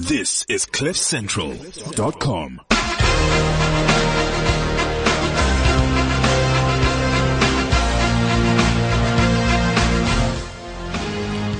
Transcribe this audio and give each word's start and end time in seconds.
This 0.00 0.46
is 0.48 0.64
CliffCentral.com. 0.64 2.60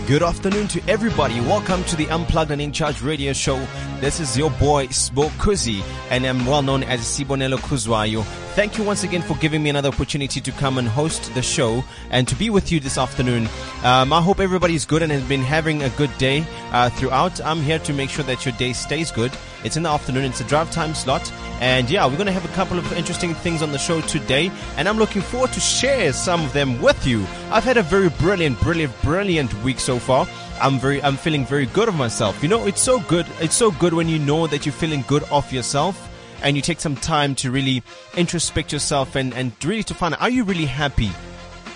Good 0.06 0.22
afternoon 0.22 0.69
to 0.69 0.80
everybody. 0.87 1.40
Welcome 1.40 1.82
to 1.82 1.96
the 1.96 2.06
Unplugged 2.11 2.53
and 2.53 2.62
In 2.62 2.71
Charge 2.71 3.03
radio 3.03 3.32
show. 3.32 3.59
This 3.98 4.21
is 4.21 4.39
your 4.39 4.52
boy 4.52 4.86
Sbo 4.86 5.30
Kuzi 5.30 5.82
and 6.11 6.25
I'm 6.25 6.46
well 6.46 6.62
known 6.62 6.84
as 6.84 7.00
Sibonelo 7.00 7.59
Kuzwayo. 7.59 8.25
Thank 8.59 8.77
you 8.77 8.82
once 8.82 9.04
again 9.04 9.22
for 9.22 9.36
giving 9.36 9.62
me 9.62 9.70
another 9.70 9.88
opportunity 9.88 10.40
to 10.40 10.50
come 10.50 10.79
and 10.79 10.88
host 10.88 11.32
the 11.32 11.43
show 11.43 11.84
and 12.11 12.27
to 12.27 12.34
be 12.34 12.50
with 12.50 12.72
you 12.72 12.80
this 12.80 12.98
afternoon. 12.98 13.48
Um, 13.84 14.12
I 14.12 14.20
hope 14.20 14.40
everybody 14.40 14.75
is 14.75 14.84
good 14.84 15.00
and 15.00 15.12
has 15.12 15.22
been 15.22 15.43
having 15.43 15.84
a 15.84 15.90
good 15.90 16.11
day 16.18 16.45
uh, 16.72 16.90
throughout. 16.90 17.40
I'm 17.43 17.61
here 17.61 17.79
to 17.79 17.93
make 17.93 18.11
sure 18.11 18.25
that 18.25 18.44
your 18.44 18.52
day 18.57 18.72
stays 18.72 19.12
good. 19.12 19.30
It's 19.62 19.76
in 19.76 19.84
the 19.84 19.90
afternoon. 19.90 20.25
It's 20.25 20.40
a 20.40 20.44
drive 20.44 20.72
time 20.72 20.93
slot. 20.96 21.32
And 21.61 21.89
yeah, 21.89 22.04
we're 22.07 22.16
going 22.16 22.26
to 22.26 22.32
have 22.32 22.44
a 22.44 22.54
couple 22.54 22.80
of 22.80 22.93
interesting 22.94 23.32
things 23.32 23.63
on 23.63 23.71
the 23.71 23.79
show 23.79 24.00
today. 24.00 24.50
And 24.77 24.88
I'm 24.88 24.99
looking 24.99 25.22
forward 25.22 25.52
to 25.52 25.61
share 25.61 26.13
some 26.13 26.44
of 26.44 26.52
them 26.52 26.82
with 26.82 27.07
you. 27.07 27.21
I've 27.52 27.63
had 27.63 27.77
a 27.77 27.82
very 27.85 28.08
brilliant, 28.08 28.58
brilliant, 28.58 28.93
brilliant 29.02 29.54
week 29.63 29.79
so 29.79 30.00
far. 30.00 30.27
I'm 30.61 30.80
very, 30.80 31.00
I'm 31.04 31.16
feeling 31.16 31.46
very 31.46 31.66
good 31.66 31.86
of 31.86 31.94
myself. 31.94 32.42
You 32.42 32.48
know, 32.48 32.66
it's 32.66 32.83
so 32.83 32.98
good. 33.02 33.27
It's 33.38 33.55
so 33.55 33.70
good 33.70 33.94
when 33.94 34.08
you 34.08 34.19
know 34.19 34.48
that 34.48 34.66
you're 34.66 34.72
feeling 34.72 35.05
good 35.06 35.22
of 35.30 35.52
yourself 35.52 36.08
and 36.42 36.56
you 36.56 36.62
take 36.62 36.81
some 36.81 36.97
time 36.97 37.34
to 37.37 37.51
really 37.51 37.83
introspect 38.17 38.73
yourself 38.73 39.17
and, 39.17 39.34
and 39.34 39.53
really 39.65 39.83
to 39.84 39.95
find 39.95 40.15
out, 40.15 40.20
are 40.20 40.31
you 40.31 40.45
really 40.45 40.67
happy 40.67 41.11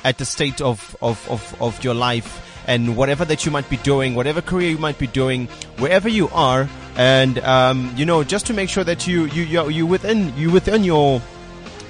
at 0.04 0.18
the 0.18 0.24
state 0.24 0.60
of, 0.60 0.96
of, 1.02 1.28
of, 1.30 1.62
of 1.62 1.82
your 1.84 1.94
life? 1.94 2.48
and 2.66 2.96
whatever 2.96 3.24
that 3.24 3.44
you 3.44 3.50
might 3.50 3.68
be 3.68 3.76
doing, 3.78 4.14
whatever 4.14 4.40
career 4.40 4.70
you 4.70 4.78
might 4.78 4.98
be 4.98 5.06
doing, 5.06 5.46
wherever 5.78 6.08
you 6.08 6.28
are, 6.28 6.68
and 6.96 7.38
um, 7.40 7.92
you 7.96 8.04
know, 8.04 8.22
just 8.22 8.46
to 8.46 8.54
make 8.54 8.68
sure 8.68 8.84
that 8.84 9.06
you 9.06 9.24
you 9.26 9.42
you 9.42 9.68
you 9.68 9.86
within 9.86 10.32
you 10.36 10.50
within 10.50 10.84
your 10.84 11.20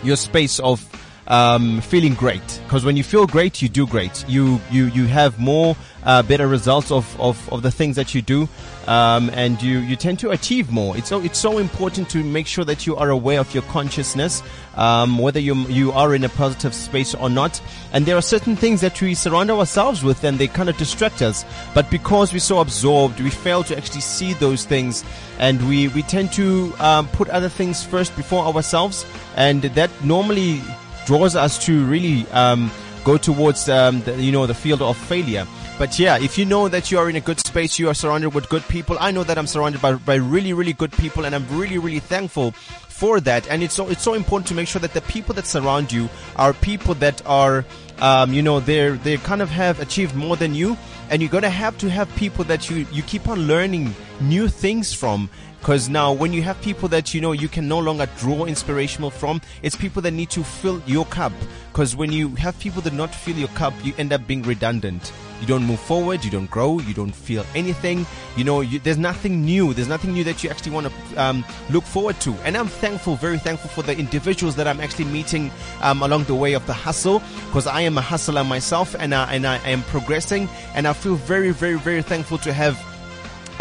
your 0.03 0.17
space 0.17 0.59
of 0.61 0.89
um, 1.29 1.81
feeling 1.81 2.15
great. 2.15 2.61
Because 2.65 2.85
when 2.85 2.97
you 2.97 3.05
feel 3.05 3.27
great, 3.27 3.61
you 3.63 3.69
do 3.69 3.87
great. 3.87 4.25
You 4.29 4.61
you 4.71 4.87
you 4.87 5.07
have 5.07 5.39
more 5.39 5.77
uh, 6.05 6.23
better 6.23 6.49
results 6.49 6.91
of, 6.91 7.21
of, 7.21 7.53
of 7.53 7.63
the 7.63 7.71
things 7.71 7.97
that 7.97 8.15
you 8.15 8.23
do, 8.23 8.49
um, 8.87 9.31
and 9.31 9.63
you 9.63 9.79
you 9.79 9.97
tend 9.97 10.19
to 10.21 10.31
achieve 10.31 10.71
more. 10.71 10.97
It's 10.97 11.09
so 11.09 11.21
it's 11.21 11.39
so 11.39 11.59
important 11.59 12.09
to 12.11 12.23
make 12.25 12.47
sure 12.47 12.65
that 12.65 12.87
you 12.87 12.97
are 12.97 13.11
aware 13.11 13.41
of 13.41 13.53
your 13.55 13.63
consciousness, 13.65 14.43
um, 14.77 15.19
whether 15.19 15.41
you 15.41 15.55
you 15.69 15.93
are 15.93 16.15
in 16.15 16.25
a 16.25 16.29
positive 16.29 16.75
space 16.75 17.15
or 17.15 17.31
not. 17.31 17.61
And 17.93 18.07
there 18.07 18.17
are 18.17 18.23
certain 18.23 18.57
things 18.57 18.81
that 18.81 19.01
we 19.01 19.15
surround 19.15 19.51
ourselves 19.51 20.03
with, 20.03 20.25
and 20.25 20.39
they 20.39 20.49
kind 20.49 20.69
of 20.69 20.77
distract 20.77 21.23
us. 21.23 21.45
But 21.75 21.91
because 21.91 22.33
we're 22.33 22.41
so 22.41 22.59
absorbed, 22.59 23.21
we 23.21 23.31
fail 23.31 23.63
to 23.65 23.77
actually 23.77 24.01
see 24.01 24.33
those 24.35 24.65
things, 24.65 25.05
and 25.39 25.69
we 25.69 25.89
we 25.89 26.03
tend 26.03 26.33
to 26.33 26.73
um, 26.81 27.09
put 27.09 27.29
other 27.29 27.49
things 27.49 27.85
first 27.85 28.17
before 28.17 28.45
ourselves, 28.45 29.07
and 29.37 29.63
that 29.63 29.91
normally 30.05 30.61
draws 31.07 31.35
us 31.37 31.65
to 31.67 31.85
really 31.87 32.27
um, 32.31 32.71
go 33.05 33.17
towards 33.17 33.69
um, 33.69 34.01
the, 34.03 34.21
you 34.21 34.33
know 34.33 34.47
the 34.47 34.55
field 34.55 34.83
of 34.83 34.97
failure. 34.97 35.47
But 35.79 35.99
yeah, 35.99 36.19
if 36.19 36.39
you 36.39 36.45
know 36.45 36.69
that 36.69 36.91
you 36.91 36.99
are 36.99 37.11
in 37.11 37.17
a 37.17 37.21
good 37.21 37.41
space, 37.41 37.79
you 37.79 37.89
are 37.89 37.95
surrounded 37.95 38.35
with 38.35 38.49
good 38.49 38.63
people. 38.69 38.97
I 39.01 39.11
know 39.11 39.25
that 39.25 39.37
I'm 39.37 39.47
surrounded 39.47 39.81
by, 39.83 39.95
by 39.95 40.15
really, 40.15 40.53
really 40.53 40.75
good 40.75 40.93
people 40.93 41.25
and 41.25 41.35
I'm 41.35 41.47
really, 41.59 41.79
really 41.79 41.99
thankful 41.99 42.53
for 42.53 43.21
that. 43.21 43.49
And 43.49 43.63
it's 43.63 43.75
so, 43.75 43.89
it's 43.89 44.03
so 44.03 44.15
important 44.15 44.47
to 44.49 44.55
make 44.55 44.69
sure 44.69 44.81
that 44.81 44.93
the 44.95 45.01
people 45.03 45.35
that 45.35 45.47
surround 45.47 45.91
you 45.91 46.09
are 46.37 46.53
people 46.53 46.95
that 46.97 47.21
are, 47.27 47.65
um, 48.03 48.33
you 48.33 48.43
know, 48.43 48.59
they're, 48.61 48.97
they 48.97 49.17
kind 49.17 49.41
of 49.41 49.49
have 49.49 49.81
achieved 49.81 50.15
more 50.15 50.37
than 50.37 50.55
you. 50.55 50.77
And 51.09 51.23
you're 51.23 51.41
to 51.41 51.49
have 51.49 51.77
to 51.79 51.91
have 51.91 52.15
people 52.17 52.45
that 52.45 52.69
you, 52.69 52.87
you 52.91 53.03
keep 53.03 53.29
on 53.29 53.47
learning 53.47 53.95
new 54.21 54.49
things 54.49 54.93
from 54.95 55.29
because 55.63 55.89
now, 55.89 56.13
when 56.13 56.33
you 56.33 56.43
have 56.43 56.61
people 56.61 56.89
that 56.89 57.15
you 57.15 57.21
know 57.21 57.31
you 57.31 57.47
can 57.47 57.69
no 57.69 57.79
longer 57.79 58.09
draw 58.19 58.47
inspirational 58.47 59.11
from, 59.11 59.41
it's 59.63 59.77
people 59.77 60.03
that 60.03 60.11
need 60.11 60.29
to 60.31 60.43
fill 60.43 60.83
your 60.87 61.05
cup. 61.07 61.33
Because 61.71 61.95
when 61.95 62.11
you 62.11 62.31
have 62.35 62.59
people 62.59 62.83
that 62.83 62.93
not 62.93 63.15
fill 63.15 63.37
your 63.37 63.47
cup, 63.51 63.73
you 63.85 63.95
end 63.97 64.13
up 64.13 64.27
being 64.27 64.43
redundant. 64.43 65.13
You 65.41 65.47
don't 65.47 65.63
move 65.63 65.79
forward, 65.79 66.25
you 66.25 66.33
don't 66.33 66.51
grow, 66.51 66.81
you 66.81 66.93
don't 66.93 67.15
feel 67.15 67.47
anything. 67.55 68.07
You 68.37 68.43
know, 68.43 68.61
you, 68.61 68.81
there's 68.81 68.99
nothing 68.99 69.45
new. 69.45 69.73
There's 69.73 69.87
nothing 69.87 70.13
new 70.13 70.25
that 70.25 70.43
you 70.43 70.51
actually 70.51 70.73
want 70.73 70.89
to 70.89 71.23
um, 71.23 71.45
look 71.71 71.85
forward 71.85 72.19
to. 72.23 72.33
And 72.45 72.57
I'm 72.57 72.67
thankful, 72.67 73.15
very 73.15 73.39
thankful 73.39 73.71
for 73.71 73.83
the 73.83 73.97
individuals 73.97 74.57
that 74.57 74.67
I'm 74.67 74.81
actually 74.81 75.05
meeting 75.05 75.53
um, 75.81 76.03
along 76.03 76.25
the 76.25 76.35
way 76.35 76.55
of 76.55 76.67
the 76.67 76.73
hustle, 76.73 77.23
because 77.47 77.69
I 77.69 77.83
am 77.83 77.92
a 77.99 78.01
hustler 78.01 78.45
myself, 78.45 78.95
and 78.99 79.15
I, 79.15 79.35
and 79.35 79.47
I 79.47 79.57
am 79.69 79.83
progressing. 79.85 80.49
And 80.75 80.87
I 80.87 80.93
feel 80.93 81.15
very, 81.15 81.51
very, 81.51 81.79
very 81.79 82.03
thankful 82.03 82.39
to 82.39 82.53
have 82.53 82.79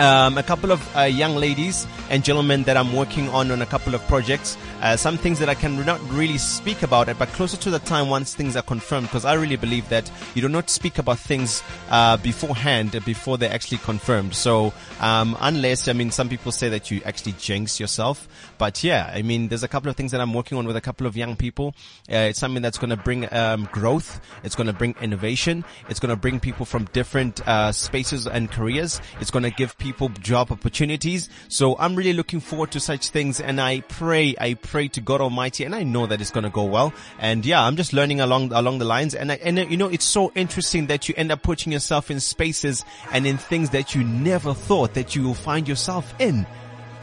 um, 0.02 0.38
a 0.40 0.44
couple 0.44 0.72
of 0.72 0.98
uh, 0.98 1.02
young 1.02 1.36
ladies 1.36 1.86
and 2.10 2.24
gentlemen 2.24 2.64
that 2.64 2.76
I'm 2.76 2.94
working 2.94 3.30
on 3.30 3.52
on 3.52 3.62
a 3.62 3.66
couple 3.68 3.94
of 3.94 4.02
projects. 4.08 4.58
Uh, 4.82 4.98
some 4.98 5.16
things 5.16 5.38
that 5.38 5.48
I 5.48 5.54
can 5.54 5.86
not 5.86 6.02
really 6.10 6.40
speak 6.40 6.82
about 6.82 7.08
it, 7.08 7.20
but 7.20 7.30
closer 7.30 7.56
to 7.58 7.70
the 7.70 7.78
time 7.78 8.10
once 8.10 8.34
things 8.34 8.56
are 8.56 8.64
confirmed, 8.64 9.08
because 9.08 9.26
I 9.26 9.36
really 9.36 9.58
believe 9.58 9.88
that 9.90 10.12
you 10.34 10.42
do 10.42 10.50
not 10.50 10.72
speak 10.72 10.98
about 10.98 11.20
things 11.20 11.62
uh, 11.92 12.18
beforehand 12.18 13.00
before 13.06 13.38
they're 13.38 13.54
actually 13.54 13.78
confirmed. 13.78 14.34
So 14.34 14.74
um, 15.00 15.38
unless 15.40 15.88
I 15.88 15.94
mean, 15.94 16.10
some 16.10 16.30
people 16.30 16.52
say 16.52 16.70
that 16.70 16.90
you 16.90 17.02
actually 17.06 17.34
jinx 17.34 17.80
yourself, 17.80 18.28
but 18.58 18.84
yeah, 18.84 19.12
I 19.14 19.22
mean, 19.22 19.50
there's 19.50 19.64
a 19.64 19.68
couple 19.68 19.92
of 19.92 19.96
things 19.96 20.12
that 20.14 20.22
I'm 20.22 20.34
working 20.34 20.58
on 20.58 20.66
with 20.66 20.76
a 20.76 20.82
couple 20.82 21.06
of 21.06 21.16
young 21.16 21.36
people. 21.36 21.76
Uh, 22.12 22.30
it's 22.30 22.40
something 22.40 22.64
that's 22.64 22.80
going 22.80 22.90
to 22.90 22.98
bring 22.98 23.32
um, 23.32 23.70
growth. 23.72 24.20
It's 24.44 24.56
going 24.56 24.68
to 24.68 24.74
bring 24.74 24.96
innovation. 25.00 25.64
It's 25.90 26.00
going 26.00 26.10
to 26.10 26.16
bring 26.16 26.40
people 26.40 26.66
from 26.66 26.86
different 26.86 27.48
uh, 27.48 27.72
spaces 27.72 28.26
and 28.26 28.50
careers. 28.50 29.00
It's 29.20 29.30
going 29.30 29.44
to 29.44 29.52
give 29.52 29.78
people 29.78 29.91
job 30.22 30.52
opportunities. 30.52 31.30
So 31.48 31.78
I'm 31.78 31.96
really 31.96 32.14
looking 32.14 32.40
forward 32.40 32.72
to 32.72 32.80
such 32.80 33.10
things, 33.10 33.40
and 33.40 33.60
I 33.60 33.82
pray, 33.82 34.36
I 34.40 34.56
pray 34.56 34.88
to 34.90 35.02
God 35.02 35.22
Almighty, 35.22 35.64
and 35.64 35.76
I 35.76 35.84
know 35.84 36.06
that 36.08 36.22
it's 36.22 36.32
going 36.32 36.44
to 36.44 36.50
go 36.50 36.64
well. 36.64 36.94
And 37.20 37.46
yeah, 37.46 37.64
I'm 37.64 37.76
just 37.76 37.94
learning 37.94 38.22
along 38.22 38.54
along 38.54 38.80
the 38.80 38.86
lines, 38.86 39.16
and 39.16 39.32
I, 39.32 39.36
and 39.36 39.58
you 39.58 39.78
know, 39.78 39.88
it's 39.88 40.06
so 40.06 40.32
interesting 40.36 40.88
that 40.88 41.10
you 41.10 41.16
end 41.18 41.32
up 41.32 41.44
putting 41.44 41.72
yourself 41.72 42.12
in 42.12 42.20
spaces 42.20 42.86
and 43.12 43.26
in 43.26 43.38
things 43.38 43.72
that 43.72 43.96
you 43.96 44.04
never 44.04 44.54
thought 44.54 44.94
that 44.96 45.16
you 45.16 45.24
will 45.24 45.34
find 45.34 45.68
yourself 45.68 46.14
in. 46.20 46.46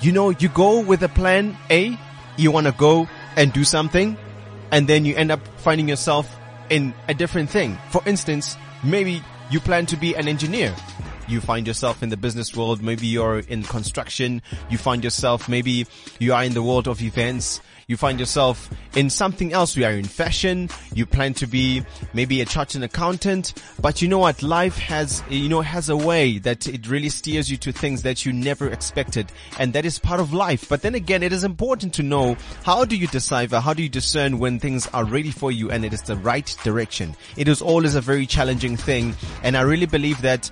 You 0.01 0.13
know, 0.13 0.31
you 0.31 0.49
go 0.49 0.81
with 0.81 1.03
a 1.03 1.09
plan 1.09 1.57
A, 1.71 1.99
you 2.37 2.51
want 2.51 2.67
to 2.67 2.73
go 2.73 3.09
and 3.37 3.53
do 3.53 3.65
something, 3.65 4.17
and 4.71 4.87
then 4.87 5.05
you 5.05 5.17
end 5.17 5.31
up 5.31 5.47
finding 5.59 5.89
yourself 5.89 6.35
in 6.71 6.95
a 7.09 7.15
different 7.15 7.51
thing. 7.51 7.79
For 7.91 8.03
instance, 8.07 8.57
maybe 8.85 9.23
you 9.51 9.61
plan 9.61 9.87
to 9.87 9.97
be 9.97 10.15
an 10.15 10.29
engineer 10.29 10.75
you 11.29 11.41
find 11.41 11.67
yourself 11.67 12.03
in 12.03 12.09
the 12.09 12.17
business 12.17 12.57
world, 12.57 12.83
maybe 12.83 13.07
you're 13.07 13.41
in 13.41 13.63
construction, 13.63 14.43
you 14.71 14.79
find 14.79 15.05
yourself, 15.05 15.49
maybe 15.49 15.87
you 16.19 16.33
are 16.33 16.45
in 16.45 16.55
the 16.55 16.63
world 16.63 16.89
of 16.89 17.03
events, 17.03 17.61
you 17.89 17.97
find 17.97 18.21
yourself 18.21 18.69
in 18.95 19.09
something 19.09 19.55
else. 19.55 19.75
We 19.75 19.87
are 19.87 19.93
in 19.93 20.05
fashion. 20.05 20.69
You 20.95 21.07
plan 21.07 21.33
to 21.35 21.47
be 21.47 21.83
maybe 22.13 22.43
a 22.43 22.45
chartered 22.45 22.83
accountant, 22.83 23.55
but 23.81 24.03
you 24.03 24.09
know 24.09 24.19
what? 24.19 24.43
Life 24.43 24.77
has, 24.77 25.23
you 25.31 25.49
know, 25.49 25.63
has 25.63 25.89
a 25.89 25.97
way 25.97 26.37
that 26.41 26.69
it 26.69 26.87
really 26.87 27.09
steers 27.09 27.51
you 27.51 27.57
to 27.57 27.73
things 27.73 28.03
that 28.03 28.27
you 28.27 28.33
never 28.35 28.69
expected. 28.69 29.33
And 29.59 29.73
that 29.73 29.87
is 29.87 29.99
part 29.99 30.21
of 30.21 30.35
life. 30.35 30.69
But 30.69 30.83
then 30.83 30.95
again, 30.95 31.23
it 31.23 31.33
is 31.33 31.45
important 31.45 31.95
to 31.95 32.03
know 32.03 32.37
how 32.63 32.85
do 32.85 32.95
you 32.95 33.07
decipher, 33.07 33.59
how 33.59 33.73
do 33.73 33.83
you 33.83 33.89
discern 33.89 34.39
when 34.39 34.59
things 34.59 34.87
are 34.89 35.07
ready 35.07 35.31
for 35.31 35.51
you 35.51 35.71
and 35.71 35.83
it 35.83 35.95
is 35.95 36.03
the 36.03 36.17
right 36.17 36.55
direction. 36.63 37.17
It 37.39 37.49
is 37.49 37.63
always 37.63 37.95
a 37.95 38.03
very 38.03 38.27
challenging 38.27 38.77
thing. 38.77 39.17
And 39.43 39.57
I 39.57 39.63
really 39.63 39.87
believe 39.87 40.21
that 40.21 40.51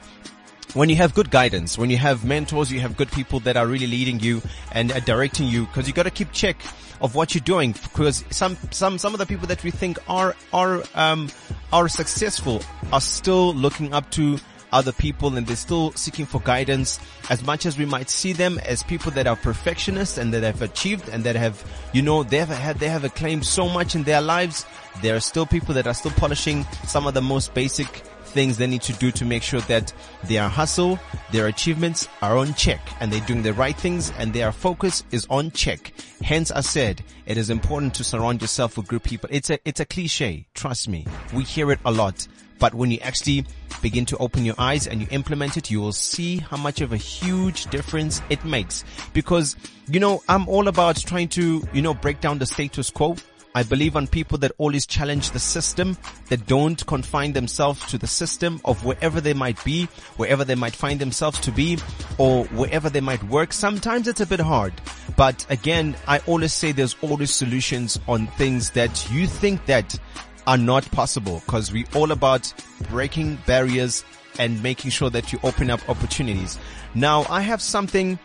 when 0.74 0.88
you 0.88 0.96
have 0.96 1.14
good 1.14 1.30
guidance, 1.30 1.78
when 1.78 1.90
you 1.90 1.96
have 1.96 2.24
mentors, 2.24 2.70
you 2.70 2.80
have 2.80 2.96
good 2.96 3.10
people 3.10 3.40
that 3.40 3.56
are 3.56 3.66
really 3.66 3.86
leading 3.86 4.20
you 4.20 4.42
and 4.72 4.92
uh, 4.92 5.00
directing 5.00 5.46
you, 5.46 5.66
because 5.66 5.86
you 5.86 5.94
got 5.94 6.04
to 6.04 6.10
keep 6.10 6.32
check 6.32 6.56
of 7.00 7.14
what 7.14 7.34
you're 7.34 7.42
doing. 7.42 7.72
Because 7.72 8.24
some 8.30 8.56
some 8.70 8.98
some 8.98 9.14
of 9.14 9.18
the 9.18 9.26
people 9.26 9.46
that 9.48 9.62
we 9.64 9.70
think 9.70 9.98
are 10.08 10.34
are 10.52 10.82
um 10.94 11.30
are 11.72 11.88
successful 11.88 12.62
are 12.92 13.00
still 13.00 13.54
looking 13.54 13.92
up 13.92 14.10
to 14.12 14.38
other 14.72 14.92
people 14.92 15.36
and 15.36 15.46
they're 15.46 15.56
still 15.56 15.92
seeking 15.92 16.26
for 16.26 16.40
guidance 16.40 16.98
as 17.30 17.44
much 17.44 17.66
as 17.66 17.78
we 17.78 17.84
might 17.84 18.10
see 18.10 18.32
them 18.32 18.58
as 18.58 18.82
people 18.82 19.10
that 19.12 19.26
are 19.26 19.36
perfectionists 19.36 20.18
and 20.18 20.34
that 20.34 20.42
have 20.42 20.60
achieved 20.60 21.08
and 21.08 21.24
that 21.24 21.36
have 21.36 21.64
you 21.92 22.02
know 22.02 22.22
they 22.22 22.38
have 22.38 22.48
had 22.48 22.76
they 22.78 22.88
have 22.88 23.04
acclaimed 23.04 23.46
so 23.46 23.68
much 23.68 23.94
in 23.94 24.02
their 24.02 24.20
lives 24.20 24.66
there 25.02 25.14
are 25.14 25.20
still 25.20 25.46
people 25.46 25.72
that 25.72 25.86
are 25.86 25.94
still 25.94 26.10
polishing 26.12 26.64
some 26.84 27.06
of 27.06 27.14
the 27.14 27.22
most 27.22 27.54
basic 27.54 28.02
things 28.36 28.58
they 28.58 28.66
need 28.66 28.82
to 28.82 28.92
do 28.92 29.10
to 29.10 29.24
make 29.24 29.42
sure 29.42 29.62
that 29.62 29.92
their 30.24 30.46
hustle, 30.46 30.98
their 31.32 31.46
achievements 31.46 32.06
are 32.20 32.36
on 32.36 32.52
check 32.52 32.80
and 33.00 33.10
they're 33.10 33.26
doing 33.26 33.42
the 33.42 33.54
right 33.54 33.76
things 33.76 34.12
and 34.18 34.34
their 34.34 34.52
focus 34.52 35.02
is 35.10 35.26
on 35.30 35.50
check. 35.52 35.92
Hence 36.22 36.50
I 36.50 36.60
said 36.60 37.02
it 37.24 37.38
is 37.38 37.48
important 37.48 37.94
to 37.94 38.04
surround 38.04 38.42
yourself 38.42 38.76
with 38.76 38.88
good 38.88 39.02
people. 39.02 39.30
It's 39.32 39.48
a, 39.48 39.58
it's 39.64 39.80
a 39.80 39.86
cliche. 39.86 40.46
Trust 40.52 40.86
me. 40.86 41.06
We 41.34 41.44
hear 41.44 41.72
it 41.72 41.80
a 41.86 41.90
lot. 41.90 42.28
But 42.58 42.74
when 42.74 42.90
you 42.90 42.98
actually 43.00 43.46
begin 43.82 44.04
to 44.06 44.18
open 44.18 44.44
your 44.44 44.54
eyes 44.58 44.86
and 44.86 45.00
you 45.00 45.06
implement 45.10 45.56
it, 45.56 45.70
you 45.70 45.80
will 45.80 45.92
see 45.92 46.38
how 46.38 46.58
much 46.58 46.80
of 46.80 46.92
a 46.92 46.96
huge 46.96 47.66
difference 47.66 48.20
it 48.30 48.44
makes. 48.44 48.84
Because, 49.12 49.56
you 49.88 50.00
know, 50.00 50.22
I'm 50.28 50.46
all 50.48 50.68
about 50.68 50.96
trying 50.96 51.28
to, 51.30 51.66
you 51.72 51.82
know, 51.82 51.94
break 51.94 52.20
down 52.20 52.38
the 52.38 52.46
status 52.46 52.90
quo. 52.90 53.16
I 53.56 53.62
believe 53.62 53.96
on 53.96 54.06
people 54.06 54.36
that 54.38 54.52
always 54.58 54.84
challenge 54.84 55.30
the 55.30 55.38
system, 55.38 55.96
that 56.28 56.46
don't 56.46 56.84
confine 56.84 57.32
themselves 57.32 57.80
to 57.86 57.96
the 57.96 58.06
system 58.06 58.60
of 58.66 58.84
wherever 58.84 59.18
they 59.18 59.32
might 59.32 59.64
be, 59.64 59.86
wherever 60.18 60.44
they 60.44 60.54
might 60.54 60.76
find 60.76 61.00
themselves 61.00 61.40
to 61.40 61.50
be, 61.50 61.78
or 62.18 62.44
wherever 62.48 62.90
they 62.90 63.00
might 63.00 63.22
work. 63.24 63.54
Sometimes 63.54 64.08
it's 64.08 64.20
a 64.20 64.26
bit 64.26 64.40
hard, 64.40 64.74
but 65.16 65.46
again, 65.48 65.96
I 66.06 66.18
always 66.26 66.52
say 66.52 66.72
there's 66.72 66.96
always 67.00 67.30
solutions 67.30 67.98
on 68.06 68.26
things 68.26 68.72
that 68.72 69.10
you 69.10 69.26
think 69.26 69.64
that 69.64 69.98
are 70.46 70.58
not 70.58 70.84
possible 70.90 71.42
because 71.46 71.72
we 71.72 71.86
all 71.94 72.12
about 72.12 72.52
breaking 72.90 73.36
barriers 73.46 74.04
and 74.38 74.62
making 74.62 74.90
sure 74.90 75.08
that 75.08 75.32
you 75.32 75.40
open 75.42 75.70
up 75.70 75.80
opportunities. 75.88 76.58
Now 76.94 77.24
I 77.30 77.40
have 77.40 77.62
something 77.62 78.18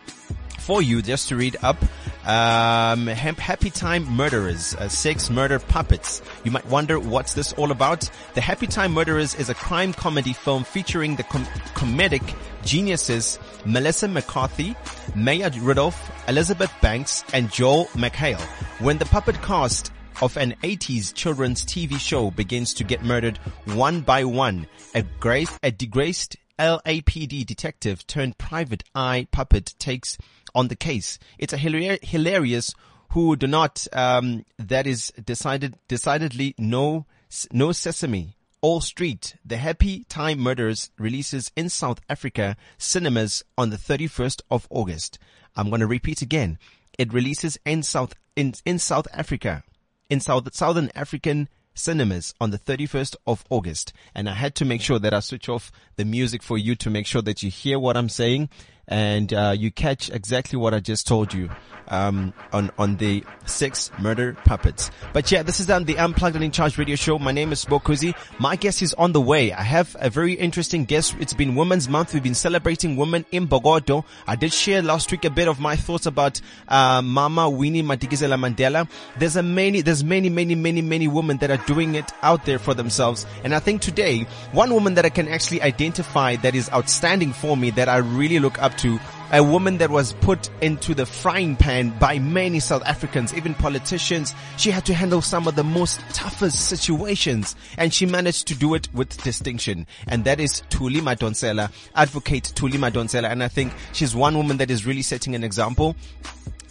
for 0.62 0.80
you 0.80 1.02
just 1.02 1.28
to 1.28 1.36
read 1.36 1.56
up. 1.62 1.76
Um, 2.24 3.08
Happy 3.08 3.68
Time 3.68 4.04
Murderers, 4.04 4.74
uh, 4.76 4.88
six 4.88 5.28
murder 5.28 5.58
puppets. 5.58 6.22
You 6.44 6.52
might 6.52 6.64
wonder 6.66 7.00
what's 7.00 7.34
this 7.34 7.52
all 7.54 7.72
about. 7.72 8.08
The 8.34 8.40
Happy 8.40 8.68
Time 8.68 8.92
Murderers 8.92 9.34
is 9.34 9.48
a 9.48 9.54
crime 9.54 9.92
comedy 9.92 10.32
film 10.32 10.62
featuring 10.62 11.16
the 11.16 11.24
com- 11.24 11.44
comedic 11.74 12.34
geniuses 12.64 13.40
Melissa 13.64 14.06
McCarthy, 14.06 14.76
Maya 15.16 15.50
Rudolph, 15.58 16.10
Elizabeth 16.28 16.72
Banks, 16.80 17.24
and 17.34 17.50
Joel 17.50 17.86
McHale. 17.86 18.40
When 18.78 18.98
the 18.98 19.06
puppet 19.06 19.42
cast 19.42 19.90
of 20.20 20.36
an 20.36 20.54
80s 20.62 21.12
children's 21.12 21.64
TV 21.64 21.98
show 21.98 22.30
begins 22.30 22.74
to 22.74 22.84
get 22.84 23.02
murdered 23.02 23.38
one 23.64 24.02
by 24.02 24.22
one, 24.24 24.68
a, 24.94 25.02
grace, 25.18 25.58
a 25.64 25.72
disgraced 25.72 26.36
LAPD 26.58 27.44
detective 27.44 28.06
turned 28.06 28.38
private 28.38 28.84
eye 28.94 29.26
puppet 29.32 29.74
takes 29.80 30.16
on 30.54 30.68
the 30.68 30.76
case. 30.76 31.18
It's 31.38 31.52
a 31.52 31.58
hilar- 31.58 32.02
hilarious 32.02 32.74
whodunit, 33.12 33.88
um, 33.96 34.44
that 34.58 34.86
is 34.86 35.12
decided, 35.24 35.76
decidedly 35.88 36.54
no, 36.58 37.06
no 37.52 37.72
sesame. 37.72 38.36
All 38.60 38.80
Street, 38.80 39.34
The 39.44 39.56
Happy 39.56 40.04
Time 40.04 40.38
Murders 40.38 40.90
releases 40.96 41.50
in 41.56 41.68
South 41.68 42.00
Africa 42.08 42.56
cinemas 42.78 43.42
on 43.58 43.70
the 43.70 43.76
31st 43.76 44.42
of 44.50 44.68
August. 44.70 45.18
I'm 45.56 45.68
going 45.68 45.80
to 45.80 45.86
repeat 45.86 46.22
again. 46.22 46.58
It 46.96 47.12
releases 47.12 47.58
in 47.66 47.82
South, 47.82 48.14
in, 48.36 48.54
in 48.64 48.78
South 48.78 49.08
Africa, 49.12 49.64
in 50.08 50.20
South, 50.20 50.54
Southern 50.54 50.90
African 50.94 51.48
cinemas 51.74 52.34
on 52.40 52.50
the 52.50 52.58
31st 52.58 53.16
of 53.26 53.44
August. 53.50 53.92
And 54.14 54.28
I 54.28 54.34
had 54.34 54.54
to 54.56 54.64
make 54.64 54.80
sure 54.80 54.98
that 54.98 55.14
I 55.14 55.20
switch 55.20 55.48
off 55.48 55.72
the 55.96 56.04
music 56.04 56.42
for 56.42 56.56
you 56.56 56.74
to 56.76 56.90
make 56.90 57.06
sure 57.06 57.22
that 57.22 57.42
you 57.42 57.50
hear 57.50 57.78
what 57.78 57.96
I'm 57.96 58.08
saying 58.08 58.48
and 58.88 59.32
uh, 59.32 59.54
you 59.56 59.70
catch 59.70 60.10
exactly 60.10 60.58
what 60.58 60.74
I 60.74 60.80
just 60.80 61.06
told 61.06 61.32
you 61.32 61.50
um, 61.88 62.32
on 62.52 62.70
on 62.78 62.96
the 62.96 63.24
six 63.44 63.90
murder 63.98 64.36
puppets. 64.44 64.90
But 65.12 65.30
yeah, 65.30 65.42
this 65.42 65.60
is 65.60 65.70
on 65.70 65.84
the 65.84 65.98
Unplugged 65.98 66.34
and 66.34 66.44
In 66.44 66.50
Charge 66.50 66.78
radio 66.78 66.96
show. 66.96 67.18
My 67.18 67.32
name 67.32 67.52
is 67.52 67.64
Bokuzi. 67.64 68.14
My 68.38 68.56
guest 68.56 68.82
is 68.82 68.94
on 68.94 69.12
the 69.12 69.20
way. 69.20 69.52
I 69.52 69.62
have 69.62 69.96
a 70.00 70.10
very 70.10 70.32
interesting 70.34 70.84
guest. 70.84 71.14
It's 71.20 71.34
been 71.34 71.54
Women's 71.54 71.88
Month. 71.88 72.14
We've 72.14 72.22
been 72.22 72.34
celebrating 72.34 72.96
women 72.96 73.24
in 73.30 73.46
Bogodo. 73.46 74.04
I 74.26 74.36
did 74.36 74.52
share 74.52 74.82
last 74.82 75.10
week 75.12 75.24
a 75.24 75.30
bit 75.30 75.48
of 75.48 75.60
my 75.60 75.76
thoughts 75.76 76.06
about 76.06 76.40
uh, 76.68 77.02
Mama 77.02 77.48
Winnie 77.50 77.82
Madikizela 77.82 78.38
Mandela. 78.38 78.88
There's 79.18 79.36
a 79.36 79.42
many, 79.42 79.82
there's 79.82 80.02
many, 80.02 80.28
many, 80.28 80.54
many, 80.54 80.82
many 80.82 81.08
women 81.08 81.36
that 81.38 81.50
are 81.50 81.64
doing 81.66 81.94
it 81.94 82.10
out 82.22 82.46
there 82.46 82.58
for 82.58 82.74
themselves. 82.74 83.26
And 83.44 83.54
I 83.54 83.58
think 83.58 83.82
today, 83.82 84.26
one 84.52 84.72
woman 84.72 84.94
that 84.94 85.04
I 85.04 85.10
can 85.10 85.28
actually 85.28 85.60
identify 85.62 86.36
that 86.36 86.54
is 86.54 86.70
outstanding 86.70 87.32
for 87.32 87.56
me 87.56 87.70
that 87.70 87.88
I 87.88 87.98
really 87.98 88.38
look 88.38 88.60
up 88.62 88.71
to 88.78 88.98
a 89.32 89.42
woman 89.42 89.78
that 89.78 89.90
was 89.90 90.12
put 90.14 90.50
into 90.60 90.94
the 90.94 91.06
frying 91.06 91.56
pan 91.56 91.90
by 91.98 92.18
many 92.18 92.60
South 92.60 92.82
Africans, 92.84 93.34
even 93.34 93.54
politicians. 93.54 94.34
She 94.58 94.70
had 94.70 94.84
to 94.86 94.94
handle 94.94 95.22
some 95.22 95.48
of 95.48 95.56
the 95.56 95.64
most 95.64 96.00
toughest 96.12 96.68
situations 96.68 97.56
and 97.78 97.94
she 97.94 98.04
managed 98.04 98.46
to 98.48 98.54
do 98.54 98.74
it 98.74 98.92
with 98.92 99.22
distinction. 99.24 99.86
And 100.06 100.24
that 100.24 100.38
is 100.38 100.62
Thuli 100.68 101.00
Madonsela, 101.00 101.72
advocate 101.94 102.52
Thuli 102.54 102.72
Madonsela. 102.72 103.30
And 103.30 103.42
I 103.42 103.48
think 103.48 103.72
she's 103.92 104.14
one 104.14 104.36
woman 104.36 104.58
that 104.58 104.70
is 104.70 104.84
really 104.84 105.02
setting 105.02 105.34
an 105.34 105.44
example 105.44 105.96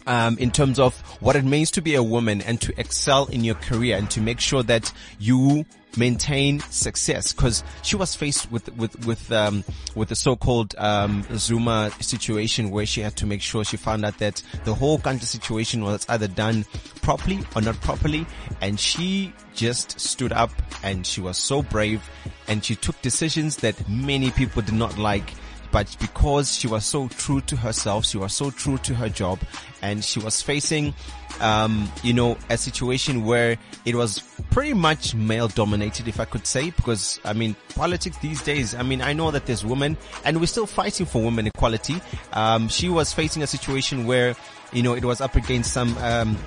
um, 0.06 0.38
in 0.38 0.52
terms 0.52 0.80
of 0.80 1.00
what 1.20 1.36
it 1.36 1.44
means 1.44 1.72
to 1.72 1.82
be 1.82 1.96
a 1.96 2.04
woman 2.04 2.42
and 2.42 2.62
to 2.62 2.80
excel 2.80 3.26
in 3.28 3.44
your 3.44 3.56
career 3.56 3.98
and 3.98 4.10
to 4.12 4.22
make 4.22 4.40
sure 4.40 4.64
that 4.64 4.92
you 5.20 5.66
maintain 5.98 6.60
success. 6.60 7.34
Because 7.34 7.64
she 7.84 7.96
was 7.96 8.16
faced 8.16 8.52
with 8.52 8.74
with 8.76 9.06
with 9.06 9.32
um 9.32 9.64
with 9.96 10.10
the 10.10 10.16
so-called 10.16 10.76
um 10.78 11.26
Zuma 11.36 11.92
situation 12.00 12.72
where 12.72 12.86
she 12.86 13.02
had 13.02 13.16
to 13.18 13.26
make 13.26 13.42
sure 13.42 13.64
she 13.64 13.78
found 13.78 14.06
out 14.06 14.18
that 14.20 14.42
the 14.64 14.74
whole 14.74 14.98
country 15.00 15.26
situation 15.26 15.84
was 15.84 16.06
either 16.10 16.28
done 16.28 16.66
properly 17.02 17.40
or 17.56 17.62
not 17.62 17.80
properly. 17.82 18.26
And 18.62 18.80
she 18.80 19.34
just 19.54 20.00
stood 20.00 20.32
up 20.32 20.52
and 20.84 21.06
she 21.06 21.22
was 21.22 21.38
so 21.38 21.62
brave 21.62 22.08
and 22.48 22.64
she 22.64 22.76
took 22.76 23.02
decisions 23.02 23.58
that 23.58 23.88
many 23.90 24.32
people 24.32 24.62
did 24.62 24.74
not 24.76 24.98
like 24.98 25.34
but 25.72 25.96
because 26.00 26.54
she 26.54 26.68
was 26.68 26.86
so 26.86 27.08
true 27.08 27.42
to 27.42 27.56
herself, 27.56 28.06
she 28.06 28.18
was 28.18 28.34
so 28.34 28.52
true 28.52 28.78
to 28.80 28.94
her 28.96 29.10
job, 29.10 29.40
and 29.82 30.04
she 30.04 30.20
was 30.20 30.42
facing, 30.42 30.94
um, 31.40 31.90
you 32.04 32.14
know, 32.14 32.38
a 32.50 32.58
situation 32.58 33.24
where 33.26 33.58
it 33.86 33.96
was 33.96 34.20
pretty 34.52 34.74
much 34.74 35.16
male 35.16 35.48
dominated, 35.48 36.08
if 36.08 36.20
I 36.20 36.26
could 36.26 36.46
say, 36.46 36.72
because 36.72 37.20
I 37.24 37.34
mean, 37.34 37.56
politics 37.76 38.18
these 38.18 38.42
days, 38.42 38.76
I 38.76 38.84
mean, 38.84 39.02
I 39.02 39.14
know 39.14 39.32
that 39.32 39.46
there's 39.46 39.66
women, 39.66 39.98
and 40.26 40.40
we're 40.40 40.46
still 40.48 40.68
fighting 40.68 41.06
for 41.06 41.24
women 41.24 41.48
equality. 41.48 42.02
Um, 42.34 42.68
she 42.68 42.90
was 42.90 43.14
facing 43.14 43.44
a 43.44 43.48
situation 43.48 44.06
where, 44.06 44.36
you 44.74 44.84
know, 44.84 44.94
it 44.94 45.06
was 45.06 45.22
up 45.22 45.36
against 45.36 45.74
some, 45.74 45.98
um, 46.00 46.38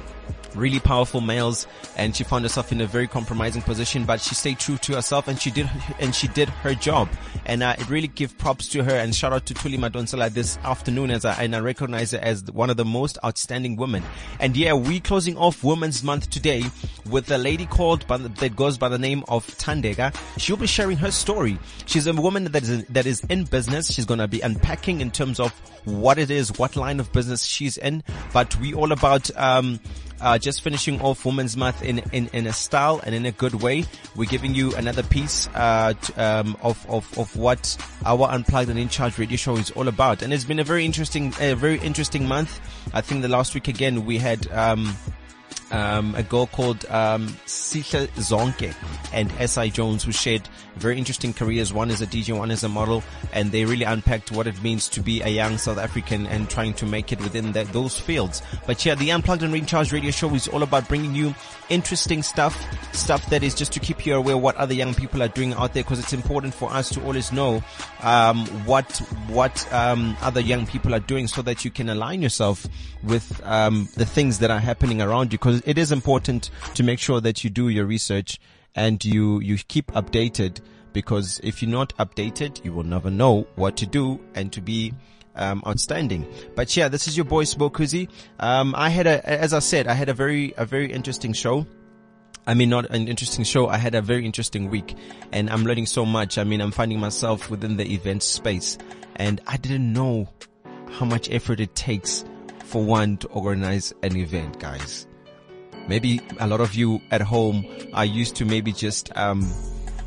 really 0.55 0.81
powerful 0.81 1.21
males 1.21 1.67
and 1.97 2.15
she 2.15 2.25
found 2.25 2.45
herself 2.45 2.73
in 2.73 2.81
a 2.81 2.87
very 2.87 3.07
compromising 3.07 3.63
position, 3.63 4.05
but 4.05 4.21
she 4.21 4.35
stayed 4.35 4.59
true 4.59 4.77
to 4.79 4.95
herself 4.95 5.29
and 5.29 5.41
she 5.41 5.51
did, 5.51 5.71
and 5.99 6.15
she 6.15 6.29
did 6.29 6.49
her 6.49 6.75
job. 6.75 7.09
And 7.47 7.63
I 7.63 7.77
really 7.89 8.09
give 8.09 8.37
props 8.39 8.69
to 8.71 8.83
her 8.85 8.95
and 8.95 9.15
shout 9.15 9.33
out 9.33 9.47
to 9.47 9.55
Thuli 9.55 9.79
Madonsela 9.79 10.31
this 10.31 10.59
afternoon 10.59 11.11
as 11.11 11.25
I, 11.25 11.43
and 11.43 11.55
I 11.55 11.61
recognize 11.61 12.13
her 12.13 12.19
as 12.19 12.45
one 12.45 12.71
of 12.71 12.77
the 12.77 12.85
most 12.85 13.19
outstanding 13.25 13.77
women. 13.77 14.03
And 14.41 14.57
yeah, 14.57 14.75
we 14.75 15.01
closing 15.01 15.37
off 15.37 15.63
Women's 15.63 16.03
Month 16.03 16.31
today 16.31 16.65
with 17.11 17.31
a 17.31 17.39
lady 17.39 17.67
called, 17.67 18.07
by 18.07 18.17
the, 18.17 18.29
that 18.29 18.57
goes 18.57 18.79
by 18.79 18.89
the 18.89 18.99
name 18.99 19.25
of 19.29 19.47
Tandeka. 19.47 20.15
She'll 20.39 20.57
be 20.57 20.67
sharing 20.67 20.97
her 20.99 21.11
story. 21.11 21.59
She's 21.87 22.07
a 22.07 22.13
woman 22.13 22.45
that 22.45 22.63
is, 22.63 22.85
that 22.87 23.07
is 23.07 23.21
in 23.25 23.45
business. 23.45 23.93
She's 23.93 24.07
going 24.07 24.21
to 24.21 24.29
be 24.29 24.41
unpacking 24.41 25.01
in 25.01 25.11
terms 25.11 25.39
of 25.39 25.53
what 25.85 26.19
it 26.19 26.31
is, 26.31 26.59
what 26.59 26.77
line 26.77 26.99
of 26.99 27.13
business 27.13 27.45
she's 27.45 27.77
in, 27.77 28.03
but 28.33 28.57
we 28.57 28.73
all 28.73 28.93
about, 28.93 29.31
um, 29.37 29.81
uh, 30.21 30.39
just 30.39 30.63
finishing 30.63 31.01
off 31.01 31.25
Women's 31.25 31.57
Month 31.57 31.83
in, 31.83 31.99
in, 32.13 32.29
in 32.33 32.47
a 32.47 32.53
style 32.53 33.01
and 33.05 33.15
in 33.15 33.27
a 33.27 33.33
good 33.33 33.55
way. 33.55 33.85
We're 34.17 34.29
giving 34.29 34.55
you 34.55 34.75
another 34.75 35.03
piece 35.03 35.49
uh, 35.49 35.95
um, 36.17 36.57
of, 36.63 36.85
of 36.89 37.19
of 37.19 37.37
what 37.37 37.77
our 38.05 38.29
Unplugged 38.29 38.71
and 38.71 38.79
In 38.79 38.89
Charge 38.89 39.19
radio 39.19 39.37
show 39.37 39.57
is 39.57 39.71
all 39.73 39.89
about. 39.89 40.23
And 40.23 40.33
it's 40.33 40.45
been 40.45 40.59
a 40.59 40.65
very 40.65 40.85
interesting, 40.85 41.33
a 41.41 41.55
very 41.55 41.79
interesting 41.79 42.27
month. 42.27 42.61
I 42.93 43.01
think 43.01 43.23
the 43.23 43.29
last 43.29 43.55
week 43.55 43.69
again 43.69 44.05
we 44.05 44.19
had. 44.19 44.51
Um, 44.51 44.97
um, 45.71 46.15
a 46.15 46.23
girl 46.23 46.47
called 46.47 46.85
um, 46.87 47.29
Sihle 47.47 48.07
Zonke 48.17 48.75
and 49.13 49.33
S.I. 49.39 49.71
Jones 49.71 50.05
who 50.05 50.13
shared 50.13 50.49
very 50.77 50.99
interesting 50.99 51.33
careers. 51.33 51.73
One 51.73 51.91
is 51.91 52.01
a 52.01 52.07
DJ, 52.07 52.37
one 52.37 52.51
is 52.51 52.65
a 52.65 52.69
model, 52.69 53.03
and 53.33 53.53
they 53.53 53.65
really 53.65 53.85
unpacked 53.85 54.33
what 54.33 54.47
it 54.47 54.63
means 54.63 54.89
to 54.91 55.01
be 55.01 55.21
a 55.23 55.29
young 55.29 55.59
South 55.59 55.79
African 55.79 56.27
and 56.27 56.49
trying 56.49 56.75
to 56.75 56.87
make 56.87 57.13
it 57.13 57.21
within 57.21 57.53
those 57.53 57.99
fields. 57.99 58.43
But 58.67 58.85
yeah, 58.85 58.95
the 58.95 59.11
Unplugged 59.11 59.43
and 59.43 59.53
Recharged 59.53 59.93
radio 59.93 60.11
show 60.11 60.35
is 60.35 60.49
all 60.49 60.63
about 60.63 60.89
bringing 60.89 61.15
you 61.15 61.35
interesting 61.69 62.23
stuff, 62.23 62.57
stuff 62.95 63.29
that 63.31 63.43
is 63.43 63.55
just 63.55 63.73
to 63.73 63.81
keep 63.81 64.07
you 64.07 64.15
aware 64.15 64.37
what 64.37 64.57
other 64.57 64.75
young 64.75 64.95
people 64.95 65.23
are 65.23 65.29
doing 65.29 65.55
out 65.55 65.75
there 65.75 65.83
because 65.83 65.99
it's 65.99 66.13
important 66.13 66.55
for 66.55 66.71
us 66.73 66.89
to 66.91 67.03
always 67.05 67.33
know 67.33 67.63
um, 68.03 68.47
what 68.67 68.99
what 69.29 69.73
um, 69.73 70.17
other 70.21 70.41
young 70.41 70.67
people 70.67 70.95
are 70.95 71.01
doing 71.01 71.27
so 71.27 71.43
that 71.43 71.65
you 71.65 71.71
can 71.71 71.89
align 71.89 72.23
yourself 72.23 72.67
with 73.03 73.41
um, 73.45 73.89
the 73.95 74.07
things 74.07 74.39
that 74.39 74.51
are 74.51 74.61
happening 74.61 75.01
around 75.01 75.33
you 75.33 75.39
because 75.39 75.63
it 75.67 75.79
is 75.79 75.93
important 75.93 76.51
to 76.75 76.83
make 76.83 76.99
sure 76.99 77.21
that 77.21 77.45
you 77.45 77.51
do 77.51 77.69
your 77.69 77.85
research 77.87 78.39
and 78.75 79.05
you 79.05 79.41
you 79.41 79.57
keep 79.69 79.91
updated 79.93 80.61
because 80.93 81.41
if 81.43 81.63
you're 81.63 81.71
not 81.71 81.97
updated 81.99 82.65
you 82.65 82.73
will 82.73 82.85
never 82.85 83.11
know 83.11 83.47
what 83.57 83.77
to 83.77 83.87
do 83.87 84.21
and 84.35 84.53
to 84.53 84.61
be 84.61 84.93
um, 85.37 85.63
outstanding. 85.67 86.27
But 86.55 86.77
yeah, 86.77 86.89
this 86.89 87.09
is 87.09 87.17
your 87.17 87.25
boy 87.25 87.45
Spokuzi. 87.45 88.09
Um, 88.39 88.75
I 88.77 88.89
had 88.89 89.07
a, 89.07 89.29
as 89.29 89.53
I 89.53 89.59
said, 89.59 89.87
I 89.87 89.95
had 89.95 90.09
a 90.09 90.15
very, 90.15 90.55
a 90.57 90.65
very 90.65 90.93
interesting 90.93 91.33
show. 91.33 91.67
I 92.47 92.55
mean, 92.55 92.69
not 92.69 92.91
an 92.91 93.09
interesting 93.09 93.45
show. 93.45 93.69
I 93.69 93.79
had 93.79 93.95
a 93.95 94.03
very 94.03 94.27
interesting 94.27 94.69
week 94.69 94.95
and 95.33 95.49
I'm 95.49 95.65
learning 95.65 95.87
so 95.87 96.05
much. 96.05 96.37
I 96.37 96.45
mean, 96.45 96.61
I'm 96.61 96.73
finding 96.73 97.01
myself 97.01 97.51
within 97.51 97.77
the 97.77 97.91
event 97.93 98.23
space 98.23 98.77
and 99.17 99.41
I 99.47 99.57
didn't 99.57 99.93
know 99.93 100.29
how 100.91 101.07
much 101.07 101.31
effort 101.31 101.61
it 101.61 101.75
takes 101.75 102.25
for 102.65 102.85
one 102.85 103.17
to 103.19 103.29
organize 103.29 103.93
an 104.03 104.17
event, 104.17 104.59
guys. 104.59 105.07
Maybe 105.89 106.21
a 106.41 106.47
lot 106.47 106.61
of 106.61 106.75
you 106.75 107.01
at 107.11 107.21
home 107.21 107.67
are 107.93 108.05
used 108.05 108.37
to 108.37 108.45
maybe 108.45 108.73
just, 108.73 109.15
um, 109.17 109.47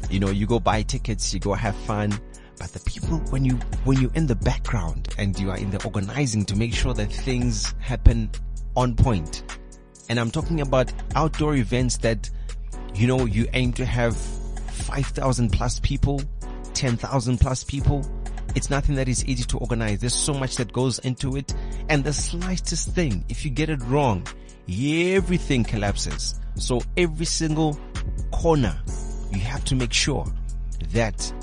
you 0.10 0.20
know, 0.20 0.30
you 0.30 0.48
go 0.48 0.60
buy 0.60 0.82
tickets, 0.84 1.34
you 1.34 1.40
go 1.40 1.54
have 1.54 1.76
fun, 1.76 2.20
but 2.58 2.70
the 2.74 2.80
people 2.82 3.18
when 3.30 3.46
you 3.46 3.56
when 3.84 4.02
you're 4.02 4.14
in 4.16 4.26
the 4.28 4.36
background 4.36 5.14
and 5.18 5.38
you 5.40 5.52
are 5.52 5.58
in 5.58 5.70
the 5.70 5.84
organizing 5.84 6.46
to 6.46 6.56
make 6.56 6.74
sure 6.74 6.94
that 6.94 7.12
things 7.12 7.74
happen 7.80 8.30
on 8.76 8.96
point 8.96 9.44
And 10.10 10.20
I'm 10.20 10.32
talking 10.32 10.62
about 10.62 10.92
outdoor 11.16 11.56
events 11.56 11.98
that, 11.98 12.30
you 12.96 13.08
know, 13.08 13.26
you 13.26 13.48
aim 13.54 13.74
to 13.74 13.86
have 13.86 14.16
5,000 14.16 15.52
plus 15.52 15.80
people, 15.82 16.22
10,000 16.74 17.38
plus 17.40 17.64
people. 17.64 18.06
It's 18.56 18.70
nothing 18.70 18.96
that 18.96 19.10
is 19.10 19.26
easy 19.26 19.44
to 19.46 19.58
organize. 19.58 20.00
There's 20.00 20.16
so 20.16 20.34
much 20.34 20.56
that 20.56 20.72
goes 20.72 21.00
into 21.00 21.36
it. 21.36 21.54
And 21.90 22.04
the 22.04 22.14
slightest 22.14 22.90
thing, 22.92 23.26
if 23.28 23.44
you 23.44 23.52
get 23.52 23.70
it 23.70 23.82
wrong, 23.84 24.26
everything 24.70 25.64
collapses. 25.64 26.40
So 26.56 26.82
every 26.98 27.26
single 27.26 27.80
corner, 28.32 28.76
you 29.32 29.40
have 29.40 29.64
to 29.66 29.76
make 29.76 29.94
sure 29.94 30.26
that 30.92 31.34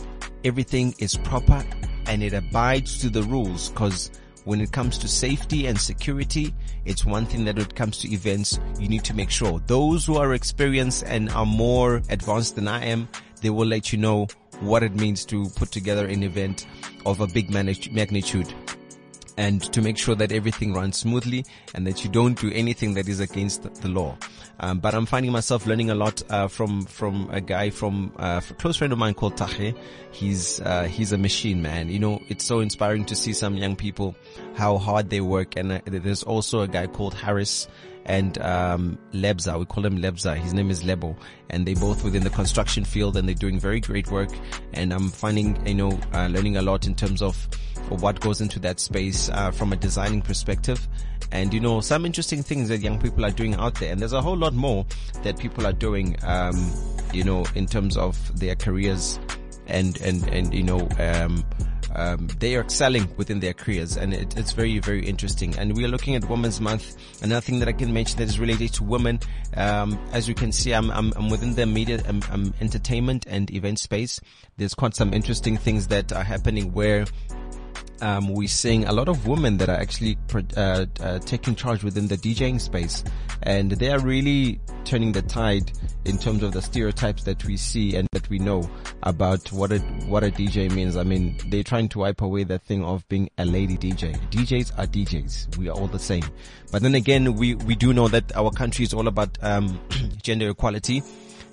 everything 0.45 0.95
is 0.99 1.17
proper 1.17 1.65
and 2.07 2.23
it 2.23 2.33
abides 2.33 2.99
to 2.99 3.11
the 3.11 3.23
rules. 3.23 3.71
Because 3.71 4.11
when 4.45 4.61
it 4.61 4.73
comes 4.73 4.99
to 4.99 5.09
safety 5.09 5.67
and 5.67 5.81
security, 5.81 6.55
it's 6.85 7.05
one 7.05 7.25
thing 7.27 7.45
that 7.47 7.57
when 7.57 7.65
it 7.65 7.75
comes 7.75 7.99
to 7.99 8.13
events, 8.13 8.61
you 8.79 8.89
need 8.89 9.05
to 9.05 9.15
make 9.15 9.31
sure. 9.31 9.61
Those 9.67 10.05
who 10.05 10.17
are 10.17 10.35
experienced 10.35 11.05
and 11.07 11.31
are 11.31 11.47
more 11.47 12.03
advanced 12.11 12.57
than 12.57 12.69
I 12.69 12.85
am, 12.85 13.09
they 13.41 13.51
will 13.51 13.67
let 13.67 13.93
you 13.93 13.99
know 13.99 14.27
what 14.61 14.83
it 14.83 14.95
means 14.95 15.25
to 15.27 15.49
put 15.57 15.73
together 15.73 16.07
an 16.07 16.23
event 16.23 16.67
of 17.07 17.21
a 17.21 17.27
big 17.27 17.51
magnitude 17.51 18.55
and 19.37 19.63
to 19.73 19.83
make 19.83 19.99
sure 19.99 20.15
that 20.15 20.33
everything 20.33 20.73
runs 20.73 20.99
smoothly 20.99 21.45
and 21.75 21.87
that 21.87 22.05
you 22.05 22.11
don't 22.11 22.41
do 22.41 22.51
anything 22.53 22.95
that 22.95 23.09
is 23.09 23.21
against 23.21 23.63
the 23.83 23.89
law. 23.89 24.17
Um, 24.61 24.79
but 24.79 24.95
I'm 24.95 25.07
finding 25.07 25.33
myself 25.33 25.67
learning 25.67 25.91
a 25.91 25.95
lot 25.95 26.23
uh, 26.31 26.47
from 26.49 26.85
from 26.85 27.29
a 27.31 27.41
guy 27.41 27.71
from 27.71 28.13
uh, 28.19 28.41
a 28.49 28.55
close 28.55 28.77
friend 28.77 28.93
of 28.93 28.99
mine 28.99 29.15
called 29.15 29.37
Tahe. 29.37 29.75
He's 30.13 30.61
uh, 30.61 30.85
he's 30.85 31.13
a 31.13 31.19
machine 31.19 31.61
man. 31.61 31.89
You 31.89 31.99
know, 31.99 32.21
it's 32.29 32.45
so 32.45 32.61
inspiring 32.61 33.05
to 33.07 33.17
see 33.17 33.33
some 33.33 33.57
young 33.57 33.75
people 33.75 34.15
how 34.55 34.79
hard 34.79 35.11
they 35.11 35.21
work. 35.21 35.57
And 35.57 35.73
uh, 35.73 35.81
there's 35.87 36.23
also 36.23 36.61
a 36.61 36.69
guy 36.69 36.87
called 36.87 37.15
Harris 37.15 37.67
and 38.07 38.39
um, 38.39 38.99
Lebza. 39.13 39.59
We 39.59 39.65
call 39.65 39.85
him 39.85 39.99
Lebza. 39.99 40.37
His 40.37 40.55
name 40.55 40.71
is 40.71 40.85
Lebo, 40.85 41.17
and 41.51 41.67
they 41.67 41.75
both 41.75 42.05
within 42.05 42.23
the 42.23 42.31
construction 42.31 42.85
field, 42.85 43.17
and 43.17 43.27
they're 43.27 43.35
doing 43.35 43.59
very 43.59 43.81
great 43.81 44.11
work. 44.11 44.31
And 44.73 44.93
I'm 44.93 45.09
finding, 45.09 45.67
you 45.67 45.75
know, 45.75 45.99
uh, 46.13 46.29
learning 46.29 46.57
a 46.57 46.63
lot 46.63 46.87
in 46.87 46.95
terms 46.95 47.23
of 47.23 47.49
what 47.89 48.21
goes 48.21 48.41
into 48.41 48.59
that 48.61 48.81
space 48.81 49.29
uh, 49.31 49.51
from 49.51 49.73
a 49.73 49.77
designing 49.77 50.23
perspective. 50.23 50.87
And 51.33 51.53
you 51.53 51.61
know, 51.61 51.81
some 51.81 52.07
interesting 52.07 52.43
things 52.43 52.69
that 52.69 52.79
young 52.79 53.01
people 53.01 53.25
are 53.25 53.31
doing 53.31 53.55
out 53.55 53.75
there, 53.77 53.93
and 53.93 54.01
there's 54.01 54.13
a 54.13 54.23
whole 54.23 54.37
lot 54.37 54.55
more 54.55 54.87
that 55.23 55.39
people 55.39 55.67
are 55.67 55.73
doing. 55.73 56.17
Um, 56.23 56.73
you 57.13 57.23
know, 57.23 57.47
in 57.55 57.67
terms 57.67 57.97
of 57.97 58.39
their 58.39 58.55
careers, 58.55 59.19
and 59.67 60.01
and 60.01 60.29
and 60.29 60.55
you 60.55 60.63
know. 60.63 60.89
Um, 60.99 61.45
um, 61.97 62.27
they 62.41 62.57
are 62.57 62.61
excelling 62.61 63.09
within 63.17 63.41
their 63.41 63.53
careers 63.53 63.97
and 63.97 64.13
it, 64.13 64.37
it's 64.37 64.53
very, 64.53 64.79
very 64.81 65.07
interesting. 65.07 65.57
And 65.57 65.77
we 65.77 65.85
are 65.85 65.89
looking 65.89 66.17
at 66.17 66.29
Women's 66.29 66.61
Month. 66.61 66.97
Another 67.23 67.41
thing 67.41 67.61
that 67.61 67.69
I 67.69 67.73
can 67.73 67.93
mention 67.93 68.19
that 68.19 68.29
is 68.29 68.39
related 68.39 68.73
to 68.75 68.85
women, 68.85 69.21
um, 69.57 69.99
as 70.13 70.29
you 70.29 70.35
can 70.35 70.51
see, 70.51 70.73
I'm, 70.73 70.91
I'm, 70.91 71.13
I'm 71.17 71.31
within 71.31 71.55
the 71.55 71.67
media, 71.67 72.03
um, 72.09 72.21
um, 72.31 72.55
entertainment 72.61 73.27
and 73.29 73.51
event 73.53 73.79
space. 73.79 74.21
There's 74.57 74.75
quite 74.75 74.97
some 74.97 75.15
interesting 75.15 75.57
things 75.57 75.87
that 75.89 76.13
are 76.13 76.25
happening 76.25 76.73
where 76.73 77.07
um, 78.05 78.29
we're 78.29 78.47
seeing 78.47 78.85
a 78.85 78.93
lot 78.93 79.09
of 79.09 79.27
women 79.27 79.57
that 79.57 79.71
are 79.71 79.81
actually 79.81 80.19
uh, 80.57 80.85
uh, 81.01 81.19
taking 81.21 81.55
charge 81.55 81.83
within 81.83 82.07
the 82.07 82.17
DJing 82.17 82.61
space, 82.61 83.03
and 83.43 83.71
they 83.73 83.91
are 83.91 83.99
really 83.99 84.61
turning 84.85 85.13
the 85.13 85.23
tide 85.23 85.73
in 86.05 86.19
terms 86.19 86.43
of 86.43 86.53
the 86.53 86.61
stereotypes 86.61 87.25
that 87.25 87.43
we 87.47 87.57
see 87.57 87.97
and 87.97 88.07
that 88.13 88.29
we 88.29 88.39
know 88.39 88.69
about 89.05 89.51
what 89.53 89.73
a 89.73 89.79
what 90.07 90.23
a 90.23 90.31
DJ 90.31 90.71
means. 90.71 90.99
I 90.99 91.03
mean, 91.03 91.39
they're 91.49 91.63
trying 91.63 91.89
to 91.91 92.01
wipe 92.01 92.21
away 92.21 92.45
that 92.45 92.63
thing 92.65 92.85
of 92.85 93.09
being 93.09 93.31
a 93.39 93.47
lady 93.47 93.79
DJ. 93.79 94.21
DJs 94.31 94.79
are 94.79 94.87
DJs. 94.87 95.57
We 95.57 95.71
are 95.71 95.73
all 95.73 95.89
the 95.89 95.99
same. 95.99 96.25
But 96.71 96.83
then 96.83 96.95
again, 96.95 97.35
we 97.35 97.55
we 97.55 97.75
do 97.75 97.95
know 97.95 98.09
that 98.09 98.37
our 98.37 98.51
country 98.51 98.85
is 98.85 98.93
all 98.93 99.09
about 99.09 99.39
um, 99.43 99.81
gender 100.23 100.51
equality. 100.51 101.03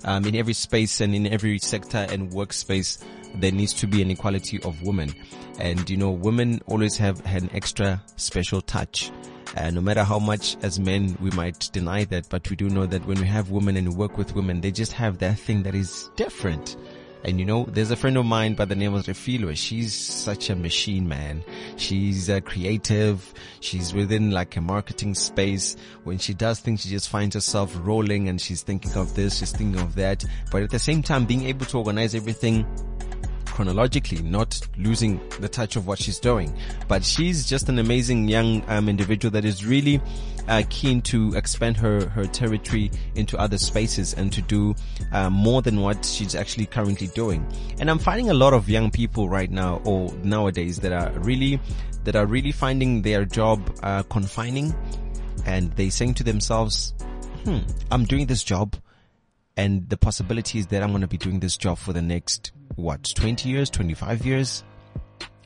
Um, 0.04 0.26
in 0.26 0.34
every 0.34 0.52
space 0.54 1.00
and 1.00 1.14
in 1.14 1.28
every 1.28 1.60
sector 1.60 2.08
and 2.10 2.32
workspace, 2.32 3.04
there 3.36 3.52
needs 3.52 3.72
to 3.74 3.86
be 3.86 4.02
an 4.02 4.10
equality 4.10 4.60
of 4.64 4.82
women. 4.82 5.14
And 5.58 5.88
you 5.88 5.96
know, 5.96 6.10
women 6.10 6.60
always 6.66 6.96
have 6.96 7.24
an 7.26 7.50
extra 7.52 8.02
special 8.16 8.60
touch. 8.60 9.10
And 9.54 9.74
no 9.74 9.82
matter 9.82 10.02
how 10.02 10.18
much 10.18 10.56
as 10.62 10.80
men 10.80 11.16
we 11.20 11.30
might 11.32 11.68
deny 11.72 12.04
that, 12.04 12.28
but 12.30 12.48
we 12.48 12.56
do 12.56 12.70
know 12.70 12.86
that 12.86 13.04
when 13.06 13.20
we 13.20 13.26
have 13.26 13.50
women 13.50 13.76
and 13.76 13.96
work 13.96 14.16
with 14.16 14.34
women, 14.34 14.60
they 14.60 14.70
just 14.70 14.92
have 14.92 15.18
that 15.18 15.38
thing 15.38 15.62
that 15.64 15.74
is 15.74 16.10
different. 16.16 16.76
And 17.24 17.38
you 17.38 17.46
know, 17.46 17.66
there's 17.68 17.90
a 17.90 17.96
friend 17.96 18.16
of 18.16 18.26
mine 18.26 18.54
by 18.54 18.64
the 18.64 18.74
name 18.74 18.94
of 18.94 19.04
Refilwe. 19.04 19.56
She's 19.56 19.94
such 19.94 20.50
a 20.50 20.56
machine, 20.56 21.08
man. 21.08 21.44
She's 21.76 22.28
a 22.28 22.40
creative. 22.40 23.32
She's 23.60 23.94
within 23.94 24.32
like 24.32 24.56
a 24.56 24.60
marketing 24.60 25.14
space. 25.14 25.76
When 26.02 26.18
she 26.18 26.34
does 26.34 26.60
things, 26.60 26.82
she 26.82 26.88
just 26.88 27.08
finds 27.08 27.34
herself 27.34 27.76
rolling 27.82 28.28
and 28.28 28.40
she's 28.40 28.62
thinking 28.62 28.94
of 28.94 29.14
this, 29.14 29.38
she's 29.38 29.52
thinking 29.52 29.80
of 29.80 29.94
that. 29.94 30.24
But 30.50 30.64
at 30.64 30.70
the 30.70 30.80
same 30.80 31.02
time, 31.02 31.24
being 31.24 31.44
able 31.44 31.66
to 31.66 31.78
organize 31.78 32.14
everything 32.14 32.66
chronologically, 33.52 34.22
not 34.22 34.60
losing 34.76 35.20
the 35.40 35.48
touch 35.48 35.76
of 35.76 35.86
what 35.86 35.98
she's 35.98 36.18
doing. 36.18 36.52
But 36.88 37.04
she's 37.04 37.46
just 37.48 37.68
an 37.68 37.78
amazing 37.78 38.28
young 38.28 38.64
um, 38.68 38.88
individual 38.88 39.30
that 39.32 39.44
is 39.44 39.64
really 39.64 40.00
uh, 40.48 40.62
keen 40.70 41.00
to 41.02 41.34
expand 41.34 41.76
her 41.76 42.08
her 42.08 42.26
territory 42.26 42.90
into 43.14 43.38
other 43.38 43.58
spaces 43.58 44.14
and 44.14 44.32
to 44.32 44.42
do 44.42 44.74
uh, 45.12 45.30
more 45.30 45.62
than 45.62 45.80
what 45.80 46.04
she's 46.04 46.34
actually 46.34 46.66
currently 46.66 47.06
doing. 47.08 47.46
And 47.78 47.90
I'm 47.90 47.98
finding 47.98 48.30
a 48.30 48.34
lot 48.34 48.52
of 48.52 48.68
young 48.68 48.90
people 48.90 49.28
right 49.28 49.50
now 49.50 49.80
or 49.84 50.12
nowadays 50.24 50.80
that 50.80 50.92
are 50.92 51.10
really 51.20 51.60
that 52.04 52.16
are 52.16 52.26
really 52.26 52.52
finding 52.52 53.02
their 53.02 53.24
job 53.24 53.70
uh, 53.82 54.02
confining, 54.04 54.74
and 55.46 55.70
they 55.72 55.90
saying 55.90 56.14
to 56.14 56.24
themselves, 56.24 56.94
"Hmm, 57.44 57.58
I'm 57.90 58.04
doing 58.04 58.26
this 58.26 58.42
job." 58.42 58.76
And 59.54 59.86
the 59.90 59.98
possibility 59.98 60.60
is 60.60 60.68
that 60.68 60.82
I'm 60.82 60.90
going 60.90 61.02
to 61.02 61.06
be 61.06 61.18
doing 61.18 61.40
this 61.40 61.58
job 61.58 61.76
for 61.76 61.92
the 61.92 62.00
next 62.00 62.52
what, 62.76 63.12
20 63.14 63.48
years, 63.48 63.70
25 63.70 64.26
years? 64.26 64.64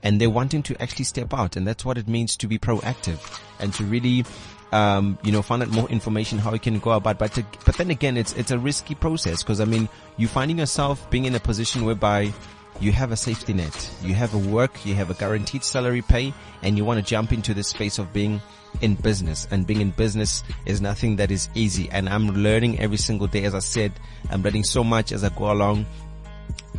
And 0.02 0.20
they're 0.20 0.30
wanting 0.30 0.62
to 0.64 0.80
actually 0.80 1.04
step 1.06 1.34
out. 1.34 1.56
And 1.56 1.66
that's 1.66 1.84
what 1.84 1.98
it 1.98 2.06
means 2.06 2.36
to 2.38 2.46
be 2.46 2.58
proactive 2.58 3.40
and 3.58 3.72
to 3.74 3.84
really, 3.84 4.24
um, 4.72 5.18
you 5.22 5.32
know, 5.32 5.42
find 5.42 5.62
out 5.62 5.70
more 5.70 5.88
information 5.88 6.38
how 6.38 6.52
you 6.52 6.60
can 6.60 6.78
go 6.78 6.92
about. 6.92 7.18
But, 7.18 7.32
to, 7.34 7.44
but 7.64 7.76
then 7.76 7.90
again, 7.90 8.16
it's, 8.16 8.32
it's 8.34 8.50
a 8.50 8.58
risky 8.58 8.94
process 8.94 9.42
because 9.42 9.60
I 9.60 9.64
mean, 9.64 9.88
you're 10.16 10.28
finding 10.28 10.58
yourself 10.58 11.10
being 11.10 11.24
in 11.24 11.34
a 11.34 11.40
position 11.40 11.84
whereby 11.84 12.32
you 12.80 12.92
have 12.92 13.10
a 13.10 13.16
safety 13.16 13.52
net, 13.52 13.90
you 14.02 14.14
have 14.14 14.34
a 14.34 14.38
work, 14.38 14.84
you 14.84 14.94
have 14.94 15.10
a 15.10 15.14
guaranteed 15.14 15.64
salary 15.64 16.02
pay, 16.02 16.32
and 16.62 16.76
you 16.76 16.84
want 16.84 17.00
to 17.00 17.04
jump 17.04 17.32
into 17.32 17.54
the 17.54 17.62
space 17.62 17.98
of 17.98 18.12
being 18.12 18.40
in 18.80 18.94
business. 18.94 19.48
And 19.50 19.66
being 19.66 19.80
in 19.80 19.90
business 19.90 20.44
is 20.66 20.80
nothing 20.80 21.16
that 21.16 21.30
is 21.30 21.48
easy. 21.54 21.88
And 21.90 22.08
I'm 22.08 22.28
learning 22.28 22.78
every 22.78 22.98
single 22.98 23.26
day. 23.26 23.44
As 23.44 23.54
I 23.54 23.60
said, 23.60 23.92
I'm 24.30 24.42
learning 24.42 24.64
so 24.64 24.84
much 24.84 25.12
as 25.12 25.24
I 25.24 25.30
go 25.30 25.50
along 25.50 25.86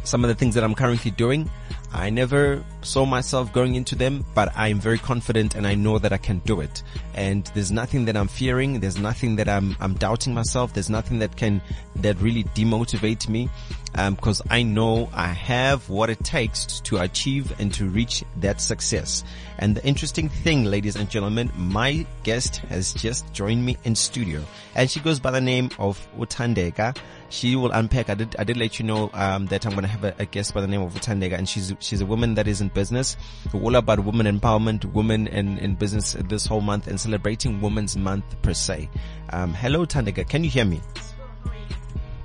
some 0.07 0.23
of 0.23 0.29
the 0.29 0.35
things 0.35 0.55
that 0.55 0.63
I'm 0.63 0.75
currently 0.75 1.11
doing. 1.11 1.49
I 1.93 2.09
never 2.09 2.63
saw 2.81 3.05
myself 3.05 3.53
going 3.53 3.75
into 3.75 3.95
them, 3.95 4.25
but 4.35 4.51
I'm 4.55 4.79
very 4.79 4.97
confident 4.97 5.55
and 5.55 5.65
I 5.65 5.75
know 5.75 5.97
that 5.99 6.11
I 6.11 6.17
can 6.17 6.39
do 6.39 6.61
it. 6.61 6.83
And 7.13 7.45
there's 7.53 7.71
nothing 7.71 8.05
that 8.05 8.17
I'm 8.17 8.27
fearing. 8.27 8.79
There's 8.79 8.97
nothing 8.97 9.37
that 9.37 9.47
I'm, 9.47 9.75
I'm 9.79 9.93
doubting 9.95 10.33
myself. 10.33 10.73
There's 10.73 10.89
nothing 10.89 11.19
that 11.19 11.35
can, 11.35 11.61
that 11.97 12.19
really 12.21 12.43
demotivate 12.43 13.27
me. 13.29 13.49
Um, 13.95 14.15
cause 14.15 14.41
I 14.49 14.63
know 14.63 15.09
I 15.13 15.27
have 15.27 15.89
what 15.89 16.09
it 16.09 16.23
takes 16.23 16.81
to 16.81 16.97
achieve 16.97 17.57
and 17.59 17.73
to 17.75 17.87
reach 17.87 18.23
that 18.37 18.61
success. 18.61 19.23
And 19.57 19.75
the 19.75 19.85
interesting 19.85 20.29
thing, 20.29 20.65
ladies 20.65 20.97
and 20.97 21.09
gentlemen, 21.09 21.51
my 21.55 22.05
guest 22.23 22.57
has 22.69 22.93
just 22.93 23.31
joined 23.33 23.65
me 23.65 23.77
in 23.85 23.95
studio 23.95 24.43
and 24.75 24.89
she 24.89 24.99
goes 24.99 25.19
by 25.19 25.31
the 25.31 25.41
name 25.41 25.71
of 25.79 26.05
Utandeka. 26.17 26.95
She 27.29 27.55
will 27.55 27.71
unpack. 27.71 28.09
I 28.09 28.15
did, 28.15 28.35
I 28.39 28.43
did 28.43 28.57
let 28.57 28.79
you 28.79 28.85
know, 28.85 29.09
um, 29.13 29.47
that 29.47 29.65
I'm 29.65 29.71
going 29.73 29.83
to 29.83 29.89
have 29.89 30.03
a, 30.03 30.15
a, 30.19 30.25
guest 30.25 30.53
by 30.53 30.61
the 30.61 30.67
name 30.67 30.81
of 30.81 30.93
Utandeka 30.93 31.37
and 31.37 31.47
she's, 31.47 31.73
she's 31.79 32.01
a 32.01 32.05
woman 32.05 32.35
that 32.35 32.47
is 32.47 32.61
in 32.61 32.69
business. 32.69 33.17
All 33.53 33.75
about 33.75 34.03
women 34.03 34.39
empowerment, 34.39 34.85
women 34.93 35.27
in, 35.27 35.57
in 35.57 35.75
business 35.75 36.13
this 36.29 36.45
whole 36.45 36.61
month 36.61 36.87
and 36.87 36.99
celebrating 36.99 37.59
Women's 37.61 37.97
Month 37.97 38.41
per 38.41 38.53
se. 38.53 38.89
Um, 39.31 39.53
hello 39.53 39.85
Tandeka. 39.85 40.27
Can 40.27 40.43
you 40.43 40.49
hear 40.49 40.65
me? 40.65 40.81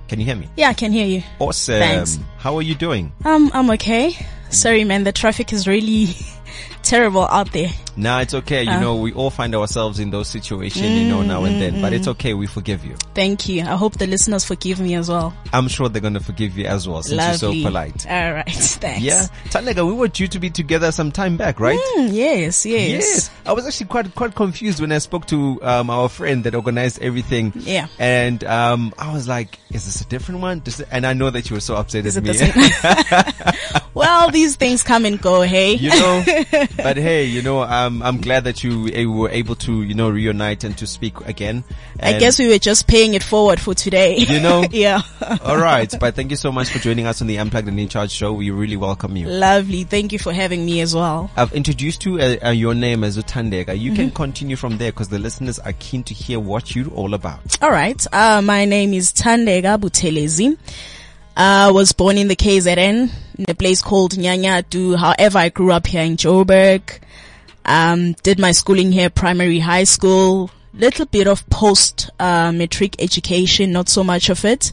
Can 0.08 0.20
you 0.20 0.26
hear 0.26 0.36
me? 0.36 0.48
Yeah, 0.56 0.68
I 0.68 0.74
can 0.74 0.92
hear 0.92 1.06
you. 1.06 1.22
Awesome. 1.38 1.78
Thanks. 1.78 2.18
How 2.36 2.54
are 2.56 2.62
you 2.62 2.74
doing? 2.74 3.12
Um, 3.24 3.50
I'm 3.54 3.70
okay. 3.70 4.14
Sorry, 4.50 4.84
man. 4.84 5.04
The 5.04 5.12
traffic 5.12 5.54
is 5.54 5.66
really 5.66 6.08
terrible 6.82 7.22
out 7.22 7.50
there. 7.52 7.70
Nah, 7.96 8.20
it's 8.20 8.34
okay. 8.34 8.62
You 8.62 8.70
uh, 8.70 8.80
know, 8.80 8.96
we 8.96 9.12
all 9.12 9.30
find 9.30 9.54
ourselves 9.54 9.98
in 9.98 10.10
those 10.10 10.28
situations, 10.28 10.86
mm, 10.86 11.02
you 11.02 11.08
know, 11.08 11.22
now 11.22 11.44
and 11.44 11.60
then. 11.60 11.74
Mm, 11.74 11.82
but 11.82 11.92
it's 11.92 12.06
mm. 12.06 12.12
okay. 12.12 12.34
We 12.34 12.46
forgive 12.46 12.84
you. 12.84 12.96
Thank 13.14 13.48
you. 13.48 13.62
I 13.62 13.76
hope 13.76 13.98
the 13.98 14.06
listeners 14.06 14.44
forgive 14.44 14.80
me 14.80 14.94
as 14.94 15.08
well. 15.08 15.34
I'm 15.52 15.68
sure 15.68 15.88
they're 15.88 16.00
going 16.00 16.14
to 16.14 16.20
forgive 16.20 16.56
you 16.56 16.66
as 16.66 16.88
well 16.88 17.02
since 17.02 17.18
Lovely. 17.18 17.58
you're 17.58 17.64
so 17.64 17.68
polite. 17.68 18.06
All 18.08 18.32
right. 18.32 18.48
Thanks. 18.50 19.02
Yeah. 19.02 19.26
Tandeka, 19.46 19.86
we 19.86 19.92
were 19.92 20.08
due 20.08 20.28
to 20.28 20.38
be 20.38 20.50
together 20.50 20.92
some 20.92 21.12
time 21.12 21.36
back, 21.36 21.60
right? 21.60 21.78
Mm, 21.96 22.12
yes, 22.12 22.64
yes. 22.64 22.90
Yes. 22.90 23.30
I 23.46 23.52
was 23.52 23.66
actually 23.66 23.86
quite, 23.86 24.14
quite 24.14 24.34
confused 24.34 24.80
when 24.80 24.92
I 24.92 24.98
spoke 24.98 25.26
to, 25.26 25.62
um, 25.62 25.90
our 25.90 26.08
friend 26.08 26.44
that 26.44 26.54
organized 26.54 27.00
everything. 27.02 27.52
Yeah. 27.56 27.88
And, 27.98 28.42
um, 28.44 28.94
I 28.98 29.12
was 29.12 29.28
like, 29.28 29.58
is 29.70 29.84
this 29.84 30.00
a 30.00 30.06
different 30.06 30.40
one? 30.40 30.62
And 30.90 31.06
I 31.06 31.12
know 31.12 31.30
that 31.30 31.50
you 31.50 31.56
were 31.56 31.60
so 31.60 31.76
upset 31.76 32.06
is 32.06 32.16
at 32.16 32.24
me. 32.24 32.32
well, 33.94 34.30
these 34.30 34.56
things 34.56 34.82
come 34.82 35.04
and 35.04 35.20
go, 35.20 35.42
hey? 35.42 35.74
You 35.74 35.90
know, 35.90 36.24
but 36.76 36.96
hey, 36.96 37.24
you 37.24 37.42
know, 37.42 37.62
um, 37.86 38.02
I'm 38.02 38.20
glad 38.20 38.44
that 38.44 38.62
you 38.64 38.90
uh, 38.94 39.10
were 39.10 39.30
able 39.30 39.54
to, 39.56 39.82
you 39.82 39.94
know, 39.94 40.08
reunite 40.10 40.64
and 40.64 40.76
to 40.78 40.86
speak 40.86 41.18
again. 41.26 41.64
I 42.00 42.18
guess 42.18 42.38
we 42.38 42.48
were 42.48 42.58
just 42.58 42.86
paying 42.86 43.14
it 43.14 43.22
forward 43.22 43.60
for 43.60 43.74
today. 43.74 44.16
You 44.18 44.40
know? 44.40 44.64
yeah. 44.70 45.02
All 45.44 45.56
right, 45.56 45.92
but 46.00 46.14
thank 46.14 46.30
you 46.30 46.36
so 46.36 46.50
much 46.52 46.68
for 46.70 46.78
joining 46.78 47.06
us 47.06 47.20
on 47.20 47.26
the 47.26 47.36
Unplugged 47.38 47.68
and 47.68 47.78
In 47.78 47.88
Charge 47.88 48.10
show. 48.10 48.32
We 48.32 48.50
really 48.50 48.76
welcome 48.76 49.16
you. 49.16 49.26
Lovely. 49.28 49.84
Thank 49.84 50.12
you 50.12 50.18
for 50.18 50.32
having 50.32 50.64
me 50.64 50.80
as 50.80 50.94
well. 50.94 51.30
I've 51.36 51.52
introduced 51.52 52.04
you 52.04 52.18
uh, 52.18 52.36
uh, 52.46 52.50
your 52.50 52.74
name 52.74 53.04
as 53.04 53.16
Utandeka. 53.18 53.78
You 53.78 53.92
Mm-hmm. 53.92 53.96
can 53.96 54.10
continue 54.12 54.56
from 54.56 54.78
there 54.78 54.90
because 54.90 55.08
the 55.08 55.18
listeners 55.18 55.58
are 55.58 55.72
keen 55.74 56.02
to 56.04 56.14
hear 56.14 56.40
what 56.40 56.74
you're 56.74 56.88
all 56.90 57.12
about. 57.14 57.62
All 57.62 57.70
right. 57.70 58.04
Uh, 58.12 58.40
my 58.42 58.64
name 58.64 58.94
is 58.94 59.12
Tandeka 59.12 59.78
Buthelezi. 59.78 60.56
I 61.36 61.70
was 61.70 61.92
born 61.92 62.18
in 62.18 62.28
the 62.28 62.36
KZN 62.36 63.10
in 63.38 63.44
a 63.48 63.54
place 63.54 63.80
called 63.82 64.12
Nyanyadu. 64.12 64.96
However, 64.96 65.38
I 65.38 65.48
grew 65.48 65.72
up 65.72 65.86
here 65.86 66.02
in 66.02 66.16
Joburg. 66.16 66.82
Um, 67.64 68.12
did 68.22 68.38
my 68.38 68.52
schooling 68.52 68.92
here, 68.92 69.10
primary 69.10 69.58
high 69.58 69.84
school, 69.84 70.50
little 70.74 71.06
bit 71.06 71.26
of 71.26 71.48
post, 71.50 72.10
uh, 72.18 72.52
matric 72.52 73.00
education, 73.02 73.72
not 73.72 73.88
so 73.88 74.02
much 74.02 74.28
of 74.28 74.44
it. 74.44 74.72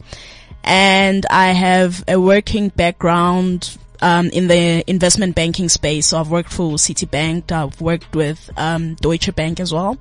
And 0.62 1.24
I 1.30 1.48
have 1.48 2.04
a 2.08 2.20
working 2.20 2.68
background, 2.68 3.76
um, 4.02 4.26
in 4.30 4.48
the 4.48 4.84
investment 4.88 5.34
banking 5.34 5.68
space. 5.68 6.08
So 6.08 6.20
I've 6.20 6.30
worked 6.30 6.52
for 6.52 6.72
Citibank. 6.72 7.52
I've 7.52 7.80
worked 7.80 8.14
with, 8.14 8.50
um, 8.56 8.94
Deutsche 8.96 9.34
Bank 9.34 9.60
as 9.60 9.72
well 9.72 9.98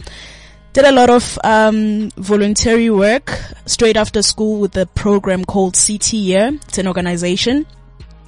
did 0.74 0.86
a 0.86 0.92
lot 0.92 1.10
of 1.10 1.40
um, 1.44 2.10
voluntary 2.12 2.90
work 2.90 3.38
straight 3.66 3.98
after 3.98 4.22
school 4.22 4.60
with 4.60 4.78
a 4.78 4.86
program 4.86 5.44
called 5.44 5.76
City 5.76 6.18
Year. 6.18 6.52
It's 6.68 6.78
an 6.78 6.88
organization 6.88 7.66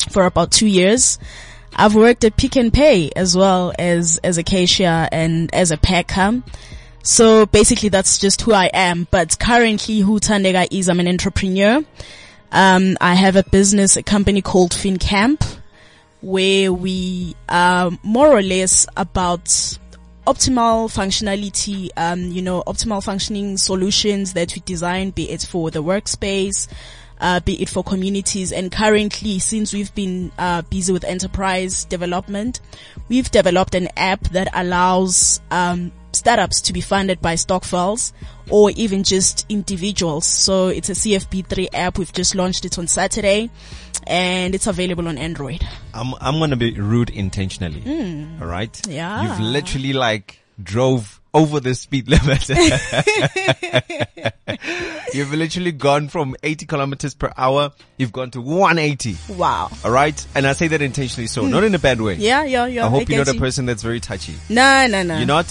for 0.10 0.25
about 0.25 0.51
two 0.51 0.68
years. 0.68 1.20
I've 1.81 1.95
worked 1.95 2.23
at 2.23 2.38
Pick 2.38 2.57
n 2.57 2.69
Pay 2.69 3.09
as 3.15 3.35
well 3.35 3.73
as 3.79 4.19
as 4.23 4.38
a 4.38 4.43
cashier 4.43 5.09
and 5.11 5.51
as 5.51 5.71
a 5.71 5.77
packer. 5.77 6.43
So 7.01 7.47
basically, 7.47 7.89
that's 7.89 8.19
just 8.19 8.41
who 8.41 8.53
I 8.53 8.69
am. 8.71 9.07
But 9.09 9.39
currently, 9.39 9.97
who 9.97 10.19
Tandeka 10.19 10.67
is, 10.69 10.89
I'm 10.89 11.00
an 11.00 11.07
entrepreneur. 11.07 11.83
Um, 12.51 12.97
I 13.01 13.15
have 13.15 13.35
a 13.35 13.41
business, 13.41 13.97
a 13.97 14.03
company 14.03 14.43
called 14.43 14.73
FinCamp, 14.73 15.57
where 16.21 16.71
we 16.71 17.35
are 17.50 17.89
more 18.03 18.27
or 18.27 18.43
less 18.43 18.85
about 18.95 19.45
optimal 20.27 20.88
functionality, 20.88 21.89
um, 21.97 22.31
you 22.31 22.43
know, 22.43 22.61
optimal 22.67 23.03
functioning 23.03 23.57
solutions 23.57 24.33
that 24.33 24.53
we 24.53 24.61
design, 24.65 25.09
be 25.09 25.31
it 25.31 25.41
for 25.41 25.71
the 25.71 25.81
workspace, 25.81 26.67
uh, 27.21 27.39
be 27.39 27.61
it 27.61 27.69
for 27.69 27.83
communities. 27.83 28.51
And 28.51 28.71
currently, 28.71 29.39
since 29.39 29.73
we've 29.73 29.93
been 29.95 30.31
uh, 30.37 30.63
busy 30.63 30.91
with 30.91 31.03
enterprise 31.03 31.85
development, 31.85 32.59
we've 33.07 33.29
developed 33.31 33.75
an 33.75 33.89
app 33.95 34.21
that 34.29 34.49
allows 34.53 35.39
um, 35.51 35.91
startups 36.11 36.61
to 36.61 36.73
be 36.73 36.81
funded 36.81 37.21
by 37.21 37.35
stokvels 37.35 38.11
or 38.49 38.71
even 38.71 39.03
just 39.03 39.45
individuals. 39.49 40.25
So 40.25 40.67
it's 40.67 40.89
a 40.89 40.93
CFP3 40.93 41.69
app. 41.73 41.97
We've 41.97 42.11
just 42.11 42.35
launched 42.35 42.65
it 42.65 42.77
on 42.77 42.87
Saturday 42.87 43.49
and 44.07 44.55
it's 44.55 44.67
available 44.67 45.07
on 45.07 45.17
Android. 45.17 45.65
I'm 45.93 46.13
I'm 46.19 46.39
gonna 46.39 46.57
be 46.57 46.73
rude 46.73 47.11
intentionally. 47.11 47.81
All 48.41 48.47
right. 48.47 48.87
Yeah. 48.87 49.23
You've 49.23 49.39
literally 49.39 49.93
like 49.93 50.39
drove 50.61 51.21
over 51.33 51.59
the 51.59 51.75
speed 51.75 52.09
limit. 52.09 52.49
You've 55.13 55.34
literally 55.34 55.72
gone 55.72 56.08
from 56.08 56.36
80 56.44 56.65
kilometers 56.65 57.13
per 57.13 57.32
hour. 57.38 57.72
You've 57.98 58.12
gone 58.13 58.32
to 58.32 58.41
180. 58.41 59.18
Wow. 59.34 59.70
All 59.84 59.91
right. 59.91 60.25
And 60.36 60.48
I 60.48 60.53
say 60.53 60.68
that 60.70 60.82
intentionally, 60.82 61.27
so 61.27 61.46
not 61.48 61.63
in 61.63 61.75
a 61.75 61.80
bad 61.80 62.00
way. 62.01 62.15
Yeah, 62.15 62.44
yeah, 62.44 62.65
yeah. 62.65 62.86
I 62.86 62.89
hope 62.89 63.10
you're 63.10 63.24
get 63.24 63.27
not 63.27 63.36
a 63.36 63.39
person 63.39 63.65
that's 63.65 63.84
very 63.84 64.00
touchy. 64.00 64.36
No, 64.50 64.88
no, 64.88 65.03
no. 65.03 65.18
You're 65.18 65.25
not? 65.27 65.46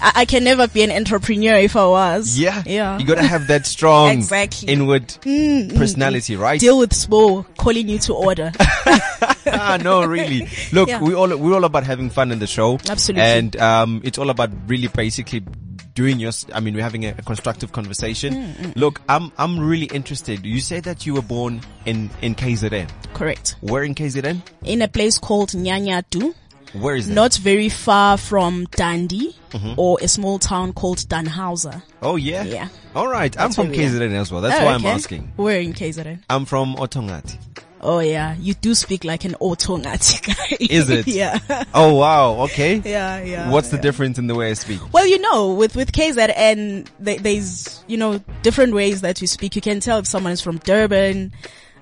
I, 0.00 0.12
I 0.16 0.24
can 0.24 0.42
never 0.42 0.66
be 0.66 0.82
an 0.82 0.90
entrepreneur 0.90 1.54
if 1.58 1.76
I 1.76 1.86
was. 1.86 2.36
Yeah. 2.38 2.62
Yeah. 2.66 2.98
You 2.98 3.06
gotta 3.06 3.22
have 3.22 3.46
that 3.46 3.66
strong 3.66 4.10
Exactly. 4.18 4.66
Mm, 4.68 4.72
inward 4.72 5.76
personality, 5.76 6.34
right? 6.36 6.58
Deal 6.60 6.78
with 6.78 6.92
small 6.92 7.44
calling 7.56 7.88
you 7.88 7.98
to 8.00 8.14
order. 8.14 8.50
ah, 8.60 9.78
no, 9.82 10.04
really. 10.04 10.48
Look, 10.72 10.88
Yeah. 10.88 11.00
we 11.00 11.14
all 11.14 11.34
we're 11.36 11.54
all 11.54 11.64
about 11.64 11.84
having 11.84 12.10
fun 12.10 12.32
in 12.32 12.40
the 12.40 12.48
show. 12.48 12.78
Absolutely. 12.88 13.22
And 13.22 13.56
um, 13.56 14.00
it's 14.04 14.18
all 14.18 14.30
about 14.30 14.50
really 14.66 14.88
basically 14.88 15.44
doing 15.94 16.18
your. 16.20 16.32
I 16.54 16.60
mean, 16.60 16.74
we're 16.74 16.82
having 16.82 17.04
a, 17.04 17.10
a 17.18 17.22
constructive 17.22 17.72
conversation. 17.72 18.34
Mm, 18.34 18.76
Look, 18.76 19.00
I'm 19.08 19.32
I'm 19.38 19.58
really 19.60 19.86
interested. 19.86 20.44
You 20.44 20.60
say 20.60 20.80
that 20.80 21.06
you 21.06 21.14
were 21.14 21.22
born 21.22 21.60
in 21.86 22.10
in 22.22 22.34
KZN. 22.34 22.88
Correct. 23.14 23.56
Where 23.60 23.82
in 23.84 23.94
KZN? 23.94 24.40
In 24.64 24.82
a 24.82 24.88
place 24.88 25.18
called 25.18 25.50
Nyanyadu, 25.50 26.34
Where 26.74 26.94
is 26.96 27.08
that? 27.08 27.14
not 27.14 27.34
very 27.34 27.68
far 27.68 28.16
from 28.16 28.66
Dundee 28.72 29.36
Mm-hmm. 29.52 29.74
or 29.78 29.98
a 30.00 30.08
small 30.08 30.38
town 30.38 30.72
called 30.72 30.96
Dannhauser. 30.96 31.82
oh 32.00 32.16
yeah. 32.16 32.42
Yeah. 32.42 32.68
All 32.94 33.06
right. 33.06 33.38
I'm 33.38 33.52
from. 33.52 33.70
KZN 33.70 34.12
as 34.14 34.32
well. 34.32 34.40
That's 34.40 34.58
Oh, 34.58 34.64
why 34.64 34.72
I'm 34.72 34.86
asking. 34.86 35.30
Where 35.36 35.60
in 35.60 35.74
KZN? 35.74 36.22
I'm 36.30 36.46
from 36.46 36.74
Otongati. 36.76 37.36
Oh 37.84 37.98
yeah, 37.98 38.36
you 38.38 38.54
do 38.54 38.74
speak 38.74 39.02
like 39.02 39.24
an 39.24 39.32
Otongati 39.40 40.22
guy. 40.24 40.56
Is 40.70 40.88
it? 40.98 41.08
yeah. 41.08 41.38
Oh 41.74 41.94
wow. 41.94 42.42
Okay. 42.44 42.80
Yeah, 42.84 43.22
yeah. 43.22 43.50
What's 43.50 43.70
the 43.70 43.78
difference 43.78 44.18
in 44.18 44.26
the 44.28 44.34
way 44.34 44.50
I 44.50 44.52
speak? 44.54 44.80
Well, 44.92 45.06
you 45.06 45.18
know, 45.18 45.52
with, 45.54 45.74
with 45.74 45.90
KZN, 45.92 46.86
th- 47.04 47.20
there's, 47.20 47.82
you 47.88 47.96
know, 47.96 48.20
different 48.42 48.74
ways 48.74 49.00
that 49.00 49.20
you 49.20 49.26
speak. 49.26 49.56
You 49.56 49.62
can 49.62 49.80
tell 49.80 49.98
if 49.98 50.06
someone 50.06 50.32
is 50.32 50.40
from 50.40 50.58
Durban, 50.58 51.32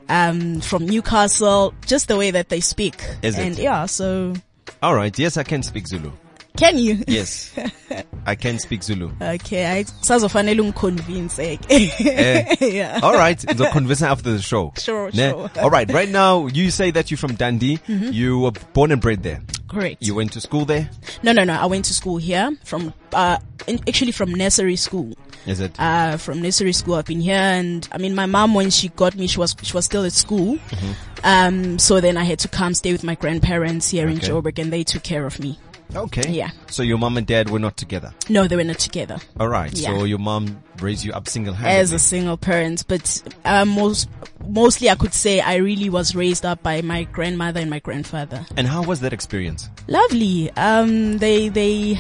um, 0.09 0.61
from 0.61 0.87
Newcastle, 0.87 1.75
just 1.87 2.09
the 2.09 2.17
way 2.17 2.31
that 2.31 2.49
they 2.49 2.61
speak. 2.61 3.03
Is 3.23 3.37
it? 3.39 3.43
and 3.43 3.59
yeah, 3.59 3.87
so, 3.87 4.35
All 4.83 4.95
right. 4.95 5.17
Yes, 5.19 5.37
I 5.37 5.43
can 5.43 5.63
speak 5.63 5.87
Zulu. 5.87 6.13
Can 6.57 6.79
you? 6.79 7.03
Yes, 7.07 7.55
I 8.27 8.35
can 8.35 8.59
speak 8.59 8.83
Zulu. 8.83 9.11
Okay, 9.21 9.67
I 9.79 9.85
sazofanele 9.85 10.61
ungiconvince. 10.73 11.39
Eh. 11.39 12.57
yeah. 12.61 13.01
All 13.03 13.15
right, 13.15 13.39
the 13.39 13.69
conversation 13.73 14.11
after 14.13 14.33
the 14.33 14.43
show. 14.43 14.73
Sure, 14.77 15.11
Ne? 15.13 15.31
sure. 15.31 15.51
All 15.61 15.71
right, 15.71 15.91
right 15.93 16.09
now 16.09 16.47
you 16.47 16.71
say 16.71 16.91
that 16.91 17.11
you're 17.11 17.19
from 17.19 17.35
Dundee. 17.35 17.79
You 17.87 18.41
were 18.41 18.53
born 18.73 18.93
and 18.93 19.01
bred 19.01 19.23
there. 19.23 19.41
Correct. 19.69 20.05
You 20.05 20.15
went 20.17 20.33
to 20.33 20.41
school 20.41 20.65
there. 20.65 20.91
no, 21.23 21.31
no, 21.33 21.45
no. 21.45 21.55
I 21.55 21.67
went 21.67 21.85
to 21.87 21.95
school 21.95 22.17
here 22.17 22.51
from, 22.65 22.93
uh, 23.13 23.39
in, 23.69 23.79
actually 23.89 24.11
from 24.11 24.33
nursery 24.35 24.75
school. 24.77 25.15
Is 25.47 25.61
it? 25.61 25.79
uh, 25.79 26.17
from 26.17 26.43
nursery 26.43 26.73
school. 26.73 26.95
I've 26.97 27.05
been 27.07 27.21
here 27.21 27.37
and 27.37 27.89
I 27.93 27.99
mean, 27.99 28.15
my 28.17 28.27
mom, 28.27 28.53
when 28.55 28.71
she 28.71 28.89
got 28.89 29.15
me, 29.15 29.29
she 29.29 29.39
was, 29.39 29.55
she 29.63 29.73
was 29.73 29.85
still 29.85 30.05
at 30.05 30.13
school. 30.13 30.57
Mm-hmm. 30.57 30.93
Um, 31.23 31.79
so 31.79 32.01
then 32.01 32.17
I 32.17 32.25
had 32.25 32.41
to 32.41 32.49
come 32.49 32.75
stay 32.75 32.91
with 32.93 33.05
my 33.05 33.15
grandparents 33.15 33.89
here 33.91 34.09
in 34.09 34.17
Okay. 34.19 34.29
Joburg 34.29 34.59
and 34.59 34.73
they 34.73 34.83
took 34.83 35.05
care 35.05 35.25
of 35.25 35.39
me. 35.39 35.57
Okay. 35.95 36.31
yeah. 36.31 36.51
So 36.69 36.83
your 36.83 36.99
mom 36.99 37.17
and 37.17 37.27
dad 37.27 37.51
were 37.51 37.59
not 37.59 37.77
together. 37.77 38.13
No, 38.29 38.47
they 38.47 38.57
were 38.57 38.65
not 38.65 38.79
together 38.79 39.19
All 39.39 39.49
right. 39.49 39.73
Yeah. 39.73 39.89
So 39.89 40.05
your 40.05 40.19
mom 40.19 40.63
raised 40.81 41.05
you 41.05 41.13
up 41.13 41.29
single-handedly. 41.29 41.81
as 41.81 41.93
a 41.93 41.99
single 41.99 42.37
parent, 42.37 42.85
but, 42.89 43.23
uh, 43.45 43.65
most, 43.65 44.09
mostly 44.47 44.89
I 44.89 44.95
could 44.95 45.13
say 45.13 45.41
I 45.41 45.57
really 45.57 45.91
was 45.91 46.15
raised 46.15 46.45
up 46.47 46.63
by 46.63 46.83
my 46.83 47.05
grandmother 47.05 47.61
and 47.61 47.71
my 47.71 47.81
grandfather. 47.81 48.47
and 48.57 48.67
how 48.67 48.83
was 48.83 49.01
that 49.01 49.13
experience? 49.13 49.69
Lovely. 49.89 50.51
Um, 50.53 51.19
they, 51.19 51.49
they, 51.49 51.99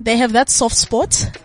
they 0.00 0.16
have 0.16 0.32
that 0.32 0.50
soft 0.50 0.76
spot, 0.76 1.38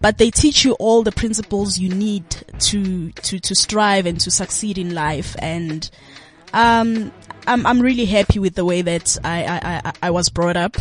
but 0.00 0.18
they 0.18 0.30
teach 0.30 0.64
you 0.64 0.72
all 0.74 1.02
the 1.02 1.12
principles 1.12 1.78
you 1.78 1.88
need 1.88 2.24
to, 2.58 3.10
to, 3.10 3.38
to 3.38 3.54
strive 3.54 4.06
and 4.06 4.18
to 4.20 4.30
succeed 4.30 4.78
in 4.78 4.94
life. 4.94 5.36
And, 5.38 5.88
um, 6.52 7.12
I'm, 7.46 7.66
I'm 7.66 7.80
really 7.80 8.04
happy 8.04 8.38
with 8.38 8.54
the 8.54 8.64
way 8.64 8.82
that 8.82 9.18
I, 9.24 9.44
I, 9.44 9.80
I, 9.84 9.92
I 10.04 10.10
was 10.10 10.28
brought 10.28 10.56
up. 10.56 10.76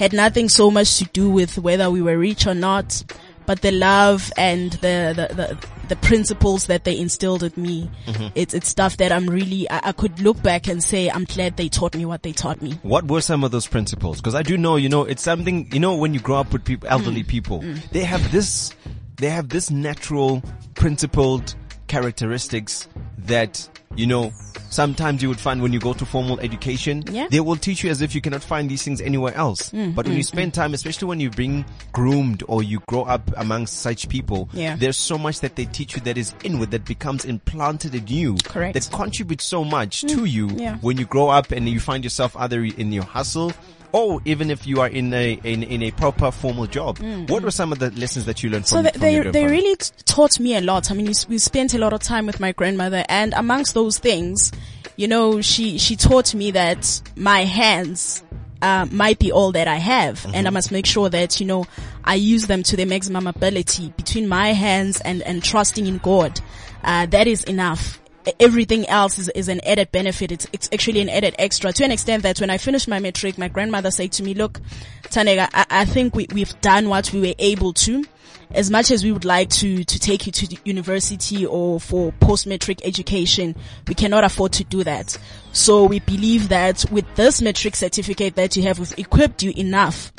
Had 0.00 0.14
nothing 0.14 0.48
so 0.48 0.70
much 0.70 0.96
to 0.98 1.04
do 1.12 1.28
with 1.28 1.58
whether 1.58 1.90
we 1.90 2.00
were 2.00 2.16
rich 2.16 2.46
or 2.46 2.54
not, 2.54 3.04
but 3.44 3.60
the 3.60 3.70
love 3.70 4.32
and 4.38 4.72
the, 4.72 5.12
the, 5.14 5.34
the, 5.34 5.68
the 5.88 5.96
principles 5.96 6.68
that 6.68 6.84
they 6.84 6.98
instilled 6.98 7.42
in 7.42 7.52
me. 7.56 7.90
It's, 8.34 8.54
it's 8.54 8.66
stuff 8.68 8.96
that 8.96 9.12
I'm 9.12 9.28
really, 9.28 9.68
I, 9.70 9.88
I 9.90 9.92
could 9.92 10.18
look 10.20 10.42
back 10.42 10.68
and 10.68 10.82
say, 10.82 11.10
I'm 11.10 11.24
glad 11.24 11.58
they 11.58 11.68
taught 11.68 11.94
me 11.94 12.06
what 12.06 12.22
they 12.22 12.32
taught 12.32 12.62
me. 12.62 12.78
What 12.82 13.08
were 13.08 13.20
some 13.20 13.44
of 13.44 13.50
those 13.50 13.66
principles? 13.66 14.16
Because 14.22 14.34
I 14.34 14.42
do 14.42 14.56
know, 14.56 14.76
you 14.76 14.88
know, 14.88 15.04
it's 15.04 15.22
something, 15.22 15.68
you 15.70 15.80
know, 15.80 15.94
when 15.96 16.14
you 16.14 16.20
grow 16.20 16.36
up 16.36 16.50
with 16.50 16.64
people, 16.64 16.88
Mm. 16.88 16.92
elderly 16.92 17.22
people, 17.22 17.62
they 17.92 18.04
have 18.04 18.32
this, 18.32 18.74
they 19.16 19.28
have 19.28 19.50
this 19.50 19.70
natural, 19.70 20.42
principled 20.74 21.54
characteristics 21.88 22.88
that, 23.18 23.68
you 23.96 24.06
know, 24.06 24.32
sometimes 24.70 25.20
you 25.20 25.28
would 25.28 25.40
find 25.40 25.60
when 25.60 25.72
you 25.72 25.80
go 25.80 25.92
to 25.92 26.06
formal 26.06 26.38
education, 26.40 27.02
Yeah. 27.10 27.26
Mm, 27.26 27.30
they 27.30 27.40
will 27.40 27.56
teach 27.56 27.82
you 27.82 27.90
as 27.90 28.00
if 28.02 28.14
you 28.14 28.20
cannot 28.20 28.40
find 28.42 28.70
these 28.70 28.84
things 28.84 29.00
anywhere 29.00 29.34
else. 29.34 29.70
but 29.70 30.06
when 30.06 30.16
you 30.16 30.22
spend 30.22 30.54
time, 30.54 30.74
especially 30.74 31.08
when 31.08 31.18
you're 31.18 31.32
being 31.32 31.64
groomed 31.90 32.44
or 32.46 32.62
you 32.62 32.80
grow 32.86 33.02
up 33.02 33.28
amongst 33.36 33.78
such 33.80 34.08
people, 34.08 34.48
Yeah. 34.52 34.76
there's 34.76 34.96
so 34.96 35.18
much 35.18 35.40
that 35.40 35.56
they 35.56 35.64
teach 35.64 35.96
you 35.96 36.00
that 36.02 36.16
is 36.16 36.34
inward, 36.44 36.70
that 36.70 36.84
becomes 36.84 37.24
implanted 37.24 37.94
in 37.96 38.06
you. 38.06 38.36
Correct. 38.44 38.74
That 38.74 38.88
contributes 38.96 39.44
so 39.44 39.64
much 39.64 40.02
to 40.02 40.24
you 40.24 40.46
Mm, 40.46 40.60
yeah. 40.60 40.76
when 40.82 40.96
you 40.96 41.04
grow 41.04 41.28
up 41.28 41.50
and 41.50 41.68
you 41.68 41.80
find 41.80 42.04
yourself 42.04 42.36
either 42.36 42.62
in 42.62 42.92
your 42.92 43.04
hustle 43.04 43.52
or 43.92 44.20
even 44.24 44.50
if 44.50 44.66
you 44.66 44.80
are 44.80 44.88
in 44.88 45.12
a 45.12 45.40
in, 45.44 45.62
in 45.62 45.82
a 45.82 45.90
proper 45.90 46.30
formal 46.30 46.66
job. 46.66 46.98
What 47.28 47.42
were 47.42 47.50
some 47.50 47.72
of 47.72 47.78
the 47.78 47.90
lessons 47.92 48.26
that 48.26 48.42
you 48.42 48.50
learned 48.50 48.66
So 48.66 48.76
from, 48.76 48.84
they, 48.84 48.90
from 48.92 49.00
they, 49.00 49.30
they 49.30 49.46
really 49.46 49.76
t- 49.76 49.90
taught 50.04 50.38
me 50.38 50.56
a 50.56 50.60
lot. 50.60 50.90
I 50.90 50.94
mean, 50.94 51.12
we, 51.28 51.38
spent 51.38 51.74
a 51.74 51.78
lot 51.78 51.92
of 51.92 52.00
time 52.00 52.26
with 52.26 52.40
my 52.40 52.52
grandmother 52.52 53.04
and 53.08 53.32
amongst 53.34 53.74
those 53.74 53.98
things, 53.98 54.52
you 54.96 55.08
know, 55.08 55.40
she, 55.40 55.78
she 55.78 55.96
taught 55.96 56.34
me 56.34 56.50
that 56.52 57.00
my 57.16 57.44
hands 57.44 58.22
uh, 58.62 58.86
might 58.90 59.18
be 59.18 59.32
all 59.32 59.52
that 59.52 59.66
I 59.68 59.76
have, 59.76 60.26
and 60.34 60.46
I 60.46 60.50
must 60.50 60.70
make 60.70 60.84
sure 60.86 61.08
that 61.08 61.40
you 61.40 61.46
know 61.46 61.66
I 62.04 62.16
use 62.16 62.46
them 62.46 62.62
to 62.64 62.76
their 62.76 62.86
maximum 62.86 63.26
ability 63.26 63.92
between 63.96 64.28
my 64.28 64.52
hands 64.52 65.00
and 65.00 65.22
and 65.22 65.42
trusting 65.42 65.86
in 65.86 65.98
God. 65.98 66.40
Uh, 66.84 67.06
that 67.06 67.26
is 67.26 67.44
enough. 67.44 68.00
Everything 68.38 68.86
else 68.88 69.18
is, 69.18 69.28
is 69.30 69.48
an 69.48 69.60
added 69.64 69.90
benefit. 69.92 70.30
It's, 70.30 70.46
it's 70.52 70.68
actually 70.72 71.00
an 71.00 71.08
added 71.08 71.34
extra 71.38 71.72
to 71.72 71.84
an 71.84 71.90
extent 71.90 72.22
that 72.22 72.40
when 72.40 72.50
I 72.50 72.58
finished 72.58 72.86
my 72.86 72.98
matric, 72.98 73.38
my 73.38 73.48
grandmother 73.48 73.90
said 73.90 74.12
to 74.12 74.22
me, 74.22 74.34
look, 74.34 74.60
Tandeka, 75.04 75.48
I, 75.54 75.66
I 75.70 75.84
think 75.84 76.14
we, 76.14 76.26
we've 76.32 76.60
done 76.60 76.88
what 76.88 77.12
we 77.12 77.20
were 77.20 77.34
able 77.38 77.72
to 77.74 78.04
as 78.52 78.70
much 78.70 78.90
as 78.90 79.04
we 79.04 79.12
would 79.12 79.24
like 79.24 79.48
to 79.48 79.84
to 79.84 79.98
take 79.98 80.26
you 80.26 80.32
to 80.32 80.56
university 80.64 81.46
or 81.46 81.80
for 81.80 82.12
post-matric 82.12 82.84
education, 82.84 83.54
we 83.86 83.94
cannot 83.94 84.24
afford 84.24 84.52
to 84.52 84.64
do 84.64 84.82
that. 84.84 85.16
So 85.52 85.84
we 85.84 86.00
believe 86.00 86.48
that 86.48 86.84
with 86.90 87.06
this 87.14 87.40
metric 87.40 87.76
certificate 87.76 88.34
that 88.36 88.56
you 88.56 88.64
have, 88.64 88.78
we've 88.78 88.98
equipped 88.98 89.42
you 89.42 89.52
enough 89.56 90.12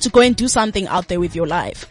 to 0.00 0.10
go 0.10 0.20
and 0.20 0.34
do 0.34 0.48
something 0.48 0.86
out 0.88 1.08
there 1.08 1.20
with 1.20 1.36
your 1.36 1.46
life. 1.46 1.86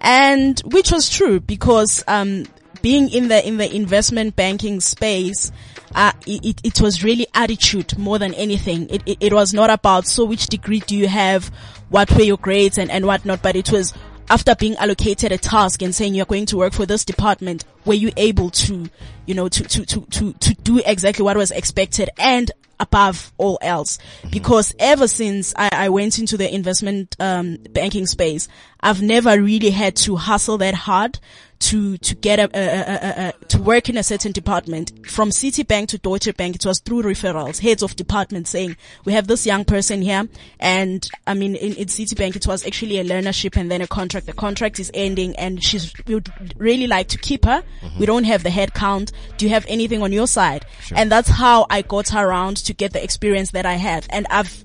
And 0.00 0.60
which 0.60 0.92
was 0.92 1.08
true 1.08 1.40
because 1.40 2.04
um 2.06 2.44
being 2.86 3.08
in 3.10 3.26
the 3.26 3.44
in 3.44 3.56
the 3.56 3.74
investment 3.74 4.36
banking 4.36 4.78
space 4.78 5.50
uh, 5.96 6.12
it, 6.24 6.60
it, 6.62 6.80
was 6.80 7.02
really 7.02 7.26
attitude 7.34 7.98
more 7.98 8.16
than 8.16 8.32
anything. 8.34 8.88
It, 8.88 9.02
it, 9.06 9.18
it 9.20 9.32
was 9.32 9.52
not 9.52 9.70
about, 9.70 10.06
so 10.06 10.24
which 10.24 10.46
degree 10.46 10.78
do 10.78 10.96
you 10.96 11.08
have? 11.08 11.48
What 11.88 12.08
were 12.12 12.22
your 12.22 12.36
grades 12.36 12.78
and, 12.78 12.88
and 12.88 13.04
whatnot? 13.04 13.42
But 13.42 13.56
it 13.56 13.72
was 13.72 13.92
after 14.30 14.54
being 14.54 14.76
allocated 14.76 15.32
a 15.32 15.38
task 15.38 15.82
and 15.82 15.92
saying 15.92 16.14
you're 16.14 16.26
going 16.26 16.46
to 16.46 16.58
work 16.58 16.74
for 16.74 16.86
this 16.86 17.04
department, 17.04 17.64
were 17.84 17.94
you 17.94 18.12
able 18.16 18.50
to, 18.50 18.88
you 19.26 19.34
know, 19.34 19.48
to, 19.48 19.64
to, 19.64 19.84
to, 19.84 20.02
to, 20.02 20.32
to 20.34 20.54
do 20.54 20.80
exactly 20.86 21.24
what 21.24 21.36
was 21.36 21.50
expected 21.50 22.08
and 22.18 22.52
above 22.78 23.32
all 23.36 23.58
else? 23.62 23.98
Because 24.30 24.74
ever 24.78 25.08
since 25.08 25.54
I, 25.56 25.70
I 25.72 25.88
went 25.88 26.20
into 26.20 26.36
the 26.36 26.52
investment, 26.54 27.16
um, 27.18 27.56
banking 27.70 28.06
space, 28.06 28.46
I've 28.80 29.02
never 29.02 29.42
really 29.42 29.70
had 29.70 29.96
to 29.96 30.14
hustle 30.14 30.58
that 30.58 30.74
hard 30.74 31.18
to 31.58 31.96
to 31.98 32.14
get 32.14 32.38
a, 32.38 32.48
a, 32.54 32.64
a, 32.64 32.94
a, 32.94 33.28
a 33.28 33.44
to 33.46 33.60
work 33.60 33.88
in 33.88 33.96
a 33.96 34.02
certain 34.02 34.32
department 34.32 34.92
from 35.06 35.30
Citibank 35.30 35.88
to 35.88 35.98
Deutsche 35.98 36.34
Bank. 36.36 36.56
It 36.56 36.66
was 36.66 36.80
through 36.80 37.02
referrals, 37.02 37.60
heads 37.60 37.82
of 37.82 37.96
department 37.96 38.48
saying 38.48 38.76
we 39.04 39.12
have 39.12 39.26
this 39.26 39.46
young 39.46 39.64
person 39.64 40.02
here, 40.02 40.28
and 40.60 41.08
I 41.26 41.34
mean 41.34 41.56
in, 41.56 41.74
in 41.74 41.86
Citibank 41.86 42.36
it 42.36 42.46
was 42.46 42.66
actually 42.66 42.98
a 42.98 43.04
learnership 43.04 43.56
and 43.56 43.70
then 43.70 43.82
a 43.82 43.86
contract. 43.86 44.26
The 44.26 44.32
contract 44.32 44.78
is 44.78 44.90
ending, 44.94 45.36
and 45.36 45.62
she's 45.62 45.92
we 46.06 46.14
would 46.14 46.32
really 46.56 46.86
like 46.86 47.08
to 47.08 47.18
keep 47.18 47.44
her. 47.44 47.62
Mm-hmm. 47.82 47.98
We 47.98 48.06
don't 48.06 48.24
have 48.24 48.42
the 48.42 48.50
head 48.50 48.74
count. 48.74 49.12
Do 49.36 49.46
you 49.46 49.50
have 49.50 49.64
anything 49.68 50.02
on 50.02 50.12
your 50.12 50.26
side? 50.26 50.66
And 50.94 51.10
that's 51.10 51.28
how 51.28 51.66
I 51.70 51.82
got 51.82 52.14
around 52.14 52.58
to 52.58 52.74
get 52.74 52.92
the 52.92 53.02
experience 53.02 53.50
that 53.52 53.66
I 53.66 53.74
have, 53.74 54.06
and 54.10 54.26
I've 54.30 54.64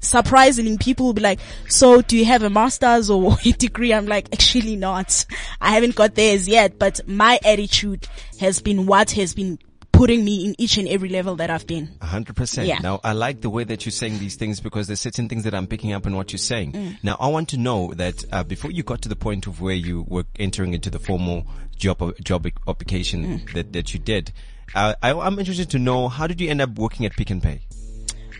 surprisingly 0.00 0.76
people 0.78 1.06
will 1.06 1.12
be 1.14 1.22
like, 1.22 1.40
so 1.68 2.00
do 2.02 2.16
you 2.16 2.24
have 2.24 2.42
a 2.42 2.50
master's 2.50 3.10
or 3.10 3.36
a 3.44 3.52
degree? 3.52 3.92
I'm 3.92 4.06
like, 4.06 4.28
actually 4.32 4.76
not. 4.76 5.24
I 5.60 5.70
haven't 5.72 5.94
got 5.94 6.14
theirs 6.14 6.48
yet, 6.48 6.78
but 6.78 7.00
my 7.08 7.38
attitude 7.44 8.06
has 8.40 8.60
been 8.60 8.86
what 8.86 9.10
has 9.12 9.34
been 9.34 9.58
putting 9.92 10.22
me 10.26 10.44
in 10.44 10.54
each 10.60 10.76
and 10.76 10.86
every 10.88 11.08
level 11.08 11.36
that 11.36 11.48
I've 11.48 11.66
been. 11.66 11.88
hundred 12.02 12.36
percent. 12.36 12.68
Yeah. 12.68 12.80
Now 12.80 13.00
I 13.02 13.12
like 13.14 13.40
the 13.40 13.48
way 13.48 13.64
that 13.64 13.86
you're 13.86 13.92
saying 13.92 14.18
these 14.18 14.34
things 14.36 14.60
because 14.60 14.88
there's 14.88 15.00
certain 15.00 15.26
things 15.26 15.44
that 15.44 15.54
I'm 15.54 15.66
picking 15.66 15.94
up 15.94 16.04
in 16.06 16.14
what 16.14 16.32
you're 16.32 16.38
saying. 16.38 16.72
Mm. 16.72 16.98
Now 17.02 17.16
I 17.18 17.28
want 17.28 17.48
to 17.50 17.56
know 17.56 17.94
that 17.94 18.22
uh, 18.30 18.44
before 18.44 18.70
you 18.70 18.82
got 18.82 19.00
to 19.02 19.08
the 19.08 19.16
point 19.16 19.46
of 19.46 19.62
where 19.62 19.74
you 19.74 20.04
were 20.06 20.24
entering 20.38 20.74
into 20.74 20.90
the 20.90 20.98
formal 20.98 21.46
job 21.78 22.14
job 22.22 22.46
application 22.68 23.24
Mm. 23.40 23.52
that 23.54 23.72
that 23.72 23.94
you 23.94 23.98
did, 24.00 24.32
uh, 24.74 24.94
I, 25.02 25.12
I'm 25.14 25.38
interested 25.38 25.70
to 25.70 25.78
know 25.78 26.08
how 26.08 26.26
did 26.26 26.42
you 26.42 26.50
end 26.50 26.60
up 26.60 26.78
working 26.78 27.06
at 27.06 27.12
Pick 27.16 27.30
n 27.30 27.40
Pay? 27.40 27.60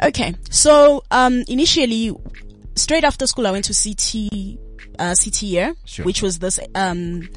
Okay. 0.03 0.35
So, 0.51 1.03
um, 1.11 1.43
initially, 1.49 2.13
straight 2.75 3.05
after 3.05 3.27
school, 3.27 3.47
I 3.47 3.51
went 3.53 3.65
to 3.67 3.75
City, 3.75 4.59
uh, 4.99 5.15
City 5.15 5.47
Year, 5.47 5.75
Sure. 5.85 6.05
which 6.05 6.23
was 6.23 6.39
this, 6.39 6.59
um, 6.75 7.29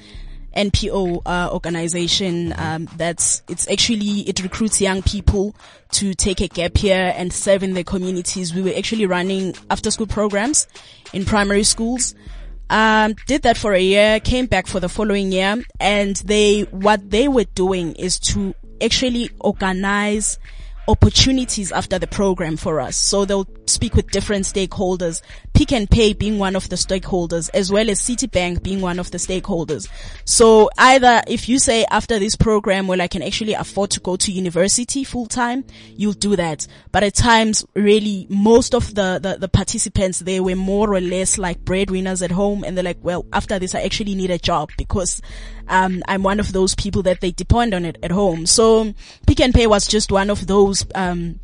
NPO, 0.55 1.21
uh, 1.25 1.49
organization, 1.53 2.53
um, 2.57 2.89
that's, 2.97 3.43
it's 3.47 3.69
actually, 3.69 4.21
it 4.27 4.41
recruits 4.41 4.81
young 4.81 5.01
people 5.03 5.55
to 5.91 6.13
take 6.15 6.41
a 6.41 6.47
gap 6.47 6.81
year 6.81 7.13
and 7.15 7.31
serve 7.31 7.61
in 7.63 7.73
their 7.75 7.83
communities. 7.83 8.53
We 8.53 8.63
were 8.63 8.73
actually 8.75 9.05
running 9.05 9.53
after 9.69 9.91
school 9.91 10.07
programs 10.07 10.67
in 11.13 11.23
primary 11.25 11.63
schools. 11.63 12.15
Um, 12.71 13.15
did 13.25 13.43
that 13.43 13.57
for 13.57 13.73
a 13.73 13.79
year, 13.79 14.19
came 14.19 14.47
back 14.47 14.67
for 14.67 14.79
the 14.79 14.89
following 14.89 15.31
year, 15.31 15.63
and 15.79 16.15
they, 16.17 16.61
what 16.71 17.09
they 17.09 17.27
were 17.27 17.45
doing 17.55 17.93
is 17.95 18.19
to 18.19 18.53
actually 18.81 19.29
organize 19.39 20.37
opportunities 20.89 21.71
after 21.71 21.99
the 21.99 22.07
program 22.07 22.57
for 22.57 22.81
us. 22.81 22.97
So 22.97 23.23
they'll 23.23 23.47
speak 23.67 23.93
with 23.93 24.09
different 24.09 24.45
stakeholders, 24.45 25.21
Pick 25.59 25.73
n 25.73 25.87
Pay 25.87 26.13
being 26.13 26.39
one 26.39 26.55
of 26.55 26.69
the 26.69 26.77
stakeholders, 26.77 27.49
as 27.53 27.69
well 27.69 27.89
as 27.89 27.99
Citibank 27.99 28.63
being 28.63 28.79
one 28.79 28.97
of 28.97 29.11
the 29.11 29.17
stakeholders. 29.17 29.89
So 30.23 30.69
either 30.77 31.21
if 31.27 31.49
you 31.49 31.59
say 31.59 31.83
after 31.91 32.17
this 32.17 32.37
program, 32.37 32.87
well, 32.87 33.01
I 33.01 33.09
can 33.09 33.21
actually 33.21 33.55
afford 33.55 33.89
to 33.89 33.99
go 33.99 34.15
to 34.15 34.31
university 34.31 35.03
full 35.03 35.25
time, 35.25 35.65
you'll 35.97 36.13
do 36.13 36.37
that. 36.37 36.65
But 36.93 37.03
at 37.03 37.15
times, 37.15 37.65
really, 37.75 38.25
most 38.29 38.73
of 38.73 38.95
the, 38.95 39.19
the, 39.21 39.37
the 39.37 39.49
participants, 39.49 40.19
they 40.19 40.39
were 40.39 40.55
more 40.55 40.93
or 40.93 41.01
less 41.01 41.37
like 41.37 41.65
breadwinners 41.65 42.21
at 42.21 42.31
home 42.31 42.63
and 42.63 42.77
they're 42.77 42.83
like, 42.85 42.99
well, 43.01 43.25
after 43.33 43.59
this, 43.59 43.75
I 43.75 43.81
actually 43.81 44.15
need 44.15 44.31
a 44.31 44.39
job 44.39 44.69
because 44.77 45.21
um, 45.67 46.01
I'm 46.07 46.23
one 46.23 46.39
of 46.39 46.53
those 46.53 46.73
people 46.73 47.01
that 47.01 47.19
they 47.19 47.31
depend 47.31 47.73
on 47.73 47.83
it 47.83 47.97
at 48.01 48.11
home. 48.11 48.45
So 48.45 48.93
Pick 49.27 49.41
and 49.41 49.53
Pay 49.53 49.67
was 49.67 49.87
just 49.87 50.09
one 50.09 50.29
of 50.29 50.47
those, 50.47 50.85
um, 50.95 51.41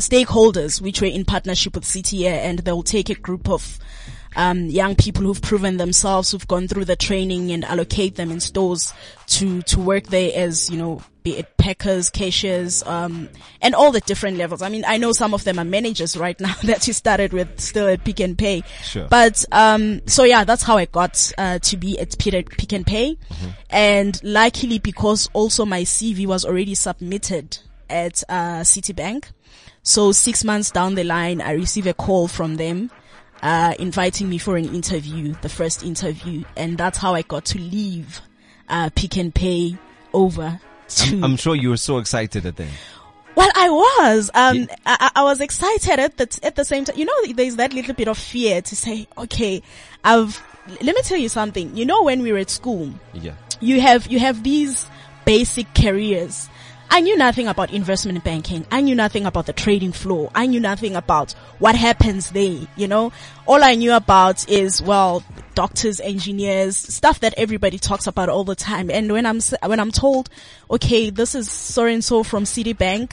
stakeholders 0.00 0.80
which 0.80 1.00
were 1.00 1.06
in 1.06 1.24
partnership 1.24 1.74
with 1.74 1.84
CTA 1.84 2.30
and 2.30 2.60
they'll 2.60 2.82
take 2.82 3.10
a 3.10 3.14
group 3.14 3.48
of 3.48 3.78
um, 4.36 4.66
young 4.66 4.94
people 4.94 5.22
who've 5.22 5.42
proven 5.42 5.76
themselves, 5.76 6.30
who've 6.30 6.46
gone 6.46 6.68
through 6.68 6.84
the 6.84 6.96
training 6.96 7.50
and 7.50 7.64
allocate 7.64 8.16
them 8.16 8.30
in 8.30 8.40
stores 8.40 8.92
to, 9.26 9.62
to 9.62 9.80
work 9.80 10.04
there 10.06 10.30
as, 10.34 10.70
you 10.70 10.78
know, 10.78 11.02
be 11.22 11.36
it 11.36 11.56
packers, 11.56 12.08
cashiers, 12.10 12.82
um, 12.84 13.28
and 13.60 13.74
all 13.74 13.90
the 13.90 14.00
different 14.00 14.38
levels. 14.38 14.62
I 14.62 14.68
mean, 14.68 14.84
I 14.86 14.96
know 14.96 15.12
some 15.12 15.34
of 15.34 15.44
them 15.44 15.58
are 15.58 15.64
managers 15.64 16.16
right 16.16 16.38
now 16.40 16.54
that 16.62 16.86
you 16.86 16.92
started 16.92 17.32
with 17.32 17.60
still 17.60 17.88
at 17.88 18.04
Pick 18.04 18.20
n 18.20 18.36
Pay. 18.36 18.62
Sure. 18.82 19.06
But, 19.08 19.44
um, 19.52 20.06
so 20.06 20.24
yeah, 20.24 20.44
that's 20.44 20.62
how 20.62 20.76
I 20.78 20.86
got, 20.86 21.32
uh, 21.36 21.58
to 21.58 21.76
be 21.76 21.98
at 21.98 22.16
Pick 22.18 22.72
n 22.72 22.84
Pay. 22.84 23.18
And 23.68 24.18
luckily 24.22 24.78
because 24.78 25.28
also 25.32 25.64
my 25.66 25.82
CV 25.82 26.26
was 26.26 26.44
already 26.44 26.74
submitted 26.74 27.58
at, 27.88 28.22
uh, 28.28 28.60
Citibank. 28.60 29.24
So 29.90 30.12
six 30.12 30.44
months 30.44 30.70
down 30.70 30.94
the 30.94 31.02
line, 31.02 31.40
I 31.40 31.50
receive 31.54 31.88
a 31.88 31.92
call 31.94 32.28
from 32.28 32.54
them, 32.54 32.92
uh, 33.42 33.74
inviting 33.80 34.28
me 34.28 34.38
for 34.38 34.56
an 34.56 34.66
interview, 34.72 35.34
the 35.42 35.48
first 35.48 35.82
interview. 35.82 36.44
And 36.56 36.78
that's 36.78 36.96
how 36.96 37.14
I 37.16 37.22
got 37.22 37.44
to 37.46 37.58
leave, 37.58 38.20
uh, 38.68 38.90
Pick 38.94 39.18
n 39.18 39.32
Pay 39.32 39.76
over 40.12 40.60
to, 40.90 41.20
I'm 41.24 41.36
sure 41.36 41.56
you 41.56 41.70
were 41.70 41.76
so 41.76 41.98
excited 41.98 42.46
at 42.46 42.54
that. 42.54 42.68
well, 43.34 43.50
I 43.56 43.68
was. 43.70 44.30
Um, 44.32 44.68
I, 44.86 44.96
I 45.00 45.10
I 45.16 45.24
was 45.24 45.40
excited 45.40 45.98
at 45.98 46.16
the 46.18 46.38
at 46.44 46.54
the 46.54 46.64
same 46.64 46.84
time. 46.84 46.96
You 46.96 47.06
know, 47.06 47.32
there's 47.34 47.56
that 47.56 47.72
little 47.72 47.94
bit 47.94 48.06
of 48.06 48.16
fear 48.16 48.62
to 48.62 48.76
say, 48.76 49.08
okay, 49.18 49.60
I've. 50.04 50.40
Let 50.82 50.94
me 50.94 51.02
tell 51.02 51.18
you 51.18 51.28
something. 51.28 51.76
You 51.76 51.84
know, 51.84 52.04
when 52.04 52.22
we 52.22 52.30
were 52.32 52.38
at 52.38 52.50
school, 52.50 52.92
Yeah. 53.12 53.34
you 53.60 53.80
have 53.80 54.06
you 54.06 54.20
have 54.20 54.44
these 54.44 54.86
basic 55.24 55.74
careers. 55.74 56.48
I 56.92 57.00
knew 57.00 57.16
nothing 57.16 57.46
about 57.46 57.72
investment 57.72 58.24
banking. 58.24 58.66
I 58.72 58.80
knew 58.80 58.96
nothing 58.96 59.24
about 59.24 59.46
the 59.46 59.52
trading 59.52 59.92
floor. 59.92 60.28
I 60.34 60.46
knew 60.46 60.58
nothing 60.58 60.96
about 60.96 61.32
what 61.60 61.76
happens 61.76 62.30
there. 62.30 62.66
You 62.76 62.88
know, 62.88 63.12
all 63.46 63.62
I 63.62 63.76
knew 63.76 63.92
about 63.92 64.48
is 64.48 64.82
well, 64.82 65.22
doctors, 65.54 66.00
engineers, 66.00 66.76
stuff 66.76 67.20
that 67.20 67.34
everybody 67.36 67.78
talks 67.78 68.08
about 68.08 68.28
all 68.28 68.42
the 68.42 68.56
time. 68.56 68.90
And 68.90 69.12
when 69.12 69.24
I'm 69.24 69.40
when 69.64 69.78
I'm 69.78 69.92
told, 69.92 70.30
okay, 70.68 71.10
this 71.10 71.36
is 71.36 71.48
so 71.50 71.84
and 71.84 72.04
so 72.04 72.24
from 72.24 72.44
Citibank. 72.44 73.12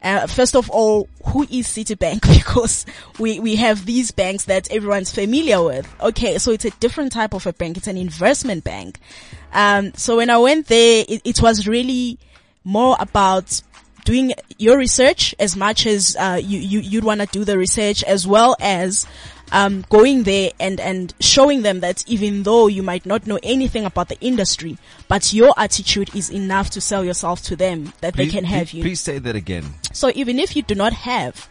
Uh, 0.00 0.28
first 0.28 0.54
of 0.54 0.70
all, 0.70 1.08
who 1.26 1.42
is 1.42 1.66
Citibank? 1.66 2.22
Because 2.38 2.86
we, 3.18 3.40
we 3.40 3.56
have 3.56 3.84
these 3.84 4.10
banks 4.12 4.44
that 4.44 4.70
everyone's 4.70 5.12
familiar 5.12 5.62
with. 5.62 5.92
Okay, 6.00 6.38
so 6.38 6.52
it's 6.52 6.64
a 6.64 6.70
different 6.70 7.12
type 7.12 7.34
of 7.34 7.46
a 7.46 7.52
bank. 7.52 7.76
It's 7.76 7.88
an 7.88 7.96
investment 7.96 8.62
bank. 8.62 9.00
Um, 9.52 9.92
so 9.94 10.18
when 10.18 10.30
I 10.30 10.38
went 10.38 10.68
there, 10.68 11.04
it, 11.08 11.22
it 11.24 11.42
was 11.42 11.66
really 11.66 12.18
more 12.68 12.96
about 13.00 13.62
doing 14.04 14.32
your 14.58 14.76
research 14.76 15.34
as 15.38 15.56
much 15.56 15.86
as 15.86 16.16
uh, 16.18 16.38
you, 16.42 16.58
you 16.58 16.80
you'd 16.80 17.04
want 17.04 17.20
to 17.20 17.26
do 17.26 17.42
the 17.44 17.56
research 17.56 18.04
as 18.04 18.26
well 18.26 18.56
as 18.60 19.06
um, 19.52 19.86
going 19.88 20.24
there 20.24 20.50
and 20.60 20.78
and 20.78 21.14
showing 21.18 21.62
them 21.62 21.80
that 21.80 22.04
even 22.06 22.42
though 22.42 22.66
you 22.66 22.82
might 22.82 23.06
not 23.06 23.26
know 23.26 23.38
anything 23.42 23.86
about 23.86 24.10
the 24.10 24.20
industry, 24.20 24.76
but 25.08 25.32
your 25.32 25.54
attitude 25.56 26.14
is 26.14 26.30
enough 26.30 26.68
to 26.70 26.80
sell 26.80 27.02
yourself 27.02 27.42
to 27.42 27.56
them 27.56 27.94
that 28.02 28.14
Please- 28.14 28.32
they 28.32 28.38
can 28.38 28.44
have 28.44 28.72
you. 28.72 28.82
Please 28.82 29.00
say 29.00 29.18
that 29.18 29.34
again. 29.34 29.64
So 29.94 30.12
even 30.14 30.38
if 30.38 30.54
you 30.54 30.62
do 30.62 30.74
not 30.74 30.92
have 30.92 31.48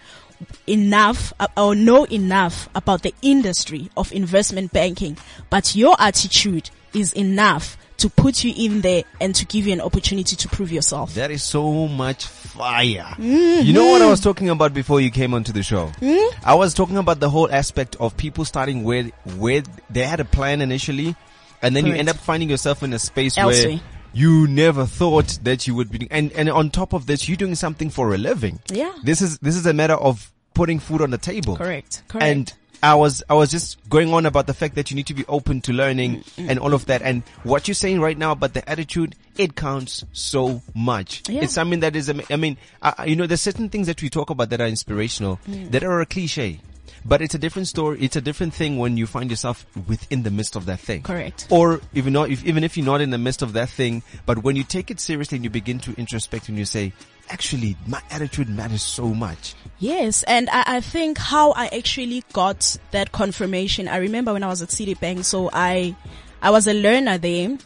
enough 0.68 1.34
uh, 1.40 1.48
or 1.58 1.74
know 1.74 2.06
enough 2.06 2.70
about 2.76 3.02
the 3.02 3.14
industry 3.24 3.90
of 3.98 4.12
investment 4.14 4.72
banking, 4.72 5.18
but 5.50 5.76
your 5.76 5.96
attitude 6.00 6.70
is 6.94 7.12
enough 7.14 7.76
to 7.98 8.10
put 8.10 8.44
you 8.44 8.54
in 8.56 8.82
there 8.82 9.04
and 9.20 9.34
to 9.36 9.46
give 9.46 9.68
you 9.68 9.74
an 9.74 9.82
opportunity 9.82 10.36
to 10.36 10.48
prove 10.48 10.72
yourself. 10.72 11.16
That 11.16 11.32
is 11.32 11.44
so 11.44 11.88
much 11.88 12.26
fire. 12.26 13.16
Mm-hmm. 13.18 13.66
You 13.66 13.74
know 13.74 13.88
what 13.88 14.02
I 14.02 14.08
was 14.08 14.20
talking 14.20 14.50
about 14.50 14.74
before 14.74 15.02
you 15.02 15.12
came 15.12 15.34
onto 15.34 15.52
the 15.52 15.64
show? 15.64 15.88
Mm-hmm. 16.02 16.48
I 16.48 16.54
was 16.56 16.74
talking 16.74 16.98
about 16.98 17.20
the 17.20 17.30
whole 17.30 17.52
aspect 17.52 17.96
of 18.00 18.16
people 18.16 18.46
starting 18.46 18.84
where, 18.84 19.06
where 19.38 19.64
they 19.90 20.04
had 20.04 20.20
a 20.20 20.26
plan 20.26 20.62
initially 20.62 21.16
and 21.62 21.76
then 21.76 21.86
you 21.86 21.94
end 21.94 22.10
up 22.10 22.18
finding 22.18 22.50
yourself 22.50 22.84
in 22.84 22.94
a 22.94 23.00
space 23.00 23.38
Elsewhere. 23.38 23.70
where 23.70 23.82
you 24.14 24.48
never 24.48 24.86
thought 24.86 25.40
that 25.44 25.68
you 25.68 25.76
would 25.76 25.92
be, 25.92 26.08
and, 26.12 26.32
and 26.34 26.50
on 26.50 26.70
top 26.70 26.94
of 26.94 27.08
this, 27.08 27.28
you're 27.28 27.38
doing 27.38 27.56
something 27.56 27.90
for 27.90 28.14
a 28.14 28.18
living. 28.18 28.60
Yeah. 28.70 28.94
This 29.04 29.22
is, 29.22 29.38
this 29.40 29.56
is 29.56 29.66
a 29.66 29.74
matter 29.74 29.96
of 29.96 30.32
putting 30.54 30.80
food 30.80 31.02
on 31.02 31.10
the 31.12 31.18
table. 31.18 31.56
Correct. 31.56 32.04
Correct. 32.08 32.26
And 32.26 32.54
I 32.84 32.96
was, 32.96 33.24
I 33.30 33.34
was 33.34 33.50
just 33.50 33.78
going 33.90 34.14
on 34.14 34.26
about 34.26 34.48
the 34.48 34.54
fact 34.54 34.76
that 34.76 34.92
you 34.92 34.96
need 34.96 35.08
to 35.08 35.14
be 35.14 35.26
open 35.28 35.62
to 35.62 35.74
learning 35.74 36.24
Mm, 36.38 36.50
and 36.50 36.60
all 36.60 36.74
of 36.74 36.86
that. 36.88 37.02
And 37.02 37.24
what 37.44 37.68
you're 37.68 37.76
saying 37.76 38.00
right 38.02 38.18
now 38.18 38.32
about 38.32 38.54
the 38.54 38.68
attitude, 38.70 39.16
it 39.38 39.56
counts 39.56 40.04
so 40.14 40.62
much. 40.76 41.24
Yeah. 41.30 41.42
It's 41.42 41.54
something 41.54 41.80
that 41.82 41.96
is, 41.96 42.10
I 42.30 42.36
mean, 42.36 42.58
uh, 42.82 42.94
you 43.06 43.16
know, 43.16 43.26
there's 43.28 43.42
certain 43.42 43.70
things 43.70 43.88
that 43.88 44.02
we 44.02 44.10
talk 44.10 44.30
about 44.30 44.50
that 44.52 44.62
are 44.62 44.68
inspirational, 44.68 45.40
Mm. 45.50 45.72
that 45.72 45.84
are 45.84 46.02
a 46.02 46.06
cliche. 46.06 46.60
But 47.06 47.22
it's 47.22 47.34
a 47.36 47.40
different 47.40 47.68
story. 47.70 48.00
It's 48.02 48.16
a 48.18 48.22
different 48.22 48.54
thing 48.54 48.78
when 48.78 48.98
you 48.98 49.08
find 49.08 49.30
yourself 49.30 49.66
within 49.88 50.24
the 50.24 50.32
midst 50.32 50.56
of 50.58 50.66
that 50.66 50.80
thing. 50.80 51.04
Correct. 51.04 51.48
Or 51.50 51.80
even 51.94 52.12
not, 52.14 52.30
if, 52.30 52.44
even 52.46 52.64
if 52.66 52.76
you're 52.76 52.86
not 52.86 53.00
in 53.02 53.12
the 53.12 53.18
midst 53.18 53.42
of 53.42 53.54
that 53.54 53.70
thing, 53.70 54.04
but 54.26 54.44
when 54.44 54.56
you 54.58 54.64
take 54.64 54.92
it 54.92 55.00
seriously 55.00 55.38
and 55.38 55.44
you 55.46 55.50
begin 55.50 55.80
to 55.80 55.94
introspect 55.96 56.50
and 56.50 56.58
you 56.58 56.66
say, 56.66 56.92
actually, 57.30 57.78
my 57.88 58.02
attitude 58.10 58.50
matters 58.50 58.84
so 58.84 59.14
much. 59.14 59.56
Yes, 59.80 60.24
and 60.24 60.50
I, 60.50 60.64
I 60.78 60.82
think 60.82 61.18
how 61.18 61.52
I 61.52 61.68
actually 61.68 62.24
got 62.34 62.78
that 62.92 63.12
confirmation. 63.12 63.88
I 63.88 63.98
remember 63.98 64.34
when 64.34 64.44
I 64.44 64.48
was 64.48 64.62
at 64.62 64.70
Citibank, 64.70 65.24
so 65.24 65.50
I, 65.54 65.96
I 66.42 66.52
was 66.52 66.68
a 66.68 66.74
learner 66.74 67.18
there, 67.18 67.58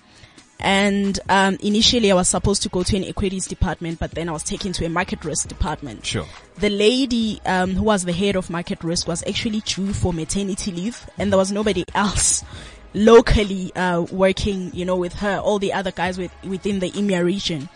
and 0.60 1.20
um, 1.30 1.58
initially 1.62 2.12
I 2.12 2.16
was 2.16 2.28
supposed 2.28 2.62
to 2.64 2.70
go 2.70 2.84
to 2.84 2.98
an 2.98 3.04
equities 3.04 3.48
department, 3.48 4.00
but 4.00 4.12
then 4.12 4.30
I 4.30 4.32
was 4.32 4.44
taken 4.44 4.74
to 4.74 4.86
a 4.86 4.90
market 4.90 5.24
risk 5.26 5.48
department. 5.48 6.06
Sure. 6.06 6.26
The 6.58 6.70
lady 6.70 7.42
um, 7.46 7.72
who 7.72 7.84
was 7.84 8.06
the 8.06 8.14
head 8.14 8.36
of 8.36 8.50
market 8.50 8.84
risk 8.84 9.08
was 9.08 9.24
actually 9.28 9.62
due 9.62 9.94
for 9.94 10.14
maternity 10.14 10.72
leave, 10.72 11.10
and 11.18 11.32
there 11.32 11.38
was 11.38 11.52
nobody 11.52 11.86
else 11.96 12.44
locally 12.94 13.74
uh, 13.76 14.02
working, 14.12 14.70
you 14.74 14.86
know, 14.86 14.98
with 14.98 15.14
her. 15.14 15.38
All 15.38 15.60
the 15.60 15.74
other 15.74 15.92
guys 15.92 16.18
with, 16.18 16.32
within 16.44 16.80
the 16.80 16.92
EMEA 16.92 17.24
region. 17.24 17.70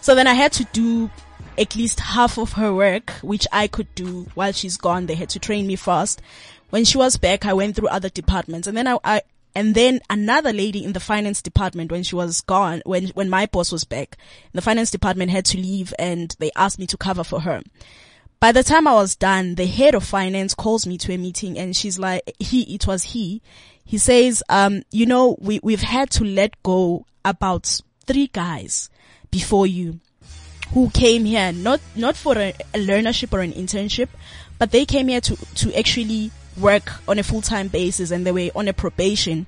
So 0.00 0.14
then 0.14 0.26
I 0.26 0.34
had 0.34 0.52
to 0.54 0.64
do 0.72 1.10
at 1.58 1.76
least 1.76 2.00
half 2.00 2.38
of 2.38 2.54
her 2.54 2.74
work, 2.74 3.10
which 3.22 3.46
I 3.52 3.66
could 3.66 3.94
do 3.94 4.28
while 4.34 4.52
she's 4.52 4.76
gone. 4.76 5.06
They 5.06 5.14
had 5.14 5.30
to 5.30 5.38
train 5.38 5.66
me 5.66 5.76
first. 5.76 6.22
When 6.70 6.84
she 6.84 6.98
was 6.98 7.16
back, 7.16 7.44
I 7.44 7.52
went 7.52 7.76
through 7.76 7.88
other 7.88 8.08
departments 8.08 8.66
and 8.66 8.76
then 8.76 8.86
I, 8.86 8.98
I 9.04 9.22
and 9.54 9.74
then 9.74 10.00
another 10.08 10.52
lady 10.52 10.82
in 10.82 10.94
the 10.94 11.00
finance 11.00 11.42
department 11.42 11.92
when 11.92 12.02
she 12.02 12.16
was 12.16 12.40
gone, 12.40 12.82
when, 12.86 13.08
when 13.08 13.28
my 13.28 13.46
boss 13.46 13.70
was 13.70 13.84
back, 13.84 14.16
the 14.52 14.62
finance 14.62 14.90
department 14.90 15.30
had 15.30 15.44
to 15.46 15.58
leave 15.58 15.92
and 15.98 16.34
they 16.38 16.50
asked 16.56 16.78
me 16.78 16.86
to 16.86 16.96
cover 16.96 17.22
for 17.22 17.40
her. 17.40 17.62
By 18.40 18.52
the 18.52 18.62
time 18.62 18.88
I 18.88 18.94
was 18.94 19.14
done, 19.14 19.54
the 19.54 19.66
head 19.66 19.94
of 19.94 20.04
finance 20.04 20.54
calls 20.54 20.86
me 20.86 20.96
to 20.98 21.12
a 21.12 21.18
meeting 21.18 21.58
and 21.58 21.76
she's 21.76 21.98
like, 21.98 22.22
he, 22.38 22.74
it 22.74 22.86
was 22.86 23.02
he. 23.02 23.42
He 23.84 23.98
says, 23.98 24.42
um, 24.48 24.82
you 24.90 25.06
know, 25.06 25.36
we, 25.38 25.60
we've 25.62 25.82
had 25.82 26.10
to 26.12 26.24
let 26.24 26.60
go 26.62 27.04
about 27.24 27.82
three 28.06 28.28
guys 28.28 28.88
before 29.30 29.66
you 29.66 30.00
who 30.74 30.90
came 30.90 31.24
here 31.24 31.52
not, 31.52 31.80
not 31.94 32.16
for 32.16 32.36
a, 32.38 32.50
a 32.74 32.78
learnership 32.78 33.32
or 33.32 33.40
an 33.40 33.52
internship, 33.52 34.08
but 34.58 34.70
they 34.70 34.84
came 34.84 35.08
here 35.08 35.20
to, 35.20 35.36
to 35.54 35.78
actually 35.78 36.30
work 36.56 36.90
on 37.08 37.18
a 37.18 37.22
full-time 37.22 37.68
basis 37.68 38.10
and 38.10 38.26
they 38.26 38.32
were 38.32 38.50
on 38.54 38.68
a 38.68 38.72
probation 38.72 39.46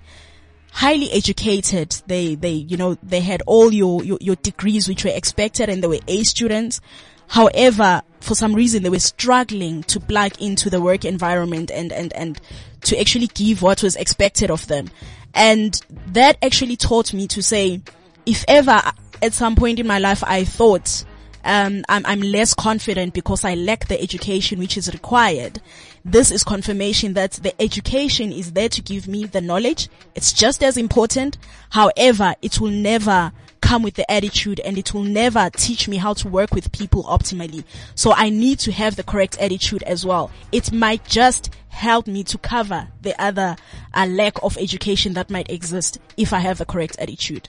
highly 0.72 1.10
educated. 1.12 2.02
They, 2.06 2.34
they, 2.34 2.50
you 2.50 2.76
know, 2.76 2.96
they 3.02 3.20
had 3.20 3.42
all 3.46 3.72
your, 3.72 4.02
your, 4.04 4.18
your 4.20 4.36
degrees 4.36 4.88
which 4.88 5.04
were 5.04 5.12
expected 5.14 5.68
and 5.68 5.82
they 5.82 5.88
were 5.88 6.00
A 6.08 6.24
students. 6.24 6.80
However, 7.28 8.02
for 8.20 8.34
some 8.34 8.54
reason 8.54 8.82
they 8.82 8.90
were 8.90 8.98
struggling 8.98 9.82
to 9.84 10.00
plug 10.00 10.40
into 10.40 10.68
the 10.70 10.80
work 10.80 11.04
environment 11.04 11.70
and, 11.70 11.92
and, 11.92 12.12
and 12.14 12.40
to 12.82 12.98
actually 12.98 13.28
give 13.28 13.62
what 13.62 13.82
was 13.82 13.96
expected 13.96 14.50
of 14.50 14.66
them. 14.66 14.90
And 15.32 15.80
that 16.08 16.38
actually 16.42 16.76
taught 16.76 17.14
me 17.14 17.28
to 17.28 17.42
say, 17.42 17.80
if 18.26 18.44
ever 18.48 18.82
at 19.22 19.32
some 19.32 19.56
point 19.56 19.78
in 19.78 19.86
my 19.86 19.98
life 19.98 20.22
I 20.24 20.44
thought, 20.44 21.04
um, 21.44 21.84
I'm, 21.88 22.04
I'm 22.06 22.20
less 22.20 22.54
confident 22.54 23.14
because 23.14 23.44
I 23.44 23.54
lack 23.54 23.88
the 23.88 24.00
education 24.00 24.58
which 24.58 24.76
is 24.76 24.92
required. 24.92 25.60
This 26.04 26.30
is 26.30 26.44
confirmation 26.44 27.14
that 27.14 27.32
the 27.32 27.60
education 27.60 28.32
is 28.32 28.52
there 28.52 28.68
to 28.70 28.82
give 28.82 29.06
me 29.06 29.24
the 29.26 29.40
knowledge. 29.40 29.88
It's 30.14 30.32
just 30.32 30.62
as 30.62 30.76
important. 30.76 31.38
However, 31.70 32.34
it 32.42 32.60
will 32.60 32.70
never 32.70 33.32
come 33.60 33.82
with 33.82 33.94
the 33.94 34.10
attitude 34.10 34.60
and 34.60 34.76
it 34.76 34.92
will 34.92 35.04
never 35.04 35.48
teach 35.50 35.88
me 35.88 35.96
how 35.96 36.12
to 36.12 36.28
work 36.28 36.52
with 36.52 36.70
people 36.72 37.04
optimally. 37.04 37.64
So 37.94 38.12
I 38.12 38.28
need 38.28 38.58
to 38.60 38.72
have 38.72 38.96
the 38.96 39.02
correct 39.02 39.38
attitude 39.40 39.82
as 39.84 40.04
well. 40.04 40.30
It 40.52 40.70
might 40.72 41.04
just 41.06 41.50
help 41.68 42.06
me 42.06 42.24
to 42.24 42.38
cover 42.38 42.88
the 43.00 43.20
other 43.20 43.56
uh, 43.94 44.06
lack 44.06 44.42
of 44.42 44.58
education 44.58 45.14
that 45.14 45.30
might 45.30 45.50
exist 45.50 45.98
if 46.16 46.32
I 46.32 46.40
have 46.40 46.58
the 46.58 46.66
correct 46.66 46.96
attitude. 46.98 47.48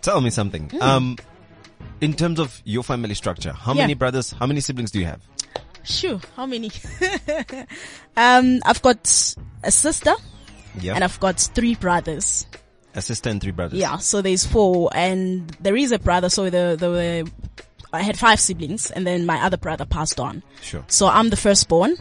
Tell 0.00 0.20
me 0.20 0.30
something. 0.30 0.70
Um, 0.80 1.16
in 2.00 2.14
terms 2.14 2.38
of 2.38 2.60
your 2.64 2.82
family 2.82 3.14
structure, 3.14 3.52
how 3.52 3.72
Yeah. 3.74 3.82
many 3.82 3.94
brothers, 3.94 4.32
how 4.32 4.46
many 4.46 4.60
siblings 4.60 4.90
do 4.90 4.98
you 5.00 5.06
have? 5.06 5.20
Sure. 5.84 6.20
How 6.36 6.46
many? 6.46 6.70
um, 8.16 8.60
I've 8.64 8.80
got 8.82 9.34
a 9.62 9.70
sister 9.70 10.14
Yeah. 10.80 10.94
and 10.94 11.04
I've 11.04 11.20
got 11.20 11.38
three 11.40 11.74
brothers. 11.74 12.46
a 12.94 13.02
sister 13.02 13.28
and 13.28 13.40
three 13.40 13.50
brothers. 13.52 13.78
Yeah. 13.78 13.98
So 13.98 14.22
there's 14.22 14.46
four 14.46 14.88
and 14.94 15.48
there 15.60 15.76
is 15.76 15.92
a 15.92 15.98
brother. 15.98 16.28
So 16.28 16.44
the, 16.44 16.76
the, 16.78 17.30
I 17.92 18.02
had 18.02 18.18
five 18.18 18.38
siblings 18.40 18.90
and 18.90 19.06
then 19.06 19.26
my 19.26 19.42
other 19.42 19.56
brother 19.56 19.84
passed 19.84 20.20
on. 20.20 20.42
Sure. 20.62 20.84
So 20.88 21.08
I'm 21.08 21.28
the 21.30 21.36
firstborn 21.36 21.96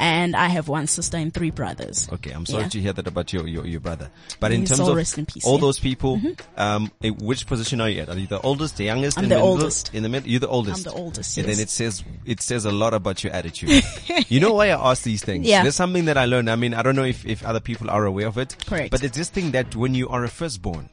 and 0.00 0.34
I 0.34 0.48
have 0.48 0.66
one 0.68 0.86
sister 0.86 1.16
and 1.16 1.32
three 1.32 1.50
brothers. 1.50 2.08
Okay, 2.12 2.30
I'm 2.32 2.46
sorry 2.46 2.64
Yeah. 2.64 2.68
to 2.70 2.80
hear 2.80 2.92
that 2.94 3.06
about 3.06 3.32
your, 3.32 3.46
your, 3.46 3.66
your 3.66 3.80
brother. 3.80 4.10
But 4.40 4.50
in 4.52 4.62
His 4.62 4.70
terms 4.70 4.88
of 4.88 4.96
rest 4.96 5.18
in 5.18 5.26
peace, 5.26 5.44
all 5.44 5.52
yeah. 5.52 5.56
Mm-hmm. 5.58 5.64
those 5.66 5.78
people, 5.78 6.20
um, 6.56 6.90
in 7.02 7.14
which 7.18 7.46
position 7.46 7.80
are 7.80 7.88
you 7.88 8.00
at? 8.00 8.08
Are 8.08 8.16
you 8.18 8.26
the 8.26 8.40
oldest, 8.40 8.76
the 8.78 8.84
youngest? 8.84 9.18
I'm 9.18 9.24
in 9.24 9.30
the 9.30 9.36
middle? 9.36 9.48
oldest. 9.50 9.94
In 9.94 10.02
the 10.02 10.08
middle, 10.08 10.28
you're 10.28 10.40
the 10.40 10.48
oldest. 10.48 10.86
I'm 10.86 10.92
the 10.92 10.98
oldest, 10.98 11.36
And 11.38 11.46
then 11.46 11.60
it 11.60 11.68
says 11.70 12.02
it 12.24 12.40
says 12.40 12.64
a 12.64 12.72
lot 12.72 12.94
about 12.94 13.22
your 13.22 13.32
attitude. 13.32 13.82
you 14.28 14.40
know 14.40 14.54
why 14.54 14.66
I 14.70 14.90
ask 14.90 15.02
these 15.04 15.22
things? 15.22 15.46
Yeah. 15.46 15.62
There's 15.62 15.76
something 15.76 16.06
that 16.06 16.16
I 16.16 16.24
learned. 16.24 16.50
I 16.50 16.56
mean, 16.56 16.74
I 16.74 16.82
don't 16.82 16.96
know 16.96 17.04
if 17.04 17.24
if 17.26 17.44
other 17.44 17.60
people 17.60 17.90
are 17.90 18.04
aware 18.06 18.26
of 18.26 18.38
it. 18.38 18.56
Correct. 18.66 18.88
Hmm. 18.88 18.90
But 18.90 19.04
it's 19.04 19.16
this 19.16 19.28
thing 19.28 19.52
that 19.52 19.76
when 19.76 19.94
you 19.94 20.08
are 20.08 20.24
a 20.24 20.28
firstborn, 20.28 20.88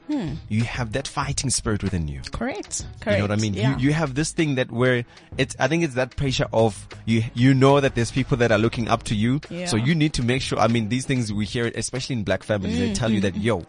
you 0.50 0.64
have 0.64 0.92
that 0.94 1.08
fighting 1.08 1.50
spirit 1.50 1.82
within 1.84 2.08
you. 2.08 2.22
Correct. 2.32 2.86
Correct. 3.00 3.18
You 3.22 3.28
know 3.28 3.34
what 3.34 3.40
I 3.40 3.42
mean? 3.42 3.54
Yeah. 3.54 3.78
You 3.78 3.88
you 3.88 3.94
have 3.94 4.16
this 4.16 4.32
thing 4.32 4.56
that 4.56 4.70
where 4.70 5.06
it's 5.38 5.56
I 5.60 5.68
think 5.70 5.84
it's 5.84 5.94
that 5.96 6.16
pressure 6.18 6.48
of 6.52 6.88
you 7.06 7.24
you 7.34 7.54
know 7.54 7.80
that 7.80 7.96
there's 7.96 8.12
people 8.12 8.36
that 8.38 8.52
are 8.52 8.58
looking 8.58 8.90
up 8.90 8.97
to 9.06 9.16
you. 9.16 9.40
Yeah. 9.50 9.66
So 9.66 9.78
you 9.78 9.96
need 9.96 10.14
to 10.14 10.24
make 10.24 10.42
sure 10.42 10.60
I 10.60 10.68
mean 10.68 10.90
these 10.90 11.06
things 11.06 11.32
we 11.34 11.46
hear 11.46 11.72
especially 11.76 12.16
in 12.18 12.24
black 12.24 12.44
families, 12.44 12.78
they 12.78 12.94
tell 12.94 13.12
you 13.12 13.22
that 13.22 13.36
yo 13.36 13.64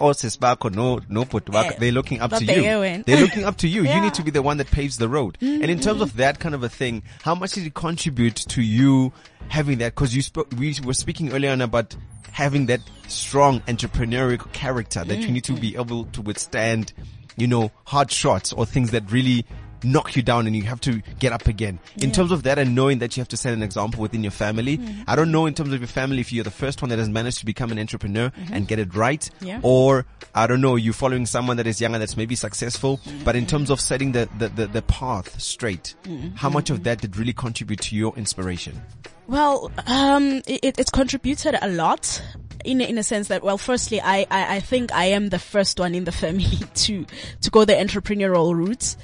Oh, 0.00 0.12
or 0.12 0.70
no, 0.70 1.00
no, 1.08 1.24
put 1.24 1.44
Mm-hmm. 1.44 1.54
Eh, 1.56 1.76
they're 1.78 1.92
looking 1.92 2.20
up 2.20 2.30
but 2.32 2.40
to 2.40 2.46
they 2.46 2.56
you. 2.56 3.02
They're 3.06 3.20
looking 3.20 3.44
up 3.44 3.56
to 3.58 3.68
you. 3.68 3.82
You 3.82 3.88
Yeah. 3.88 3.94
Mm-hmm. 3.94 4.04
need 4.04 4.14
to 4.14 4.22
be 4.24 4.30
the 4.32 4.42
one 4.42 4.56
that 4.56 4.70
paves 4.70 4.98
the 4.98 5.08
road. 5.08 5.38
And 5.40 5.64
in 5.64 5.78
terms 5.80 6.00
of 6.00 6.16
that 6.16 6.40
kind 6.40 6.54
of 6.54 6.62
a 6.64 6.68
thing, 6.68 7.02
how 7.22 7.34
much 7.34 7.52
did 7.52 7.66
it 7.66 7.74
contribute 7.74 8.34
to 8.36 8.62
you 8.62 9.12
having 9.48 9.78
that? 9.78 9.94
Cause 9.94 10.14
you 10.14 10.22
spoke, 10.22 10.48
we 10.58 10.74
were 10.84 10.94
speaking 10.94 11.32
earlier 11.32 11.52
on 11.52 11.60
about 11.60 11.94
having 12.32 12.66
that 12.66 12.80
strong 13.06 13.60
entrepreneurial 13.62 14.52
character 14.52 15.04
that 15.04 15.18
you 15.18 15.30
need 15.30 15.44
to 15.44 15.52
Mm-hmm. 15.52 15.60
be 15.60 15.76
able 15.76 16.04
to 16.06 16.22
withstand, 16.22 16.92
you 17.36 17.46
know, 17.46 17.70
hard 17.84 18.10
shots 18.10 18.52
or 18.52 18.66
things 18.66 18.90
that 18.90 19.10
really 19.12 19.46
knock 19.84 20.16
you 20.16 20.22
down 20.22 20.46
and 20.46 20.56
you 20.56 20.62
have 20.64 20.80
to 20.82 21.00
get 21.18 21.32
up 21.32 21.46
again. 21.46 21.78
In 21.96 22.10
terms 22.12 22.32
of 22.32 22.42
that 22.44 22.58
and 22.58 22.74
knowing 22.74 22.98
that 23.00 23.16
you 23.16 23.20
have 23.20 23.28
to 23.28 23.36
set 23.36 23.52
an 23.54 23.62
example 23.62 24.00
within 24.00 24.22
your 24.22 24.30
family, 24.32 24.78
Mm-hmm. 24.78 25.02
I 25.06 25.16
don't 25.16 25.30
know 25.30 25.46
in 25.46 25.54
terms 25.54 25.72
of 25.72 25.80
your 25.80 25.88
family 25.88 26.20
if 26.20 26.32
you're 26.32 26.44
the 26.44 26.50
first 26.50 26.80
one 26.82 26.88
that 26.88 26.98
has 26.98 27.08
managed 27.08 27.38
to 27.38 27.46
become 27.46 27.70
an 27.72 27.78
entrepreneur 27.78 28.32
and 28.50 28.66
get 28.66 28.78
it 28.78 28.94
right 28.94 29.20
Mm-hmm. 29.36 29.46
Yeah. 29.46 29.60
or 29.62 30.06
I 30.34 30.46
don't 30.46 30.60
know, 30.60 30.76
you're 30.76 30.94
following 30.94 31.26
someone 31.26 31.56
that 31.58 31.66
is 31.66 31.80
younger 31.80 31.98
that's 31.98 32.16
maybe 32.16 32.34
successful, 32.34 33.00
but 33.24 33.36
in 33.36 33.46
terms 33.46 33.70
of 33.70 33.80
setting 33.80 34.12
the, 34.12 34.28
the, 34.38 34.48
the, 34.48 34.66
the 34.66 34.82
path 34.82 35.40
straight, 35.40 35.94
how 36.34 36.48
much 36.50 36.70
of 36.70 36.82
that 36.84 37.00
did 37.00 37.16
really 37.16 37.32
contribute 37.32 37.80
to 37.82 37.96
your 37.96 38.14
inspiration? 38.16 38.80
Well, 39.26 39.70
um, 39.86 40.42
it, 40.46 40.78
it's 40.78 40.90
contributed 40.90 41.56
a 41.62 41.68
lot 41.68 42.20
in 42.64 42.80
a- 42.80 42.84
in 42.84 42.98
a 42.98 43.02
sense 43.02 43.28
that 43.28 43.42
well, 43.42 43.56
firstly, 43.58 44.00
I, 44.00 44.26
I 44.30 44.56
I 44.56 44.60
think 44.60 44.92
I 44.92 45.06
am 45.06 45.30
the 45.30 45.38
first 45.38 45.78
one 45.80 45.94
in 45.94 46.04
the 46.04 46.12
family 46.22 46.58
to 46.74 47.06
to 47.42 47.50
go 47.50 47.64
the 47.64 47.72
entrepreneurial 47.74 48.54
route. 48.54 48.96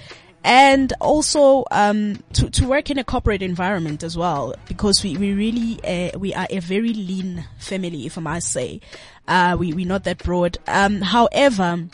And 0.43 0.93
also, 1.01 1.65
um, 1.71 2.23
to, 2.33 2.49
to 2.51 2.67
work 2.67 2.91
in 2.91 2.99
a 2.99 3.05
corporate 3.05 3.43
environment 3.43 4.03
as 4.03 4.17
well, 4.17 4.55
because 4.69 5.05
we, 5.05 5.17
we 5.17 5.35
really, 5.35 5.79
uh, 5.85 6.19
we 6.19 6.33
are 6.33 6.47
a 6.49 6.61
very 6.61 6.95
lean 6.95 7.45
family, 7.59 8.07
if 8.07 8.17
I 8.17 8.23
must 8.23 8.51
say. 8.51 8.81
Uh, 9.29 9.57
we, 9.59 9.75
we're 9.75 9.87
not 9.87 10.05
that 10.05 10.19
broad. 10.25 10.57
Um, 10.67 11.03
however, 11.03 11.87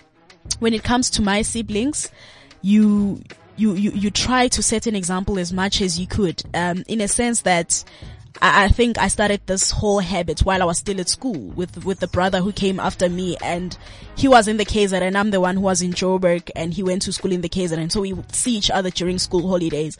when 0.60 0.74
it 0.74 0.84
comes 0.84 1.10
to 1.10 1.22
my 1.22 1.42
siblings, 1.42 2.10
you, 2.62 3.20
you, 3.56 3.74
you, 3.74 3.90
you 3.90 4.10
try 4.12 4.46
to 4.48 4.62
set 4.62 4.86
an 4.86 4.94
example 4.94 5.40
as 5.40 5.52
much 5.52 5.80
as 5.80 5.98
you 5.98 6.06
could, 6.06 6.42
um, 6.54 6.84
in 6.86 7.00
a 7.00 7.08
sense 7.08 7.40
that 7.42 7.84
I, 8.42 8.68
think 8.68 8.98
I 8.98 9.08
started 9.08 9.40
this 9.46 9.70
whole 9.70 10.00
habit 10.00 10.40
while 10.40 10.62
I 10.62 10.64
was 10.64 10.78
still 10.78 11.00
at 11.00 11.08
school 11.08 11.38
with, 11.38 11.84
with 11.84 12.00
the 12.00 12.06
brother 12.06 12.40
who 12.40 12.52
came 12.52 12.78
after 12.78 13.08
me 13.08 13.36
and 13.42 13.76
he 14.14 14.28
was 14.28 14.48
in 14.48 14.56
the 14.56 14.64
KZN 14.64 15.00
and 15.00 15.16
I'm 15.16 15.30
the 15.30 15.40
one 15.40 15.56
who 15.56 15.62
was 15.62 15.82
in 15.82 15.92
Joburg 15.92 16.50
and 16.54 16.74
he 16.74 16.82
went 16.82 17.02
to 17.02 17.12
school 17.12 17.32
in 17.32 17.40
the 17.40 17.48
KZN 17.48 17.78
and 17.78 17.92
so 17.92 18.00
we 18.00 18.14
see 18.32 18.56
each 18.56 18.70
other 18.70 18.90
during 18.90 19.18
school 19.18 19.48
holidays. 19.48 19.96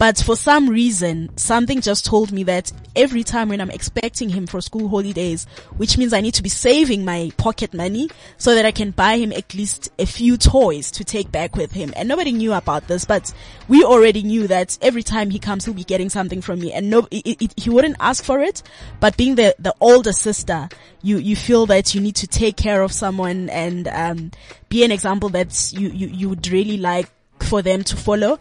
But 0.00 0.16
for 0.16 0.34
some 0.34 0.70
reason, 0.70 1.28
something 1.36 1.82
just 1.82 2.06
told 2.06 2.32
me 2.32 2.42
that 2.44 2.72
every 2.96 3.22
time 3.22 3.50
when 3.50 3.60
I'm 3.60 3.70
expecting 3.70 4.30
him 4.30 4.46
for 4.46 4.62
school 4.62 4.88
holidays, 4.88 5.46
which 5.76 5.98
means 5.98 6.14
I 6.14 6.22
need 6.22 6.32
to 6.36 6.42
be 6.42 6.48
saving 6.48 7.04
my 7.04 7.30
pocket 7.36 7.74
money 7.74 8.08
so 8.38 8.54
that 8.54 8.64
I 8.64 8.70
can 8.70 8.92
buy 8.92 9.18
him 9.18 9.30
at 9.30 9.52
least 9.52 9.90
a 9.98 10.06
few 10.06 10.38
toys 10.38 10.90
to 10.92 11.04
take 11.04 11.30
back 11.30 11.54
with 11.54 11.72
him. 11.72 11.92
And 11.96 12.08
nobody 12.08 12.32
knew 12.32 12.54
about 12.54 12.88
this, 12.88 13.04
but 13.04 13.30
we 13.68 13.84
already 13.84 14.22
knew 14.22 14.46
that 14.46 14.78
every 14.80 15.02
time 15.02 15.28
he 15.28 15.38
comes, 15.38 15.66
he'll 15.66 15.74
be 15.74 15.84
getting 15.84 16.08
something 16.08 16.40
from 16.40 16.60
me 16.60 16.72
and 16.72 16.88
no, 16.88 17.06
it, 17.10 17.42
it, 17.42 17.60
he 17.60 17.68
wouldn't 17.68 17.96
ask 18.00 18.24
for 18.24 18.40
it, 18.40 18.62
but 19.00 19.18
being 19.18 19.34
the, 19.34 19.54
the 19.58 19.74
older 19.80 20.12
sister, 20.12 20.70
you, 21.02 21.18
you 21.18 21.36
feel 21.36 21.66
that 21.66 21.94
you 21.94 22.00
need 22.00 22.16
to 22.16 22.26
take 22.26 22.56
care 22.56 22.80
of 22.80 22.90
someone 22.90 23.50
and, 23.50 23.86
um, 23.88 24.30
be 24.70 24.82
an 24.82 24.92
example 24.92 25.28
that 25.28 25.74
you, 25.74 25.90
you, 25.90 26.06
you 26.06 26.28
would 26.30 26.48
really 26.48 26.78
like 26.78 27.10
for 27.40 27.60
them 27.60 27.84
to 27.84 27.96
follow. 27.96 28.38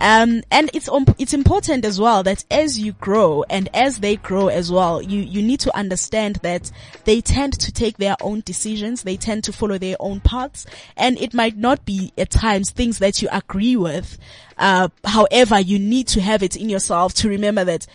Um, 0.00 0.42
and 0.50 0.70
it's 0.72 0.88
um, 0.88 1.06
it's 1.18 1.34
important 1.34 1.84
as 1.84 2.00
well 2.00 2.22
that 2.22 2.44
as 2.50 2.78
you 2.78 2.92
grow 2.92 3.44
and 3.50 3.68
as 3.74 3.98
they 3.98 4.16
grow 4.16 4.48
as 4.48 4.70
well, 4.70 5.02
you 5.02 5.20
you 5.20 5.42
need 5.42 5.60
to 5.60 5.76
understand 5.76 6.36
that 6.36 6.70
they 7.04 7.20
tend 7.20 7.54
to 7.60 7.72
take 7.72 7.96
their 7.96 8.16
own 8.20 8.42
decisions, 8.44 9.02
they 9.02 9.16
tend 9.16 9.44
to 9.44 9.52
follow 9.52 9.78
their 9.78 9.96
own 9.98 10.20
paths, 10.20 10.66
and 10.96 11.18
it 11.18 11.34
might 11.34 11.56
not 11.56 11.84
be 11.84 12.12
at 12.16 12.30
times 12.30 12.70
things 12.70 12.98
that 12.98 13.20
you 13.22 13.28
agree 13.32 13.76
with. 13.76 14.18
Uh, 14.56 14.88
however, 15.04 15.60
you 15.60 15.78
need 15.78 16.08
to 16.08 16.20
have 16.20 16.42
it 16.42 16.56
in 16.56 16.68
yourself 16.68 17.14
to 17.14 17.28
remember 17.28 17.64
that 17.64 17.86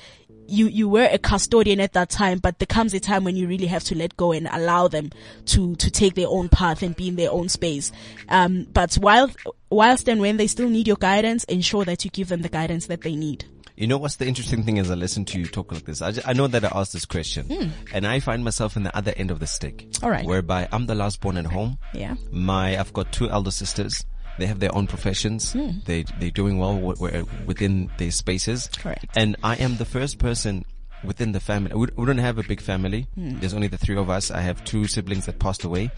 you, 0.48 0.68
you 0.68 0.90
were 0.90 1.08
a 1.12 1.18
custodian 1.18 1.80
at 1.80 1.94
that 1.94 2.10
time, 2.10 2.40
but 2.40 2.60
there 2.60 2.68
comes 2.68 2.94
a 2.94 3.00
time 3.00 3.24
when 3.24 3.36
you 3.36 3.48
really 3.48 3.68
have 3.68 3.84
to 3.86 3.96
let 3.98 4.16
go 4.18 4.32
and 4.32 4.48
allow 4.52 4.88
them 4.88 5.12
to, 5.48 5.76
to 5.78 5.90
take 5.92 6.16
their 6.16 6.28
own 6.28 6.50
path 6.50 6.82
and 6.84 6.96
be 6.96 7.08
in 7.08 7.16
their 7.16 7.32
own 7.32 7.50
space. 7.50 7.92
Um, 8.30 8.68
but 8.72 8.96
while, 8.96 9.30
whilst 9.70 10.08
and 10.08 10.22
when 10.22 10.38
they 10.38 10.48
still 10.48 10.70
need 10.70 10.88
your 10.88 10.98
guidance, 10.98 11.44
ensure 11.46 11.86
that 11.86 12.04
you 12.06 12.12
give 12.12 12.30
them 12.30 12.42
the 12.42 12.50
guidance 12.50 12.88
that 12.88 13.02
they 13.02 13.16
need. 13.16 13.46
You 13.76 13.88
know 13.88 13.98
what's 13.98 14.18
the 14.18 14.28
interesting 14.28 14.64
thing 14.64 14.78
as 14.78 14.92
I 14.92 14.94
listen 14.94 15.26
to 15.26 15.40
you 15.40 15.48
talk 15.48 15.72
like 15.72 15.86
this? 15.86 16.02
I, 16.04 16.12
just, 16.12 16.28
I 16.28 16.34
know 16.34 16.46
that 16.46 16.64
I 16.64 16.70
asked 16.80 16.94
this 16.94 17.06
question 17.06 17.48
Hmm. 17.48 17.70
and 17.92 18.06
I 18.06 18.20
find 18.20 18.44
myself 18.44 18.78
in 18.78 18.84
the 18.84 18.96
other 18.96 19.14
end 19.18 19.32
of 19.32 19.40
the 19.40 19.48
stick. 19.48 19.88
All 20.04 20.12
right. 20.12 20.26
Whereby 20.26 20.68
I'm 20.72 20.86
the 20.86 20.94
last 20.94 21.22
born 21.22 21.38
at 21.38 21.46
home. 21.48 21.80
Yeah. 21.92 22.14
My, 22.32 22.78
I've 22.80 22.94
got 22.94 23.12
two 23.12 23.30
elder 23.32 23.50
sisters. 23.50 24.06
They 24.40 24.46
have 24.48 24.60
their 24.60 24.74
own 24.76 24.88
professions. 24.88 25.54
Hmm. 25.54 25.72
They, 25.86 26.04
they're 26.20 26.32
doing 26.32 26.58
well 26.58 26.76
w- 26.80 27.26
within 27.46 27.92
their 27.98 28.12
spaces. 28.12 28.70
Correct. 28.78 29.06
And 29.16 29.36
I 29.44 29.56
am 29.56 29.78
the 29.78 29.86
first 29.86 30.18
person 30.20 30.66
within 31.04 31.34
the 31.34 31.40
family. 31.40 31.74
We, 31.76 31.88
we 31.96 32.06
don't 32.06 32.18
have 32.18 32.38
a 32.38 32.44
big 32.44 32.62
family. 32.62 33.08
Hmm. 33.16 33.40
There's 33.40 33.54
only 33.54 33.68
the 33.68 33.78
three 33.78 33.98
of 33.98 34.10
us. 34.10 34.32
I 34.32 34.42
have 34.42 34.64
two 34.64 34.88
siblings 34.88 35.26
that 35.28 35.40
passed 35.40 35.64
away. 35.64 35.92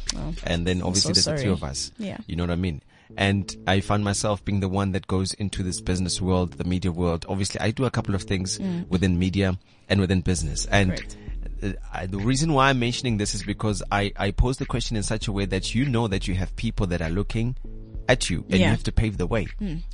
and 0.43 0.65
then 0.67 0.81
obviously 0.81 1.13
so 1.13 1.29
there's 1.31 1.39
the 1.39 1.43
three 1.43 1.51
of 1.51 1.63
us. 1.63 1.91
Yeah. 1.97 2.17
You 2.27 2.35
know 2.35 2.43
what 2.43 2.51
I 2.51 2.55
mean? 2.55 2.81
And 3.17 3.55
I 3.67 3.81
find 3.81 4.03
myself 4.03 4.43
being 4.43 4.59
the 4.61 4.67
one 4.67 4.91
that 4.93 5.05
goes 5.07 5.33
into 5.35 5.61
this 5.61 5.79
business 5.79 6.19
world, 6.19 6.53
the 6.53 6.63
media 6.63 6.91
world. 6.91 7.25
Obviously, 7.29 7.61
I 7.61 7.69
do 7.71 7.85
a 7.85 7.91
couple 7.91 8.15
of 8.15 8.23
things 8.23 8.59
within 8.89 9.19
media 9.19 9.57
and 9.87 10.01
within 10.01 10.21
business. 10.21 10.65
And 10.65 10.91
Mm. 10.91 10.95
Correct. 10.97 11.17
uh, 11.63 11.69
I, 11.93 12.05
the 12.07 12.17
reason 12.17 12.51
why 12.53 12.69
I'm 12.69 12.79
mentioning 12.79 13.17
this 13.17 13.35
is 13.35 13.43
because 13.43 13.83
I, 13.91 14.11
I 14.17 14.31
pose 14.31 14.57
the 14.57 14.65
question 14.65 14.97
in 14.97 15.03
such 15.03 15.27
a 15.27 15.31
way 15.31 15.45
that 15.45 15.75
you 15.75 15.85
know 15.85 16.07
that 16.07 16.27
you 16.27 16.33
have 16.33 16.55
people 16.55 16.87
that 16.87 17.01
are 17.03 17.11
looking 17.11 17.55
at 18.07 18.29
you 18.29 18.39
and 18.49 18.53
you 18.53 18.59
Yeah. 18.59 18.67
Hmm. 18.67 18.71
have 18.71 18.83
to 18.83 18.91
pave 18.91 19.17
the 19.17 19.27
way. 19.27 19.47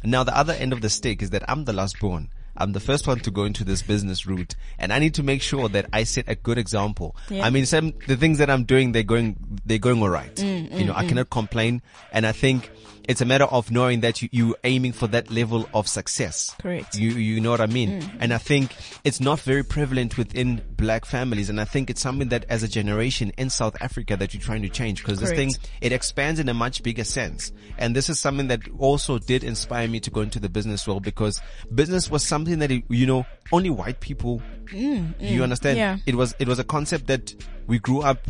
Now, 0.03 0.23
the 0.23 0.35
other 0.37 0.53
end 0.53 0.73
of 0.73 0.81
the 0.81 0.89
stick 0.89 1.21
is 1.21 1.29
that 1.31 1.43
I'm 1.49 1.65
the 1.65 1.73
last 1.73 1.99
born. 1.99 2.29
I'm 2.61 2.73
the 2.73 2.79
first 2.79 3.07
one 3.07 3.19
to 3.19 3.31
go 3.31 3.43
into 3.43 3.63
this 3.63 3.81
business 3.81 4.25
route 4.25 4.55
and 4.77 4.93
I 4.93 4.99
need 4.99 5.15
to 5.15 5.23
make 5.23 5.41
sure 5.41 5.67
that 5.69 5.87
I 5.91 6.03
set 6.03 6.25
a 6.27 6.35
good 6.35 6.57
example. 6.57 7.15
Yeah. 7.29 7.45
I 7.45 7.49
mean, 7.49 7.65
some, 7.65 7.93
the 8.07 8.15
things 8.15 8.37
that 8.37 8.49
I'm 8.49 8.63
doing, 8.63 8.91
they're 8.91 9.03
going, 9.03 9.35
they're 9.65 9.77
going 9.77 10.01
alright. 10.01 10.35
Mm, 10.35 10.79
you 10.79 10.85
know, 10.85 10.93
I 10.95 11.05
cannot 11.05 11.29
complain. 11.29 11.81
And 12.11 12.25
I 12.25 12.31
think 12.31 12.69
it's 13.07 13.21
a 13.21 13.25
matter 13.25 13.45
of 13.45 13.71
knowing 13.71 14.01
that 14.01 14.21
you, 14.21 14.29
you 14.31 14.55
aiming 14.63 14.93
for 14.93 15.07
that 15.07 15.31
level 15.31 15.67
of 15.73 15.87
success. 15.87 16.55
Correct. 16.61 16.95
You, 16.95 17.11
you 17.11 17.41
know 17.41 17.51
what 17.51 17.61
I 17.61 17.65
mean? 17.65 18.01
Mm. 18.01 18.17
And 18.19 18.33
I 18.33 18.37
think 18.37 18.75
it's 19.03 19.19
not 19.19 19.39
very 19.39 19.63
prevalent 19.63 20.17
within 20.17 20.61
black 20.77 21.05
families. 21.05 21.49
And 21.49 21.59
I 21.59 21.65
think 21.65 21.89
it's 21.89 22.01
something 22.01 22.29
that 22.29 22.45
as 22.49 22.63
a 22.63 22.67
generation 22.67 23.31
in 23.37 23.49
South 23.49 23.75
Africa 23.81 24.15
that 24.17 24.33
you're 24.33 24.41
trying 24.41 24.61
to 24.61 24.69
change 24.69 25.03
because 25.03 25.19
this 25.19 25.31
thing, 25.31 25.51
it 25.81 25.91
expands 25.91 26.39
in 26.39 26.47
a 26.49 26.53
much 26.53 26.83
bigger 26.83 27.03
sense. 27.03 27.51
And 27.77 27.95
this 27.95 28.09
is 28.09 28.19
something 28.19 28.47
that 28.47 28.61
also 28.77 29.17
did 29.17 29.43
inspire 29.43 29.87
me 29.87 29.99
to 30.01 30.11
go 30.11 30.21
into 30.21 30.39
the 30.39 30.49
business 30.49 30.87
world 30.87 31.03
because 31.03 31.41
business 31.73 32.09
was 32.09 32.23
something 32.23 32.50
that, 32.59 32.71
it, 32.71 32.83
you 32.89 33.05
know, 33.05 33.25
only 33.51 33.69
white 33.69 33.99
people, 33.99 34.41
mm, 34.67 35.13
mm, 35.13 35.15
you 35.19 35.43
understand? 35.43 35.75
Mm, 35.77 35.79
yeah. 35.79 35.97
It 36.05 36.15
was, 36.15 36.35
it 36.39 36.47
was 36.47 36.59
a 36.59 36.63
concept 36.63 37.07
that 37.07 37.33
we 37.67 37.79
grew 37.79 38.01
up 38.01 38.27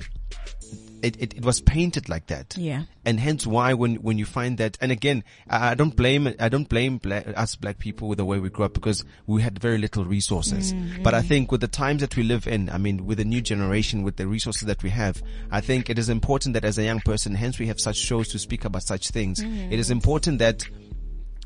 it, 1.02 1.22
it, 1.22 1.34
it 1.38 1.46
was 1.46 1.62
painted 1.62 2.10
like 2.10 2.28
that. 2.28 2.56
Yeah. 2.58 2.84
And 3.06 3.20
hence 3.20 3.46
why 3.48 3.74
when, 3.74 3.96
when 3.96 4.18
you 4.18 4.26
find 4.26 4.58
that, 4.60 4.78
and 4.82 4.92
again, 4.92 5.24
I, 5.50 5.72
I 5.72 5.76
don't 5.76 5.96
blame, 5.96 6.34
I 6.40 6.50
don't 6.50 6.70
blame 6.70 6.98
black, 6.98 7.28
us 7.36 7.56
black 7.56 7.80
people 7.80 8.08
with 8.08 8.18
the 8.18 8.26
way 8.26 8.40
we 8.40 8.50
grew 8.50 8.66
up 8.66 8.74
because 8.74 9.04
we 9.26 9.42
had 9.42 9.60
very 9.60 9.78
little 9.78 10.06
resources. 10.06 10.74
Mm, 10.74 11.04
but 11.04 11.14
I 11.14 11.22
think 11.22 11.52
with 11.52 11.62
the 11.62 11.68
times 11.68 12.02
that 12.02 12.16
we 12.16 12.24
live 12.24 12.48
in, 12.48 12.70
I 12.70 12.78
mean, 12.78 13.06
with 13.06 13.18
the 13.18 13.26
new 13.26 13.42
generation, 13.42 14.04
with 14.04 14.18
the 14.18 14.28
resources 14.28 14.64
that 14.64 14.84
we 14.84 14.90
have, 14.92 15.22
I 15.50 15.62
think 15.62 15.90
it 15.90 15.98
is 15.98 16.10
important 16.10 16.54
that 16.54 16.66
as 16.66 16.78
a 16.78 16.84
young 16.84 17.00
person, 17.02 17.36
hence 17.36 17.60
we 17.60 17.68
have 17.68 17.80
such 17.80 17.98
shows 17.98 18.30
to 18.30 18.40
speak 18.40 18.66
about 18.66 18.84
such 18.84 19.10
things. 19.10 19.42
It 19.42 19.80
is 19.80 19.92
important 19.92 20.40
that 20.40 20.68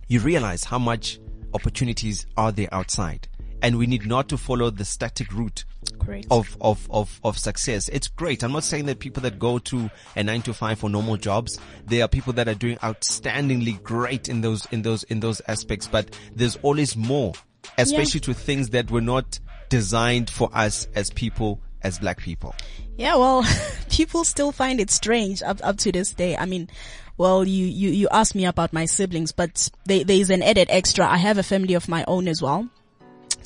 you 0.07 0.19
realize 0.19 0.63
how 0.63 0.77
much 0.77 1.19
opportunities 1.55 2.27
are 2.37 2.51
there 2.51 2.69
outside. 2.71 3.27
And 3.61 3.77
we 3.77 3.87
need 3.87 4.05
not 4.05 4.29
to 4.29 4.37
follow 4.37 4.69
the 4.69 4.85
static 4.85 5.33
route 5.33 5.63
Correct. 5.99 6.27
of, 6.29 6.55
of, 6.61 6.87
of, 6.91 7.19
of 7.23 7.37
success. 7.39 7.89
It's 7.89 8.07
great. 8.07 8.43
I'm 8.43 8.51
not 8.51 8.63
saying 8.63 8.85
that 8.85 8.99
people 8.99 9.23
that 9.23 9.39
go 9.39 9.57
to 9.59 9.89
a 10.15 10.23
nine 10.23 10.41
to 10.43 10.53
five 10.53 10.79
for 10.79 10.89
normal 10.89 11.17
jobs, 11.17 11.57
there 11.87 12.03
are 12.03 12.07
people 12.07 12.33
that 12.33 12.47
are 12.47 12.53
doing 12.53 12.77
outstandingly 12.77 13.81
great 13.81 14.29
in 14.29 14.41
those, 14.41 14.67
in 14.67 14.81
those, 14.83 15.03
in 15.03 15.19
those 15.21 15.41
aspects, 15.47 15.87
but 15.87 16.15
there's 16.35 16.57
always 16.57 16.95
more, 16.95 17.33
especially 17.77 18.19
to 18.19 18.33
things 18.33 18.69
that 18.69 18.91
were 18.91 19.01
not 19.01 19.39
designed 19.69 20.29
for 20.29 20.49
us 20.53 20.87
as 20.93 21.09
people, 21.11 21.61
as 21.81 21.97
black 21.97 22.19
people. 22.19 22.53
Yeah, 22.97 23.15
well, 23.15 23.45
people 23.89 24.23
still 24.25 24.51
find 24.51 24.79
it 24.79 24.91
strange 24.91 25.41
up 25.41 25.59
up 25.63 25.77
to 25.79 25.91
this 25.91 26.13
day. 26.13 26.37
I 26.37 26.45
mean, 26.45 26.69
well, 27.17 27.45
you 27.45 27.65
you 27.65 27.89
you 27.91 28.07
asked 28.11 28.35
me 28.35 28.45
about 28.45 28.73
my 28.73 28.85
siblings, 28.85 29.31
but 29.31 29.69
they, 29.85 30.03
there 30.03 30.17
is 30.17 30.29
an 30.29 30.41
added 30.41 30.67
extra. 30.69 31.07
I 31.07 31.17
have 31.17 31.37
a 31.37 31.43
family 31.43 31.73
of 31.73 31.87
my 31.87 32.03
own 32.07 32.27
as 32.27 32.41
well. 32.41 32.69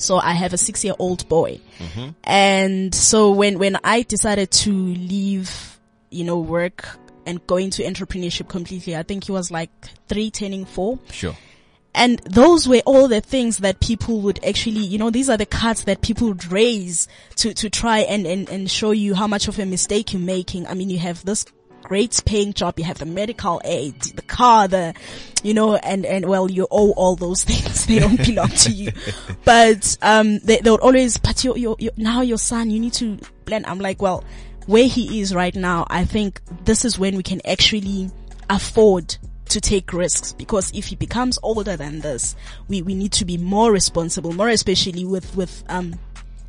So 0.00 0.16
I 0.16 0.32
have 0.32 0.52
a 0.52 0.58
six 0.58 0.82
year 0.82 0.94
old 0.98 1.28
boy. 1.28 1.60
Mm-hmm. 1.78 2.10
And 2.24 2.94
so 2.94 3.32
when, 3.32 3.58
when 3.58 3.76
I 3.84 4.02
decided 4.02 4.50
to 4.50 4.72
leave, 4.72 5.78
you 6.10 6.24
know, 6.24 6.38
work 6.38 6.88
and 7.26 7.46
go 7.46 7.56
into 7.56 7.82
entrepreneurship 7.82 8.48
completely, 8.48 8.96
I 8.96 9.02
think 9.02 9.24
he 9.24 9.32
was 9.32 9.50
like 9.50 9.70
three 10.08 10.30
turning 10.30 10.64
four. 10.64 10.98
Sure. 11.10 11.36
And 11.94 12.20
those 12.20 12.68
were 12.68 12.80
all 12.86 13.08
the 13.08 13.20
things 13.20 13.58
that 13.58 13.80
people 13.80 14.20
would 14.22 14.42
actually, 14.44 14.80
you 14.80 14.96
know, 14.96 15.10
these 15.10 15.28
are 15.28 15.36
the 15.36 15.44
cards 15.44 15.84
that 15.84 16.00
people 16.00 16.28
would 16.28 16.50
raise 16.50 17.08
to, 17.36 17.52
to 17.54 17.68
try 17.68 17.98
and, 17.98 18.26
and, 18.26 18.48
and 18.48 18.70
show 18.70 18.92
you 18.92 19.14
how 19.14 19.26
much 19.26 19.48
of 19.48 19.58
a 19.58 19.66
mistake 19.66 20.12
you're 20.12 20.22
making. 20.22 20.66
I 20.66 20.74
mean, 20.74 20.88
you 20.88 20.98
have 20.98 21.24
this 21.24 21.44
great 21.82 22.20
paying 22.24 22.52
job, 22.52 22.78
you 22.78 22.84
have 22.84 22.98
the 22.98 23.06
medical 23.06 23.60
aid, 23.64 24.00
the 24.00 24.22
car, 24.22 24.68
the, 24.68 24.94
you 25.42 25.54
know, 25.54 25.76
and, 25.76 26.06
and 26.06 26.26
well, 26.26 26.50
you 26.50 26.66
owe 26.70 26.92
all 26.92 27.16
those 27.16 27.44
things. 27.50 27.86
They 27.86 27.98
don't 27.98 28.24
belong 28.24 28.48
to 28.48 28.70
you. 28.70 28.92
But, 29.44 29.96
um, 30.02 30.38
they, 30.40 30.58
they 30.58 30.70
would 30.70 30.80
always, 30.80 31.16
but 31.16 31.42
your, 31.42 31.56
your, 31.56 31.76
your, 31.78 31.92
now 31.96 32.20
your 32.20 32.38
son, 32.38 32.70
you 32.70 32.78
need 32.78 32.92
to 32.94 33.18
plan. 33.46 33.64
I'm 33.66 33.80
like, 33.80 34.00
well, 34.00 34.22
where 34.66 34.86
he 34.86 35.20
is 35.20 35.34
right 35.34 35.54
now, 35.54 35.86
I 35.90 36.04
think 36.04 36.40
this 36.64 36.84
is 36.84 36.98
when 36.98 37.16
we 37.16 37.22
can 37.22 37.40
actually 37.46 38.10
afford 38.48 39.16
to 39.48 39.60
take 39.60 39.92
risks 39.92 40.32
because 40.32 40.72
if 40.72 40.86
he 40.86 40.96
becomes 40.96 41.38
older 41.42 41.76
than 41.76 42.00
this, 42.00 42.36
we, 42.68 42.82
we 42.82 42.94
need 42.94 43.12
to 43.12 43.24
be 43.24 43.36
more 43.36 43.72
responsible, 43.72 44.32
more 44.32 44.48
especially 44.48 45.04
with, 45.04 45.34
with, 45.36 45.64
um, 45.68 45.98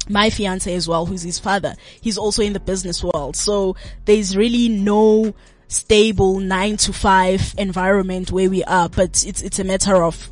my 0.09 0.29
fiance 0.29 0.73
as 0.73 0.87
well, 0.87 1.05
who's 1.05 1.21
his 1.21 1.39
father. 1.39 1.75
He's 2.01 2.17
also 2.17 2.41
in 2.43 2.53
the 2.53 2.59
business 2.59 3.03
world. 3.03 3.35
So 3.35 3.75
there's 4.05 4.35
really 4.35 4.69
no 4.69 5.33
stable 5.67 6.39
nine 6.39 6.77
to 6.77 6.93
five 6.93 7.55
environment 7.57 8.31
where 8.31 8.49
we 8.49 8.63
are, 8.65 8.89
but 8.89 9.23
it's, 9.25 9.41
it's 9.41 9.59
a 9.59 9.63
matter 9.63 10.03
of 10.03 10.29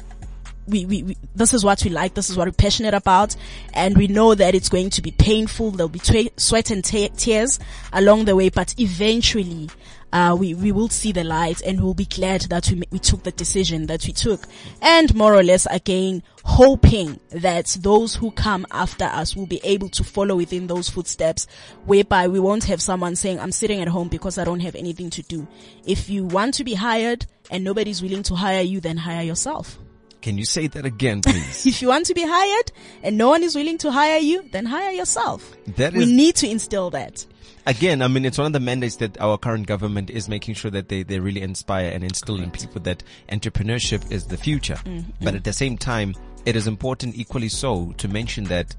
we, 0.68 0.86
we, 0.86 1.04
we, 1.04 1.18
this 1.36 1.54
is 1.54 1.64
what 1.64 1.84
we 1.84 1.90
like, 1.90 2.14
this 2.14 2.30
is 2.30 2.38
what 2.38 2.48
we're 2.48 2.52
passionate 2.52 2.94
about, 2.94 3.36
and 3.74 3.98
we 3.98 4.08
know 4.08 4.36
that 4.36 4.54
it's 4.54 4.70
going 4.70 4.90
to 4.92 5.02
be 5.02 5.12
painful, 5.12 5.72
there'll 5.72 5.90
be 5.90 6.02
sweat 6.38 6.70
and 6.70 6.84
te- 6.84 7.10
tears 7.10 7.60
along 7.92 8.26
the 8.26 8.36
way, 8.36 8.50
but 8.50 8.76
eventually, 8.78 9.70
uh, 10.12 10.36
we, 10.38 10.54
we 10.54 10.72
will 10.72 10.90
see 10.90 11.12
the 11.12 11.24
light 11.24 11.62
and 11.62 11.82
we'll 11.82 11.94
be 11.94 12.06
glad 12.06 12.42
that 12.42 12.70
we, 12.72 12.84
we 12.92 13.00
took 13.00 13.24
the 13.24 13.32
decision 13.32 13.86
that 13.88 14.06
we 14.06 14.14
took. 14.14 14.42
And 14.82 15.14
more 15.16 15.36
or 15.36 15.44
less 15.44 15.68
again, 15.70 16.24
hoping 16.44 17.20
that 17.30 17.78
those 17.82 18.16
who 18.16 18.32
come 18.32 18.66
after 18.72 19.06
us 19.06 19.36
will 19.36 19.46
be 19.46 19.62
able 19.64 19.90
to 19.90 20.04
follow 20.04 20.36
within 20.36 20.68
those 20.68 20.90
footsteps, 20.90 21.48
whereby 21.86 22.28
we 22.28 22.40
won't 22.40 22.64
have 22.66 22.82
someone 22.82 23.16
saying, 23.16 23.40
I'm 23.40 23.52
sitting 23.52 23.82
at 23.82 23.88
home 23.88 24.08
because 24.08 24.38
I 24.38 24.44
don't 24.44 24.62
have 24.62 24.76
anything 24.76 25.10
to 25.12 25.22
do. 25.24 25.48
If 25.86 26.10
you 26.10 26.26
want 26.26 26.56
to 26.56 26.64
be 26.64 26.74
hired 26.74 27.26
and 27.52 27.64
nobody's 27.64 28.02
willing 28.02 28.24
to 28.24 28.36
hire 28.36 28.62
you, 28.62 28.80
then 28.80 28.98
hire 28.98 29.24
yourself. 29.24 29.78
Can 30.22 30.38
you 30.38 30.46
say 30.46 30.68
that 30.68 30.86
again, 30.86 31.22
please? 31.22 31.66
If 31.66 31.82
you 31.82 31.88
want 31.88 32.06
to 32.08 32.14
be 32.14 32.26
hired 32.28 32.72
and 33.04 33.18
no 33.18 33.30
one 33.30 33.44
is 33.44 33.56
willing 33.56 33.78
to 33.80 33.92
hire 33.92 34.20
you, 34.20 34.44
then 34.52 34.66
hire 34.66 34.92
yourself. 34.92 35.56
That 35.78 35.94
we 35.94 36.06
need 36.06 36.36
to 36.38 36.50
instill 36.50 36.90
that. 36.90 37.26
Again, 37.70 38.02
I 38.02 38.08
mean, 38.08 38.26
it's 38.26 38.40
one 38.40 38.48
of 38.48 38.54
the 38.54 38.60
mandates 38.60 38.96
that 38.96 39.22
our 39.22 39.38
current 39.38 39.68
government 39.68 40.10
is 40.10 40.28
making 40.28 40.56
sure 40.56 40.72
that 40.72 40.90
they, 40.90 41.04
they 41.04 41.20
really 41.20 41.44
inspire 41.44 41.92
and 41.92 42.04
instill 42.04 42.42
in 42.42 42.50
people 42.50 42.82
that 42.82 43.04
entrepreneurship 43.32 44.12
is 44.12 44.26
the 44.26 44.38
future. 44.38 44.74
Mm-hmm. 44.74 45.24
But 45.24 45.36
at 45.36 45.44
the 45.44 45.54
same 45.54 45.78
time, 45.78 46.16
it 46.48 46.56
is 46.56 46.66
important 46.66 47.16
equally 47.16 47.48
so 47.48 47.94
to 47.98 48.08
mention 48.08 48.46
that 48.46 48.76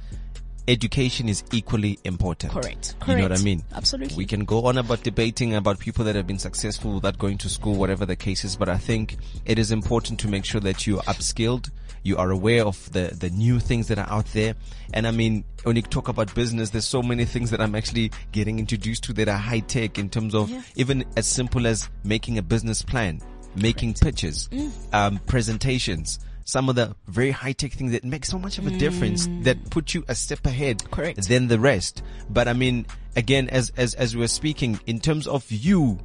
education 0.70 1.28
is 1.28 1.42
equally 1.52 1.98
important. 2.04 2.52
Correct. 2.52 2.94
You 3.06 3.16
know 3.16 3.22
what 3.22 3.38
I 3.38 3.42
mean? 3.42 3.62
Absolutely. 3.74 4.16
We 4.16 4.24
can 4.24 4.44
go 4.44 4.64
on 4.66 4.78
about 4.78 5.02
debating 5.02 5.54
about 5.54 5.78
people 5.78 6.04
that 6.04 6.14
have 6.14 6.26
been 6.26 6.38
successful 6.38 6.94
without 6.94 7.18
going 7.18 7.38
to 7.38 7.48
school, 7.48 7.74
whatever 7.74 8.06
the 8.06 8.16
case 8.16 8.44
is, 8.44 8.56
but 8.56 8.68
I 8.68 8.78
think 8.78 9.16
it 9.44 9.58
is 9.58 9.72
important 9.72 10.20
to 10.20 10.28
make 10.28 10.44
sure 10.44 10.60
that 10.60 10.86
you 10.86 10.98
are 10.98 11.02
upskilled, 11.04 11.70
you 12.02 12.16
are 12.16 12.30
aware 12.30 12.64
of 12.64 12.90
the, 12.92 13.14
the 13.18 13.30
new 13.30 13.58
things 13.58 13.88
that 13.88 13.98
are 13.98 14.08
out 14.08 14.26
there. 14.26 14.54
And 14.94 15.06
I 15.06 15.10
mean, 15.10 15.44
when 15.64 15.76
you 15.76 15.82
talk 15.82 16.08
about 16.08 16.34
business, 16.34 16.70
there's 16.70 16.86
so 16.86 17.02
many 17.02 17.24
things 17.24 17.50
that 17.50 17.60
I'm 17.60 17.74
actually 17.74 18.12
getting 18.32 18.58
introduced 18.58 19.02
to 19.04 19.12
that 19.14 19.28
are 19.28 19.36
high 19.36 19.60
tech 19.60 19.98
in 19.98 20.08
terms 20.08 20.34
of 20.34 20.48
Yeah. 20.50 20.62
even 20.76 21.04
as 21.16 21.26
simple 21.26 21.66
as 21.66 21.88
making 22.04 22.38
a 22.38 22.42
business 22.42 22.82
plan, 22.82 23.20
making 23.56 23.94
pitches, 23.94 24.48
Mm. 24.52 24.70
um, 24.94 25.18
presentations. 25.26 26.20
Some 26.50 26.68
of 26.68 26.74
the 26.74 26.96
very 27.06 27.30
high 27.30 27.52
tech 27.52 27.72
things 27.72 27.92
that 27.92 28.02
make 28.04 28.24
so 28.24 28.38
much 28.38 28.58
of 28.58 28.66
a 28.66 28.70
difference 28.70 29.28
that 29.42 29.70
put 29.70 29.94
you 29.94 30.04
a 30.08 30.14
step 30.14 30.44
ahead 30.46 30.78
Mm. 30.78 30.90
Correct. 30.90 31.28
than 31.28 31.46
the 31.48 31.58
rest. 31.60 32.02
But 32.28 32.48
I 32.48 32.52
mean, 32.54 32.86
again, 33.16 33.48
as, 33.50 33.72
as, 33.76 33.94
as 33.94 34.14
we 34.16 34.20
were 34.20 34.28
speaking, 34.28 34.80
in 34.86 34.98
terms 34.98 35.26
of 35.28 35.44
you 35.50 35.98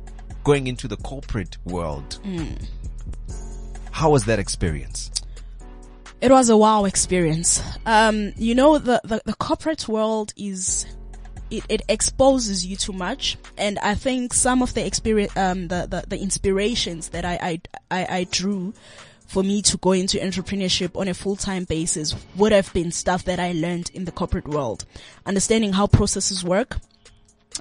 going 0.44 0.68
into 0.68 0.88
the 0.88 0.98
corporate 0.98 1.58
world, 1.66 2.20
Mm. 2.24 2.64
how 3.92 4.12
was 4.12 4.26
that 4.26 4.38
experience? 4.40 5.10
It 6.22 6.32
was 6.32 6.50
a 6.50 6.58
wow 6.58 6.86
experience. 6.86 7.62
Um, 7.86 8.32
you 8.38 8.56
know, 8.56 8.78
the, 8.78 9.02
the, 9.04 9.22
the 9.26 9.34
corporate 9.36 9.88
world 9.88 10.34
is, 10.38 10.86
it, 11.52 11.64
it 11.70 11.82
exposes 11.90 12.66
you 12.66 12.76
too 12.76 12.94
much. 12.94 13.38
And 13.58 13.78
I 13.80 13.96
think 13.96 14.34
some 14.34 14.62
of 14.62 14.74
the 14.74 14.86
experience, 14.86 15.36
um, 15.36 15.68
the, 15.68 15.88
the, 15.90 16.04
the 16.08 16.20
inspirations 16.20 17.10
that 17.10 17.26
I, 17.26 17.38
I, 17.42 17.62
I, 17.92 18.18
I 18.20 18.28
drew 18.32 18.74
for 19.28 19.44
me 19.44 19.62
to 19.64 19.78
go 19.78 19.92
into 19.92 20.18
entrepreneurship 20.18 21.00
on 21.00 21.08
a 21.08 21.14
full-time 21.14 21.66
basis 21.66 22.16
would 22.36 22.52
have 22.52 22.72
been 22.74 22.92
stuff 22.92 23.26
that 23.26 23.40
I 23.40 23.54
learned 23.54 23.92
in 23.94 24.06
the 24.06 24.12
corporate 24.12 24.48
world. 24.48 24.86
Understanding 25.26 25.74
how 25.74 25.88
processes 25.88 26.44
work, 26.44 26.78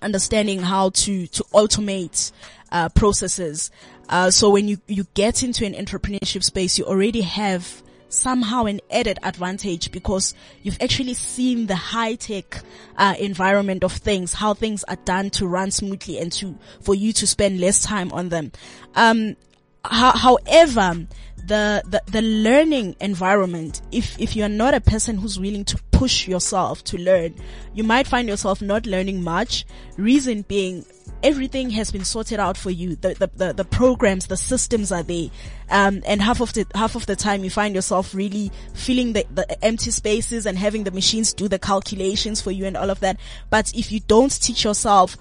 understanding 0.03 0.61
how 0.61 0.91
to 0.91 1.27
to 1.29 1.45
automate 1.55 2.33
uh, 2.71 2.89
processes. 2.91 3.71
Uh, 4.09 4.31
so 4.31 4.51
when 4.51 4.69
you 4.69 4.79
you 4.87 5.07
get 5.15 5.43
into 5.43 5.65
an 5.65 5.75
entrepreneurship 5.75 6.43
space, 6.45 6.79
you 6.79 6.85
already 6.85 7.23
have 7.23 7.83
somehow 8.09 8.65
an 8.65 8.81
added 8.91 9.19
advantage 9.23 9.91
because 9.91 10.35
you've 10.63 10.81
actually 10.81 11.15
seen 11.15 11.67
the 11.67 11.75
high 11.75 12.15
tech 12.15 12.63
uh, 12.97 13.15
environment 13.19 13.83
of 13.83 13.93
things, 13.93 14.35
how 14.35 14.55
things 14.55 14.85
are 14.85 14.97
done 15.05 15.31
to 15.31 15.47
run 15.47 15.71
smoothly 15.71 16.19
and 16.19 16.31
to 16.33 16.57
for 16.81 16.95
you 16.95 17.13
to 17.13 17.27
spend 17.27 17.61
less 17.61 17.83
time 17.83 18.13
on 18.13 18.29
them. 18.29 18.53
Um, 18.95 19.37
ho- 19.85 20.17
however, 20.17 21.07
the, 21.47 21.83
the, 21.87 22.03
the 22.07 22.23
learning 22.23 22.97
environment, 23.01 23.83
if, 23.93 24.19
if 24.21 24.35
you're 24.37 24.49
not 24.49 24.75
a 24.75 24.81
person 24.81 25.19
who's 25.19 25.39
willing 25.39 25.65
to 25.67 25.79
push 25.91 26.27
yourself 26.27 26.83
to 26.85 26.99
learn, 26.99 27.35
you 27.73 27.85
might 27.85 28.07
find 28.07 28.29
yourself 28.29 28.63
not 28.63 28.87
learning 28.87 29.23
much. 29.23 29.65
Reason 29.97 30.43
being, 30.43 30.85
everything 31.23 31.71
has 31.71 31.91
been 31.91 32.05
sorted 32.05 32.41
out 32.41 32.57
for 32.57 32.71
you. 32.71 32.97
The, 32.97 33.15
the, 33.15 33.31
the, 33.37 33.53
the 33.53 33.65
programs, 33.65 34.27
the 34.27 34.37
systems 34.37 34.91
are 34.91 35.03
there. 35.03 35.29
Um, 35.71 36.03
and 36.07 36.21
half 36.21 36.41
of 36.41 36.53
the, 36.53 36.67
half 36.75 36.95
of 36.95 37.07
the 37.07 37.17
time 37.17 37.45
you 37.45 37.51
find 37.51 37.75
yourself 37.75 38.15
really 38.15 38.51
filling 38.75 39.13
the, 39.13 39.25
the 39.31 39.65
empty 39.65 39.91
spaces 39.91 40.47
and 40.47 40.59
having 40.59 40.85
the 40.85 40.91
machines 40.91 41.33
do 41.33 41.49
the 41.49 41.59
calculations 41.59 42.41
for 42.41 42.51
you 42.51 42.67
and 42.67 42.77
all 42.77 42.91
of 42.91 43.01
that. 43.01 43.19
But 43.51 43.73
if 43.75 43.93
you 43.93 44.01
don't 44.01 44.31
teach 44.41 44.65
yourself 44.65 45.17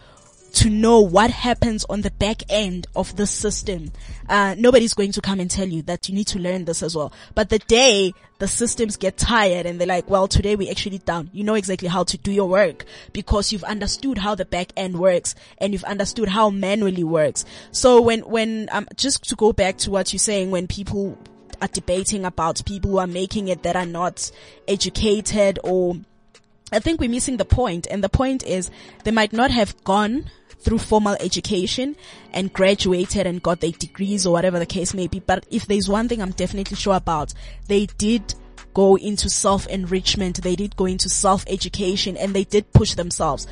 to 0.53 0.69
know 0.69 0.99
what 0.99 1.31
happens 1.31 1.83
on 1.89 2.01
the 2.01 2.11
back 2.11 2.43
end 2.47 2.87
of 2.95 3.15
the 3.15 3.25
system. 3.25 3.91
Uh, 4.29 4.55
nobody's 4.57 4.93
going 4.93 5.11
to 5.11 5.21
come 5.21 5.39
and 5.39 5.49
tell 5.49 5.67
you 5.67 5.81
that 5.81 6.07
you 6.07 6.15
need 6.15 6.27
to 6.27 6.39
learn 6.39 6.65
this 6.65 6.83
as 6.83 6.95
well. 6.95 7.11
But 7.33 7.49
the 7.49 7.59
day 7.59 8.13
the 8.37 8.47
systems 8.47 8.95
get 8.95 9.17
tired 9.17 9.65
and 9.65 9.79
they're 9.79 9.87
like, 9.87 10.09
well, 10.09 10.27
today 10.27 10.55
we 10.55 10.69
actually 10.69 10.99
down, 10.99 11.29
you 11.33 11.43
know 11.43 11.55
exactly 11.55 11.87
how 11.87 12.03
to 12.03 12.17
do 12.17 12.31
your 12.31 12.47
work 12.47 12.85
because 13.13 13.51
you've 13.51 13.63
understood 13.63 14.17
how 14.19 14.35
the 14.35 14.45
back 14.45 14.71
end 14.77 14.99
works 14.99 15.33
and 15.57 15.73
you've 15.73 15.83
understood 15.85 16.29
how 16.29 16.49
manually 16.49 17.03
works. 17.03 17.45
So 17.71 18.01
when, 18.01 18.19
when, 18.21 18.69
um, 18.71 18.87
just 18.95 19.27
to 19.29 19.35
go 19.35 19.53
back 19.53 19.77
to 19.79 19.91
what 19.91 20.13
you're 20.13 20.19
saying, 20.19 20.51
when 20.51 20.67
people 20.67 21.17
are 21.61 21.67
debating 21.69 22.25
about 22.25 22.63
people 22.65 22.91
who 22.91 22.97
are 22.97 23.07
making 23.07 23.47
it 23.47 23.63
that 23.63 23.75
are 23.75 23.85
not 23.85 24.29
educated 24.67 25.57
or 25.63 25.95
I 26.71 26.79
think 26.79 26.99
we're 26.99 27.09
missing 27.09 27.37
the 27.37 27.45
point. 27.45 27.63
point, 27.63 27.87
and 27.91 28.03
the 28.03 28.09
point 28.09 28.43
is 28.43 28.71
they 29.03 29.11
might 29.11 29.31
not 29.31 29.51
have 29.51 29.81
gone 29.83 30.31
through 30.63 30.79
formal 30.79 31.15
education 31.19 31.95
and 32.31 32.53
graduated 32.53 33.27
and 33.27 33.43
got 33.43 33.59
their 33.59 33.71
degrees 33.71 34.25
or 34.25 34.33
whatever 34.33 34.59
the 34.59 34.65
case 34.65 34.93
may 34.93 35.07
be. 35.07 35.19
But 35.19 35.45
if 35.51 35.65
there's 35.67 35.89
one 35.89 36.07
thing 36.07 36.21
I'm 36.21 36.31
definitely 36.31 36.77
sure 36.77 36.95
about, 36.95 37.33
they 37.67 37.85
did 37.97 38.33
go 38.73 38.95
into 38.95 39.29
self-enrichment, 39.29 40.41
they 40.41 40.55
did 40.55 40.75
go 40.75 40.85
into 40.85 41.09
self-education, 41.09 42.17
and 42.17 42.33
they 42.33 42.43
did 42.43 42.71
push 42.73 42.95
themselves. 42.95 43.45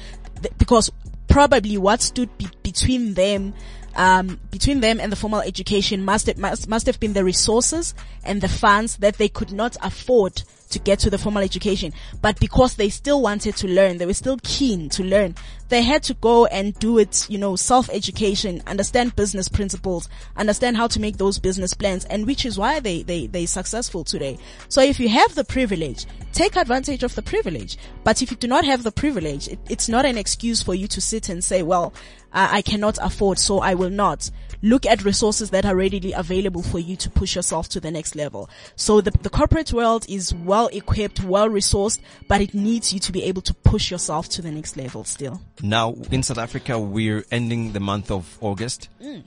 Because 0.57 0.89
probably 1.27 1.77
what 1.77 2.01
stood 2.01 2.35
be- 2.37 2.47
between 2.63 3.13
them 3.13 3.53
um, 3.95 4.39
between 4.51 4.79
them 4.79 5.01
and 5.01 5.11
the 5.11 5.17
formal 5.17 5.41
education 5.41 6.05
must 6.05 6.27
have, 6.27 6.37
must, 6.37 6.69
must 6.69 6.85
have 6.85 6.99
been 6.99 7.11
the 7.11 7.25
resources 7.25 7.93
and 8.23 8.39
the 8.41 8.47
funds 8.47 8.97
that 8.97 9.17
they 9.17 9.27
could 9.27 9.51
not 9.51 9.75
afford 9.81 10.43
to 10.69 10.79
get 10.79 10.99
to 10.99 11.09
the 11.09 11.17
formal 11.17 11.43
education. 11.43 11.91
But 12.21 12.39
because 12.39 12.75
they 12.75 12.89
still 12.89 13.21
wanted 13.21 13.57
to 13.57 13.67
learn, 13.67 13.97
they 13.97 14.05
were 14.05 14.13
still 14.13 14.39
keen 14.43 14.89
to 14.91 15.03
learn, 15.03 15.35
they 15.71 15.81
had 15.81 16.03
to 16.03 16.13
go 16.15 16.45
and 16.47 16.77
do 16.79 16.97
it, 16.97 17.25
you 17.29 17.37
know, 17.37 17.55
self-education, 17.55 18.61
understand 18.67 19.15
business 19.15 19.47
principles, 19.47 20.09
understand 20.35 20.75
how 20.75 20.85
to 20.85 20.99
make 20.99 21.15
those 21.15 21.39
business 21.39 21.73
plans, 21.73 22.03
and 22.05 22.27
which 22.27 22.45
is 22.45 22.57
why 22.57 22.81
they, 22.81 23.03
they, 23.03 23.25
they 23.27 23.45
successful 23.45 24.03
today. 24.03 24.37
So 24.67 24.81
if 24.81 24.99
you 24.99 25.07
have 25.07 25.33
the 25.33 25.45
privilege, 25.45 26.05
take 26.33 26.57
advantage 26.57 27.03
of 27.03 27.15
the 27.15 27.21
privilege. 27.21 27.77
But 28.03 28.21
if 28.21 28.31
you 28.31 28.37
do 28.37 28.47
not 28.47 28.65
have 28.65 28.83
the 28.83 28.91
privilege, 28.91 29.47
it, 29.47 29.59
it's 29.69 29.87
not 29.87 30.05
an 30.05 30.17
excuse 30.17 30.61
for 30.61 30.75
you 30.75 30.87
to 30.89 30.99
sit 30.99 31.29
and 31.29 31.41
say, 31.41 31.63
well, 31.63 31.93
uh, 32.33 32.47
I 32.51 32.61
cannot 32.61 32.97
afford, 33.01 33.39
so 33.39 33.59
I 33.59 33.73
will 33.73 33.89
not. 33.89 34.29
Look 34.63 34.85
at 34.85 35.03
resources 35.03 35.49
that 35.49 35.65
are 35.65 35.75
readily 35.75 36.13
available 36.13 36.61
for 36.61 36.77
you 36.77 36.95
to 36.97 37.09
push 37.09 37.35
yourself 37.35 37.67
to 37.69 37.79
the 37.79 37.89
next 37.89 38.15
level. 38.15 38.49
So 38.75 39.01
the, 39.01 39.09
the 39.09 39.29
corporate 39.29 39.73
world 39.73 40.05
is 40.07 40.33
well 40.33 40.67
equipped, 40.67 41.23
well 41.23 41.49
resourced, 41.49 41.99
but 42.27 42.41
it 42.41 42.53
needs 42.53 42.93
you 42.93 42.99
to 42.99 43.11
be 43.11 43.23
able 43.23 43.41
to 43.41 43.53
push 43.53 43.89
yourself 43.89 44.29
to 44.29 44.41
the 44.41 44.51
next 44.51 44.77
level 44.77 45.03
still. 45.03 45.41
Now, 45.63 45.95
in 46.11 46.21
South 46.21 46.37
Africa, 46.37 46.79
we're 46.79 47.25
ending 47.31 47.73
the 47.73 47.79
month 47.79 48.11
of 48.11 48.37
August. 48.39 48.89
We, 48.99 49.23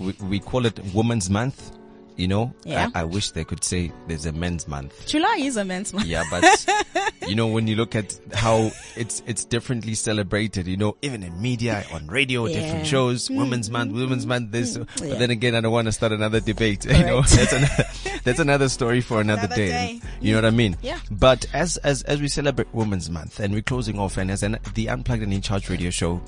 we, 0.00 0.12
we 0.22 0.40
call 0.40 0.66
it 0.66 0.78
Women's 0.92 1.30
Month. 1.30 1.72
You 2.16 2.28
know, 2.28 2.54
Yeah. 2.64 2.90
I, 2.94 3.00
I 3.00 3.04
wish 3.04 3.32
they 3.32 3.42
could 3.42 3.64
say 3.64 3.90
there's 4.06 4.24
a 4.24 4.30
men's 4.32 4.68
month. 4.68 5.06
July 5.06 5.38
is 5.40 5.56
a 5.56 5.64
men's 5.64 5.92
month. 5.92 6.06
Yeah, 6.06 6.22
but 6.30 6.44
you 7.28 7.34
know, 7.34 7.48
when 7.48 7.66
you 7.66 7.74
look 7.74 7.96
at 7.96 8.16
how 8.32 8.70
it's 8.96 9.20
it's 9.26 9.44
differently 9.44 9.94
celebrated, 9.94 10.68
you 10.68 10.76
know, 10.76 10.96
even 11.02 11.24
in 11.24 11.42
media, 11.42 11.84
on 11.92 12.06
radio, 12.06 12.46
Yeah. 12.46 12.60
different 12.60 12.86
shows, 12.86 13.28
mm. 13.28 13.36
Women's 13.38 13.68
Month, 13.68 13.94
Women's 13.94 14.26
Month, 14.26 14.52
this. 14.52 14.76
Mm. 14.78 14.86
But 14.98 15.08
Yeah. 15.08 15.14
then 15.16 15.30
again, 15.30 15.54
I 15.56 15.60
don't 15.60 15.72
want 15.72 15.86
to 15.86 15.92
start 15.92 16.12
another 16.12 16.38
debate. 16.38 16.84
You 16.84 16.92
know, 16.92 17.22
that's 17.28 17.52
another 17.52 17.84
that's 18.24 18.38
another 18.38 18.68
story 18.68 19.00
for 19.00 19.20
another, 19.20 19.42
Another 19.46 19.56
day. 19.56 19.68
day. 19.68 20.00
You 20.20 20.34
know 20.34 20.38
what 20.38 20.44
I 20.46 20.50
mean? 20.50 20.76
Yeah. 20.82 21.00
But 21.10 21.46
as 21.52 21.78
as 21.78 22.02
as 22.04 22.20
we 22.20 22.28
celebrate 22.28 22.72
Women's 22.72 23.10
Month 23.10 23.40
and 23.40 23.52
we're 23.52 23.62
closing 23.62 23.98
off, 23.98 24.18
and 24.18 24.30
as 24.30 24.44
an, 24.44 24.58
the 24.74 24.88
Unplugged 24.88 25.24
and 25.24 25.32
In 25.32 25.40
Charge 25.42 25.68
radio 25.68 25.90
show. 25.90 26.22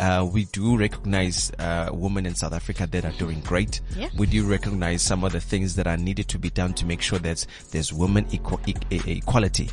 Uh, 0.00 0.24
we 0.24 0.46
do 0.46 0.78
recognize 0.78 1.52
uh, 1.58 1.90
women 1.92 2.24
in 2.24 2.34
South 2.34 2.54
Africa 2.54 2.86
that 2.86 3.04
are 3.04 3.12
doing 3.12 3.40
great. 3.40 3.82
Yeah. 3.94 4.08
We 4.16 4.26
do 4.26 4.46
recognize 4.46 5.02
some 5.02 5.24
of 5.24 5.32
the 5.32 5.40
things 5.40 5.76
that 5.76 5.86
are 5.86 5.98
needed 5.98 6.26
to 6.28 6.38
be 6.38 6.48
done 6.48 6.72
to 6.74 6.86
make 6.86 7.02
sure 7.02 7.18
that 7.18 7.46
there's 7.70 7.92
women 7.92 8.26
equal, 8.30 8.60
e- 8.66 8.74
equality 8.90 9.68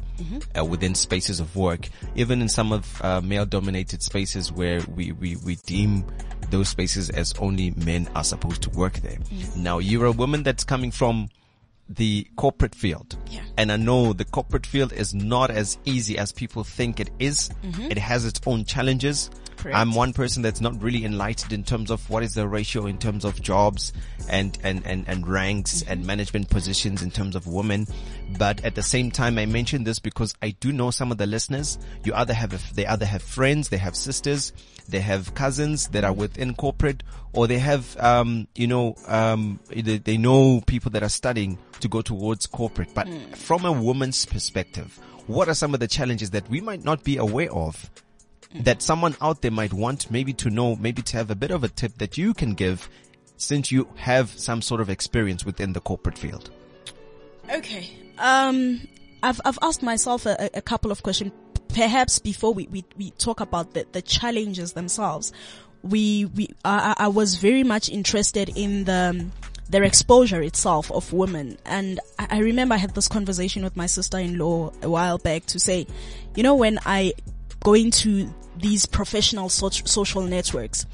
uh, 0.57 0.65
within 0.65 0.95
spaces 0.95 1.39
of 1.39 1.55
work, 1.55 1.88
even 2.15 2.41
in 2.41 2.49
some 2.49 2.73
of 2.73 3.01
uh, 3.01 3.21
male-dominated 3.21 4.03
spaces 4.03 4.51
where 4.51 4.82
we, 4.93 5.13
we, 5.13 5.38
we 5.38 5.55
deem 5.65 6.05
those 6.49 6.67
spaces 6.67 7.09
as 7.09 7.34
only 7.39 7.71
men 7.71 8.09
are 8.13 8.23
supposed 8.25 8.61
to 8.63 8.69
work 8.71 8.95
there. 8.95 9.17
Now, 9.55 9.80
you're 9.80 10.07
a 10.07 10.11
woman 10.11 10.43
that's 10.43 10.65
coming 10.65 10.91
from 10.91 11.30
the 11.89 12.28
corporate 12.36 12.75
field. 12.75 13.15
Yeah. 13.30 13.43
And 13.57 13.71
I 13.71 13.78
know 13.78 14.11
the 14.11 14.25
corporate 14.25 14.65
field 14.65 14.91
is 14.91 15.13
not 15.13 15.51
as 15.51 15.78
easy 15.86 16.17
as 16.17 16.34
people 16.34 16.65
think 16.65 16.99
it 16.99 17.11
is. 17.17 17.49
Mm-hmm. 17.63 17.91
It 17.91 17.97
has 17.97 18.25
its 18.25 18.41
own 18.45 18.65
challenges. 18.65 19.30
Correct. 19.58 19.76
I'm 19.76 19.95
one 19.95 20.14
person 20.14 20.43
that's 20.43 20.62
not 20.62 20.82
really 20.82 21.03
enlightened 21.03 21.51
in 21.51 21.64
terms 21.64 21.89
of 21.89 22.08
what 22.10 22.22
is 22.24 22.36
the 22.36 22.47
ratio 22.47 22.86
in 22.86 22.99
terms 22.99 23.26
of 23.26 23.41
jobs 23.41 23.91
and, 24.30 24.58
and, 24.64 24.86
and, 24.86 25.08
and 25.08 25.28
ranks 25.28 25.82
and 25.82 26.05
management 26.05 26.49
positions 26.49 27.01
in 27.01 27.10
terms 27.10 27.36
of 27.36 27.47
women. 27.47 27.88
But 28.38 28.64
at 28.64 28.76
the 28.76 28.84
same 28.84 29.10
time, 29.10 29.39
I 29.39 29.45
mention 29.47 29.84
this 29.84 29.99
because 29.99 30.36
I 30.41 30.51
do 30.51 30.72
know 30.72 30.91
some 30.91 31.12
of 31.12 31.18
the 31.18 31.26
listeners. 31.26 31.80
You 32.03 32.14
either 32.14 32.34
have, 32.34 32.53
a, 32.53 32.74
they 32.76 32.86
either 32.86 33.05
have 33.05 33.24
friends, 33.24 33.70
they 33.70 33.78
have 33.78 33.95
sisters, 33.95 34.53
they 34.88 34.99
have 34.99 35.34
cousins 35.34 35.88
that 35.89 36.03
are 36.03 36.14
within 36.14 36.53
corporate 36.53 37.01
or 37.34 37.47
they 37.47 37.60
have, 37.60 37.97
um, 37.97 38.47
you 38.55 38.68
know, 38.68 38.95
um, 39.08 39.60
they, 39.70 39.97
they 39.97 40.18
know 40.18 40.62
people 40.68 40.91
that 40.91 41.03
are 41.03 41.10
studying 41.10 41.58
to 41.80 41.88
go 41.88 42.01
towards 42.01 42.45
corporate. 42.45 42.93
But 42.93 43.08
from 43.36 43.66
a 43.66 43.72
woman's 43.72 44.26
perspective, 44.26 44.99
what 45.26 45.49
are 45.49 45.55
some 45.55 45.74
of 45.74 45.80
the 45.80 45.88
challenges 45.88 46.30
that 46.32 46.47
we 46.49 46.62
might 46.62 46.84
not 46.86 47.03
be 47.03 47.18
aware 47.18 47.51
of 47.51 47.89
that 48.56 48.82
someone 48.82 49.16
out 49.22 49.41
there 49.41 49.52
might 49.52 49.74
want 49.74 50.10
maybe 50.10 50.34
to 50.34 50.50
know, 50.50 50.76
maybe 50.76 51.02
to 51.02 51.18
have 51.18 51.30
a 51.30 51.36
bit 51.36 51.52
of 51.52 51.64
a 51.64 51.68
tip 51.68 51.98
that 51.98 52.18
you 52.18 52.34
can 52.34 52.54
give 52.54 52.89
since 53.38 53.72
you 53.72 53.88
have 53.95 54.30
some 54.32 54.62
sort 54.62 54.82
of 54.82 54.89
experience 54.89 55.45
within 55.45 55.74
the 55.74 55.82
corporate 55.82 56.18
field? 56.18 56.50
Okay. 57.52 57.89
Um, 58.18 58.88
I've, 59.22 59.39
I've 59.45 59.60
asked 59.62 59.84
myself 59.84 60.26
a, 60.26 60.50
a 60.54 60.62
couple 60.62 60.91
of 60.91 61.04
questions. 61.04 61.32
Perhaps 61.70 62.20
before 62.20 62.54
we, 62.54 62.68
we, 62.68 62.86
we 62.98 63.12
talk 63.12 63.39
about 63.39 63.74
the, 63.74 63.86
the 63.91 64.02
challenges 64.02 64.74
themselves, 64.74 65.32
we, 65.84 66.26
we, 66.26 66.50
I, 66.66 66.95
I 66.98 67.08
was 67.10 67.36
very 67.36 67.64
much 67.64 67.89
interested 67.89 68.50
in 68.56 68.86
the, 68.86 69.28
their 69.70 69.84
exposure 69.84 70.41
itself 70.41 70.91
of 70.91 71.14
women. 71.14 71.58
And 71.66 72.00
I, 72.18 72.28
I 72.32 72.39
remember 72.39 72.76
I 72.76 72.78
had 72.78 72.95
this 72.95 73.08
conversation 73.08 73.64
with 73.64 73.76
my 73.76 73.86
sister-in-law 73.86 74.74
a 74.82 74.89
while 74.89 75.18
back 75.20 75.45
to 75.48 75.60
say, 75.60 75.86
you 76.36 76.43
know, 76.43 76.56
when 76.56 76.80
I 76.86 77.14
go 77.64 77.89
to 77.89 78.34
these 78.58 78.86
professional 78.86 79.49
so- 79.49 79.70
social 79.70 80.22
networks, 80.24 80.86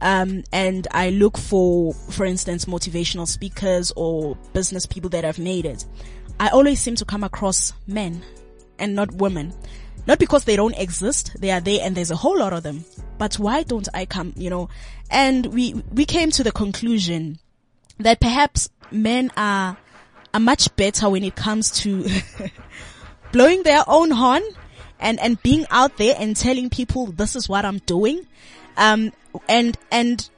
um, 0.00 0.44
and 0.52 0.88
I 0.92 1.10
look 1.10 1.36
for, 1.36 1.92
for 1.92 2.24
instance, 2.24 2.64
motivational 2.64 3.28
speakers 3.28 3.92
or 3.96 4.36
business 4.52 4.86
people 4.86 5.10
that 5.10 5.24
have 5.24 5.38
made 5.38 5.66
it. 5.66 5.84
I 6.38 6.48
always 6.48 6.80
seem 6.80 6.94
to 6.96 7.04
come 7.04 7.22
across 7.22 7.72
men 7.86 8.22
and 8.78 8.94
not 8.94 9.12
women. 9.12 9.52
Not 10.06 10.18
because 10.18 10.44
they 10.44 10.56
don't 10.56 10.76
exist, 10.78 11.36
they 11.38 11.50
are 11.50 11.60
there 11.60 11.80
and 11.82 11.94
there's 11.94 12.10
a 12.10 12.16
whole 12.16 12.38
lot 12.38 12.54
of 12.54 12.62
them. 12.62 12.84
But 13.18 13.34
why 13.34 13.62
don't 13.62 13.88
I 13.92 14.06
come, 14.06 14.32
you 14.36 14.48
know? 14.48 14.70
And 15.10 15.46
we, 15.46 15.74
we 15.92 16.06
came 16.06 16.30
to 16.30 16.42
the 16.42 16.52
conclusion 16.52 17.38
that 17.98 18.20
perhaps 18.20 18.70
men 18.90 19.30
are, 19.36 19.76
are 20.32 20.40
much 20.40 20.74
better 20.76 21.10
when 21.10 21.22
it 21.22 21.36
comes 21.36 21.70
to 21.82 22.08
blowing 23.32 23.62
their 23.62 23.84
own 23.86 24.10
horn 24.10 24.42
and, 25.00 25.18
and 25.20 25.42
being 25.42 25.66
out 25.70 25.96
there 25.96 26.14
and 26.18 26.36
telling 26.36 26.70
people 26.70 27.06
this 27.06 27.34
is 27.36 27.48
what 27.48 27.64
I'm 27.64 27.78
doing. 27.78 28.26
Um, 28.76 29.12
and, 29.48 29.76
and 29.90 30.28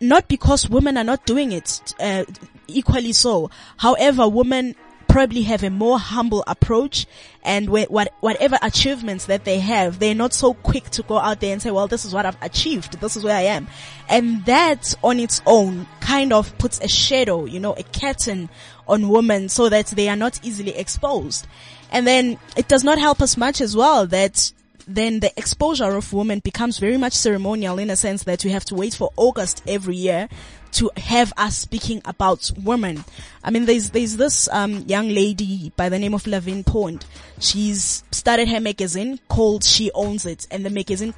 not 0.00 0.28
because 0.28 0.68
women 0.68 0.96
are 0.96 1.04
not 1.04 1.26
doing 1.26 1.52
it, 1.52 1.94
uh, 2.00 2.24
equally 2.66 3.12
so. 3.12 3.50
However, 3.78 4.28
women 4.28 4.74
probably 5.18 5.42
have 5.42 5.64
a 5.64 5.70
more 5.70 5.98
humble 5.98 6.44
approach 6.46 7.04
and 7.42 7.66
wh- 7.66 7.90
what, 7.90 8.14
whatever 8.20 8.56
achievements 8.62 9.24
that 9.24 9.44
they 9.44 9.58
have, 9.58 9.98
they're 9.98 10.14
not 10.14 10.32
so 10.32 10.54
quick 10.54 10.84
to 10.90 11.02
go 11.02 11.18
out 11.18 11.40
there 11.40 11.52
and 11.52 11.60
say, 11.60 11.72
well, 11.72 11.88
this 11.88 12.04
is 12.04 12.14
what 12.14 12.24
I've 12.24 12.40
achieved. 12.40 13.00
This 13.00 13.16
is 13.16 13.24
where 13.24 13.36
I 13.36 13.40
am. 13.40 13.66
And 14.08 14.44
that 14.44 14.94
on 15.02 15.18
its 15.18 15.42
own 15.44 15.88
kind 15.98 16.32
of 16.32 16.56
puts 16.58 16.78
a 16.80 16.86
shadow, 16.86 17.46
you 17.46 17.58
know, 17.58 17.72
a 17.72 17.82
curtain 17.82 18.48
on 18.86 19.08
women 19.08 19.48
so 19.48 19.68
that 19.68 19.88
they 19.88 20.08
are 20.08 20.14
not 20.14 20.38
easily 20.44 20.76
exposed. 20.76 21.48
And 21.90 22.06
then 22.06 22.38
it 22.56 22.68
does 22.68 22.84
not 22.84 23.00
help 23.00 23.20
us 23.20 23.36
much 23.36 23.60
as 23.60 23.74
well 23.74 24.06
that 24.06 24.52
then 24.86 25.18
the 25.18 25.32
exposure 25.36 25.96
of 25.96 26.12
women 26.12 26.38
becomes 26.38 26.78
very 26.78 26.96
much 26.96 27.12
ceremonial 27.12 27.80
in 27.80 27.90
a 27.90 27.96
sense 27.96 28.22
that 28.22 28.44
we 28.44 28.52
have 28.52 28.64
to 28.66 28.76
wait 28.76 28.94
for 28.94 29.10
August 29.16 29.64
every 29.66 29.96
year 29.96 30.28
to 30.72 30.90
have 30.96 31.32
us 31.36 31.56
speaking 31.56 32.02
about 32.04 32.50
women. 32.62 33.04
I 33.42 33.50
mean, 33.50 33.66
there's, 33.66 33.90
there's 33.90 34.16
this, 34.16 34.48
um, 34.48 34.84
young 34.86 35.08
lady 35.08 35.72
by 35.76 35.88
the 35.88 35.98
name 35.98 36.14
of 36.14 36.26
Lavin 36.26 36.64
Pond. 36.64 37.04
She's 37.38 38.02
started 38.10 38.48
her 38.48 38.60
magazine 38.60 39.20
called 39.28 39.64
She 39.64 39.90
Owns 39.92 40.26
It 40.26 40.46
and 40.50 40.64
the 40.64 40.70
magazine 40.70 41.14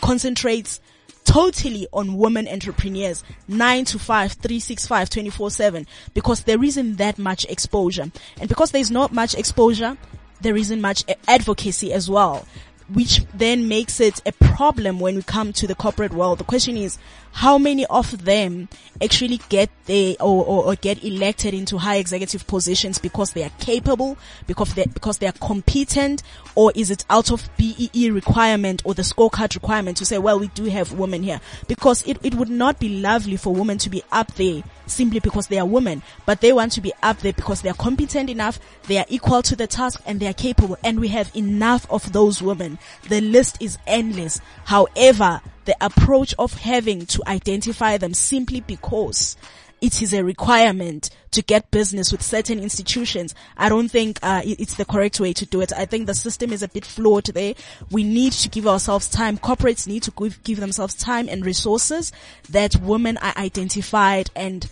concentrates 0.00 0.80
totally 1.24 1.86
on 1.92 2.16
women 2.16 2.48
entrepreneurs 2.48 3.22
9 3.48 3.84
to 3.84 3.98
5 3.98 4.32
365 4.32 5.10
24 5.10 5.50
7 5.50 5.86
because 6.14 6.44
there 6.44 6.62
isn't 6.64 6.96
that 6.96 7.18
much 7.18 7.44
exposure 7.46 8.10
and 8.40 8.48
because 8.48 8.70
there's 8.70 8.90
not 8.90 9.12
much 9.12 9.34
exposure 9.34 9.98
there 10.40 10.56
isn't 10.56 10.80
much 10.80 11.04
advocacy 11.26 11.92
as 11.92 12.08
well 12.08 12.46
which 12.92 13.22
then 13.34 13.68
makes 13.68 14.00
it 14.00 14.20
a 14.24 14.32
problem 14.32 15.00
when 15.00 15.16
we 15.16 15.22
come 15.22 15.52
to 15.52 15.66
the 15.66 15.74
corporate 15.74 16.12
world. 16.12 16.38
The 16.38 16.44
question 16.44 16.76
is, 16.76 16.98
how 17.32 17.58
many 17.58 17.86
of 17.86 18.24
them 18.24 18.68
actually 19.02 19.40
get 19.48 19.70
there 19.86 20.14
or, 20.20 20.44
or, 20.44 20.64
or, 20.64 20.74
get 20.74 21.02
elected 21.04 21.54
into 21.54 21.78
high 21.78 21.96
executive 21.96 22.46
positions 22.46 22.98
because 22.98 23.32
they 23.32 23.44
are 23.44 23.50
capable, 23.60 24.18
because 24.46 24.74
they 24.74 24.84
because 24.86 25.18
they 25.18 25.26
are 25.26 25.32
competent, 25.32 26.22
or 26.54 26.72
is 26.74 26.90
it 26.90 27.04
out 27.08 27.30
of 27.30 27.48
BEE 27.56 28.10
requirement 28.10 28.82
or 28.84 28.94
the 28.94 29.02
scorecard 29.02 29.54
requirement 29.54 29.96
to 29.98 30.04
say, 30.04 30.18
well, 30.18 30.38
we 30.38 30.48
do 30.48 30.64
have 30.64 30.92
women 30.92 31.22
here? 31.22 31.40
Because 31.68 32.06
it, 32.06 32.18
it 32.22 32.34
would 32.34 32.50
not 32.50 32.78
be 32.78 33.00
lovely 33.00 33.36
for 33.36 33.54
women 33.54 33.78
to 33.78 33.90
be 33.90 34.02
up 34.10 34.34
there 34.34 34.62
simply 34.86 35.20
because 35.20 35.46
they 35.48 35.58
are 35.58 35.66
women, 35.66 36.02
but 36.26 36.40
they 36.40 36.52
want 36.52 36.72
to 36.72 36.80
be 36.80 36.92
up 37.02 37.18
there 37.18 37.32
because 37.32 37.62
they 37.62 37.68
are 37.68 37.74
competent 37.74 38.30
enough, 38.30 38.58
they 38.86 38.98
are 38.98 39.06
equal 39.08 39.42
to 39.42 39.54
the 39.54 39.66
task, 39.66 40.00
and 40.06 40.20
they 40.20 40.26
are 40.26 40.32
capable, 40.32 40.76
and 40.82 40.98
we 40.98 41.08
have 41.08 41.34
enough 41.36 41.90
of 41.90 42.12
those 42.12 42.42
women. 42.42 42.78
The 43.08 43.20
list 43.20 43.58
is 43.60 43.78
endless. 43.86 44.40
However, 44.64 45.40
the 45.68 45.76
approach 45.84 46.34
of 46.38 46.54
having 46.54 47.04
to 47.04 47.22
identify 47.26 47.98
them 47.98 48.14
simply 48.14 48.62
because 48.62 49.36
it 49.82 50.00
is 50.00 50.14
a 50.14 50.24
requirement 50.24 51.10
to 51.32 51.42
get 51.42 51.70
business 51.70 52.10
with 52.10 52.22
certain 52.22 52.58
institutions. 52.58 53.34
I 53.54 53.68
don't 53.68 53.90
think 53.90 54.18
uh, 54.22 54.40
it's 54.46 54.76
the 54.76 54.86
correct 54.86 55.20
way 55.20 55.34
to 55.34 55.44
do 55.44 55.60
it. 55.60 55.70
I 55.76 55.84
think 55.84 56.06
the 56.06 56.14
system 56.14 56.54
is 56.54 56.62
a 56.62 56.68
bit 56.68 56.86
flawed 56.86 57.26
there. 57.26 57.52
We 57.90 58.02
need 58.02 58.32
to 58.32 58.48
give 58.48 58.66
ourselves 58.66 59.10
time. 59.10 59.36
Corporates 59.36 59.86
need 59.86 60.04
to 60.04 60.10
give, 60.10 60.42
give 60.42 60.58
themselves 60.58 60.94
time 60.94 61.28
and 61.28 61.44
resources 61.44 62.12
that 62.48 62.76
women 62.76 63.18
are 63.18 63.34
identified 63.36 64.30
and 64.34 64.70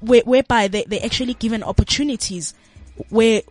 where, 0.00 0.22
whereby 0.22 0.68
they, 0.68 0.84
they're 0.84 1.04
actually 1.04 1.34
given 1.34 1.62
opportunities 1.62 2.54
where 3.10 3.42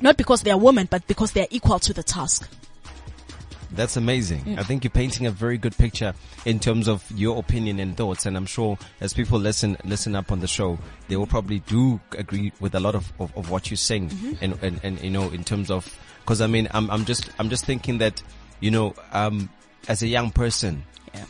not 0.00 0.16
because 0.16 0.40
they 0.40 0.50
are 0.50 0.58
women, 0.58 0.88
but 0.90 1.06
because 1.06 1.32
they 1.32 1.42
are 1.42 1.48
equal 1.50 1.78
to 1.80 1.92
the 1.92 2.02
task. 2.02 2.48
That's 3.72 3.96
amazing. 3.96 4.44
Mm. 4.44 4.58
I 4.58 4.62
think 4.62 4.84
you're 4.84 4.90
painting 4.90 5.26
a 5.26 5.30
very 5.30 5.58
good 5.58 5.76
picture 5.76 6.14
in 6.44 6.58
terms 6.58 6.88
of 6.88 7.04
your 7.10 7.38
opinion 7.38 7.80
and 7.80 7.96
thoughts. 7.96 8.26
And 8.26 8.36
I'm 8.36 8.46
sure 8.46 8.78
as 9.00 9.12
people 9.12 9.38
listen, 9.38 9.76
listen 9.84 10.14
up 10.14 10.30
on 10.32 10.40
the 10.40 10.46
show, 10.46 10.78
they 11.08 11.16
will 11.16 11.26
probably 11.26 11.60
do 11.60 12.00
agree 12.16 12.52
with 12.60 12.74
a 12.74 12.80
lot 12.80 12.94
of, 12.94 13.12
of, 13.18 13.36
of 13.36 13.50
what 13.50 13.70
you're 13.70 13.76
saying. 13.76 14.10
Mm-hmm. 14.10 14.44
And, 14.44 14.62
and, 14.62 14.80
and, 14.82 15.00
you 15.02 15.10
know, 15.10 15.30
in 15.30 15.44
terms 15.44 15.70
of, 15.70 15.98
cause 16.26 16.40
I 16.40 16.46
mean, 16.46 16.68
I'm, 16.70 16.90
I'm 16.90 17.04
just, 17.04 17.28
I'm 17.38 17.50
just 17.50 17.64
thinking 17.64 17.98
that, 17.98 18.22
you 18.60 18.70
know, 18.70 18.94
um, 19.12 19.50
as 19.88 20.02
a 20.02 20.06
young 20.06 20.30
person 20.30 20.84
yeah. 21.14 21.24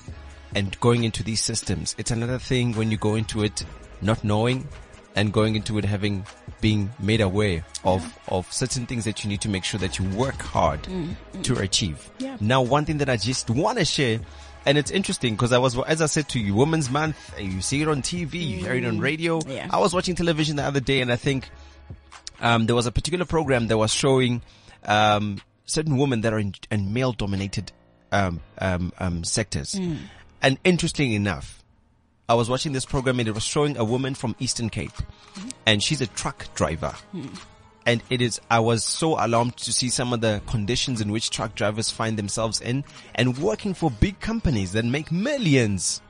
and 0.54 0.78
going 0.80 1.04
into 1.04 1.22
these 1.22 1.42
systems, 1.42 1.94
it's 1.98 2.10
another 2.10 2.38
thing 2.38 2.74
when 2.74 2.90
you 2.90 2.96
go 2.96 3.14
into 3.14 3.42
it 3.42 3.64
not 4.02 4.22
knowing 4.22 4.68
and 5.14 5.32
going 5.32 5.56
into 5.56 5.78
it 5.78 5.84
having 5.84 6.26
being 6.60 6.90
made 6.98 7.20
aware 7.20 7.64
of 7.84 8.02
Yeah. 8.02 8.10
of 8.36 8.52
certain 8.52 8.86
things 8.86 9.04
that 9.04 9.22
you 9.22 9.28
need 9.28 9.40
to 9.42 9.48
make 9.48 9.64
sure 9.64 9.78
that 9.80 9.98
you 9.98 10.04
work 10.16 10.40
hard 10.40 10.82
Mm, 10.84 11.16
to 11.42 11.58
achieve. 11.58 12.10
Yeah. 12.18 12.36
Now, 12.40 12.62
one 12.62 12.84
thing 12.84 12.98
that 12.98 13.08
I 13.10 13.16
just 13.16 13.50
want 13.50 13.78
to 13.78 13.84
share, 13.84 14.20
and 14.64 14.78
it's 14.78 14.90
interesting 14.90 15.34
because 15.34 15.52
I 15.52 15.58
was, 15.58 15.78
as 15.86 16.00
I 16.02 16.06
said 16.06 16.28
to 16.30 16.40
you, 16.40 16.54
Women's 16.54 16.90
Month. 16.90 17.16
You 17.38 17.60
see 17.60 17.82
it 17.82 17.88
on 17.88 18.02
TV, 18.02 18.34
you 18.40 18.56
hear 18.58 18.74
it 18.74 18.84
on 18.84 18.98
radio. 19.00 19.40
Mm. 19.40 19.54
Yeah. 19.54 19.68
I 19.70 19.78
was 19.78 19.92
watching 19.94 20.14
television 20.14 20.56
the 20.56 20.64
other 20.64 20.80
day, 20.80 21.00
and 21.00 21.12
I 21.12 21.16
think 21.16 21.48
um, 22.40 22.66
there 22.66 22.74
was 22.76 22.86
a 22.86 22.92
particular 22.92 23.24
program 23.24 23.68
that 23.68 23.78
was 23.78 23.92
showing 23.92 24.42
um, 24.84 25.40
certain 25.66 25.96
women 25.96 26.20
that 26.22 26.32
are 26.32 26.38
in, 26.38 26.54
in 26.70 26.92
male-dominated 26.92 27.72
um, 28.12 28.40
um, 28.58 28.92
um, 28.98 29.24
sectors. 29.24 29.74
Mm. 29.74 29.98
And 30.42 30.58
interesting 30.64 31.12
enough, 31.12 31.62
I 32.28 32.34
was 32.34 32.50
watching 32.50 32.72
this 32.72 32.84
program 32.84 33.20
and 33.20 33.28
it 33.28 33.34
was 33.34 33.44
showing 33.44 33.76
a 33.76 33.84
woman 33.84 34.14
from 34.14 34.34
Eastern 34.38 34.68
Cape, 34.68 34.92
mm-hmm. 34.92 35.48
and 35.66 35.82
she's 35.82 36.00
a 36.00 36.06
truck 36.08 36.46
driver. 36.54 36.94
Mm-hmm. 37.14 37.34
And 37.86 38.02
it 38.10 38.20
is, 38.20 38.40
I 38.50 38.58
was 38.58 38.82
so 38.82 39.14
alarmed 39.24 39.58
to 39.58 39.72
see 39.72 39.90
some 39.90 40.12
of 40.12 40.20
the 40.20 40.42
conditions 40.48 41.00
in 41.00 41.12
which 41.12 41.30
truck 41.30 41.54
drivers 41.54 41.88
find 41.88 42.18
themselves 42.18 42.60
in 42.60 42.84
and 43.14 43.38
working 43.38 43.74
for 43.74 43.92
big 43.92 44.18
companies 44.18 44.72
that 44.72 44.84
make 44.84 45.12
millions. 45.12 46.02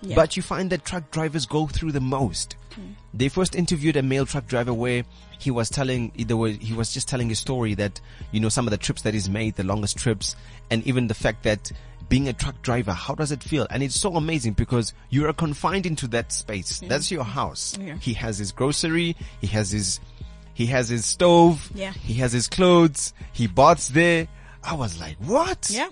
Yeah. 0.00 0.16
But 0.16 0.38
you 0.38 0.42
find 0.42 0.70
that 0.70 0.86
truck 0.86 1.10
drivers 1.10 1.44
go 1.44 1.66
through 1.66 1.92
the 1.92 2.00
most. 2.00 2.56
Mm. 2.70 2.94
They 3.12 3.28
first 3.28 3.54
interviewed 3.54 3.96
a 3.96 4.02
male 4.02 4.24
truck 4.24 4.46
driver 4.46 4.72
where 4.72 5.04
he 5.38 5.50
was 5.50 5.68
telling, 5.68 6.10
he 6.16 6.72
was 6.72 6.94
just 6.94 7.06
telling 7.06 7.30
a 7.30 7.34
story 7.34 7.74
that, 7.74 8.00
you 8.32 8.40
know, 8.40 8.48
some 8.48 8.66
of 8.66 8.70
the 8.70 8.78
trips 8.78 9.02
that 9.02 9.12
he's 9.12 9.28
made, 9.28 9.56
the 9.56 9.64
longest 9.64 9.98
trips, 9.98 10.36
and 10.70 10.82
even 10.86 11.08
the 11.08 11.14
fact 11.14 11.42
that 11.42 11.70
being 12.10 12.28
a 12.28 12.32
truck 12.34 12.60
driver, 12.60 12.92
how 12.92 13.14
does 13.14 13.32
it 13.32 13.42
feel? 13.42 13.66
And 13.70 13.82
it's 13.82 13.98
so 13.98 14.16
amazing 14.16 14.52
because 14.52 14.92
you 15.08 15.26
are 15.26 15.32
confined 15.32 15.86
into 15.86 16.06
that 16.08 16.30
space. 16.32 16.80
That's 16.86 17.10
your 17.10 17.24
house. 17.24 17.78
Yeah. 17.80 17.96
He 17.96 18.12
has 18.14 18.36
his 18.36 18.52
grocery, 18.52 19.16
he 19.40 19.46
has 19.46 19.70
his, 19.70 20.00
he 20.52 20.66
has 20.66 20.90
his 20.90 21.06
stove, 21.06 21.70
Yeah. 21.74 21.92
he 21.92 22.14
has 22.14 22.32
his 22.32 22.48
clothes, 22.48 23.14
he 23.32 23.46
baths 23.46 23.88
there. 23.88 24.28
I 24.62 24.74
was 24.74 25.00
like, 25.00 25.16
what? 25.24 25.70
Yeah. 25.72 25.88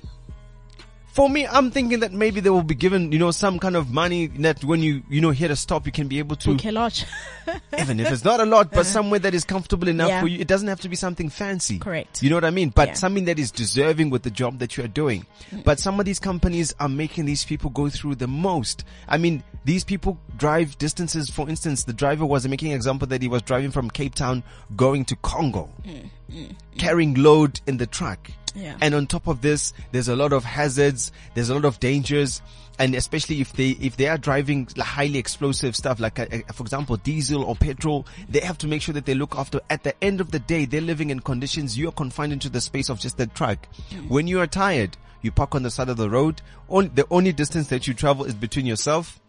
For 1.18 1.28
me, 1.28 1.48
I'm 1.48 1.72
thinking 1.72 1.98
that 1.98 2.12
maybe 2.12 2.38
they 2.38 2.48
will 2.48 2.62
be 2.62 2.76
given, 2.76 3.10
you 3.10 3.18
know, 3.18 3.32
some 3.32 3.58
kind 3.58 3.74
of 3.74 3.90
money 3.90 4.28
that 4.28 4.62
when 4.62 4.84
you, 4.84 5.02
you 5.10 5.20
know, 5.20 5.32
hit 5.32 5.50
a 5.50 5.56
stop, 5.56 5.84
you 5.84 5.90
can 5.90 6.06
be 6.06 6.20
able 6.20 6.36
to, 6.36 6.52
a 6.52 6.70
lot. 6.70 7.04
even 7.76 7.98
if 7.98 8.12
it's 8.12 8.24
not 8.24 8.38
a 8.38 8.44
lot, 8.44 8.70
but 8.70 8.80
uh-huh. 8.80 8.84
somewhere 8.84 9.18
that 9.18 9.34
is 9.34 9.42
comfortable 9.42 9.88
enough 9.88 10.10
Yeah. 10.10 10.20
for 10.20 10.28
you. 10.28 10.38
It 10.38 10.46
doesn't 10.46 10.68
have 10.68 10.80
to 10.82 10.88
be 10.88 10.94
something 10.94 11.28
fancy. 11.28 11.80
Correct. 11.80 12.22
You 12.22 12.30
know 12.30 12.36
what 12.36 12.44
I 12.44 12.50
mean? 12.50 12.68
But 12.68 12.90
Yeah. 12.90 12.94
something 12.94 13.24
that 13.24 13.40
is 13.40 13.50
deserving 13.50 14.10
with 14.10 14.22
the 14.22 14.30
job 14.30 14.60
that 14.60 14.76
you 14.76 14.84
are 14.84 14.94
doing. 15.02 15.26
Mm. 15.50 15.64
But 15.64 15.80
some 15.80 15.98
of 15.98 16.06
these 16.06 16.20
companies 16.20 16.72
are 16.78 16.88
making 16.88 17.24
these 17.24 17.44
people 17.44 17.70
go 17.70 17.88
through 17.88 18.14
the 18.14 18.28
most. 18.28 18.84
I 19.08 19.18
mean, 19.18 19.42
these 19.64 19.82
people 19.82 20.20
drive 20.36 20.78
distances. 20.78 21.30
For 21.30 21.48
instance, 21.48 21.82
the 21.82 21.92
driver 21.92 22.26
was 22.26 22.46
making 22.46 22.70
an 22.70 22.76
example 22.76 23.08
that 23.08 23.22
he 23.22 23.28
was 23.28 23.42
driving 23.42 23.72
from 23.72 23.90
Cape 23.90 24.14
Town 24.14 24.44
going 24.76 25.04
to 25.06 25.16
Congo, 25.16 25.68
mm. 25.84 26.10
Carrying 26.76 27.14
load 27.14 27.60
in 27.66 27.76
the 27.76 27.86
truck. 27.86 28.30
Yeah. 28.54 28.76
And 28.80 28.94
on 28.94 29.06
top 29.06 29.26
of 29.26 29.40
this, 29.40 29.72
there's 29.92 30.08
a 30.08 30.16
lot 30.16 30.32
of 30.32 30.44
hazards. 30.44 31.12
There's 31.34 31.50
a 31.50 31.54
lot 31.54 31.64
of 31.64 31.80
dangers. 31.80 32.42
And 32.78 32.94
especially 32.94 33.40
if 33.40 33.52
they, 33.54 33.70
if 33.70 33.96
they 33.96 34.06
are 34.06 34.18
driving 34.18 34.68
highly 34.78 35.18
explosive 35.18 35.74
stuff, 35.74 35.98
like, 35.98 36.18
uh, 36.18 36.26
uh, 36.30 36.52
for 36.52 36.62
example, 36.62 36.96
diesel 36.96 37.42
or 37.42 37.56
petrol, 37.56 38.06
they 38.28 38.40
have 38.40 38.56
to 38.58 38.68
make 38.68 38.82
sure 38.82 38.92
that 38.94 39.04
they 39.04 39.14
look 39.14 39.36
after, 39.36 39.60
at 39.68 39.82
the 39.82 40.02
end 40.02 40.20
of 40.20 40.30
the 40.30 40.38
day, 40.38 40.64
they're 40.64 40.80
living 40.80 41.10
in 41.10 41.20
conditions, 41.20 41.76
you 41.76 41.88
are 41.88 41.92
confined 41.92 42.32
into 42.32 42.48
the 42.48 42.60
space 42.60 42.88
of 42.88 43.00
just 43.00 43.16
the 43.16 43.26
truck. 43.26 43.66
When 44.06 44.28
you 44.28 44.38
are 44.40 44.46
tired, 44.46 44.96
you 45.22 45.32
park 45.32 45.56
on 45.56 45.64
the 45.64 45.70
side 45.70 45.88
of 45.88 45.96
the 45.96 46.08
road. 46.08 46.40
On, 46.68 46.90
the 46.94 47.06
only 47.10 47.32
distance 47.32 47.66
that 47.68 47.88
you 47.88 47.94
travel 47.94 48.24
is 48.24 48.34
between 48.34 48.66
yourself 48.66 49.20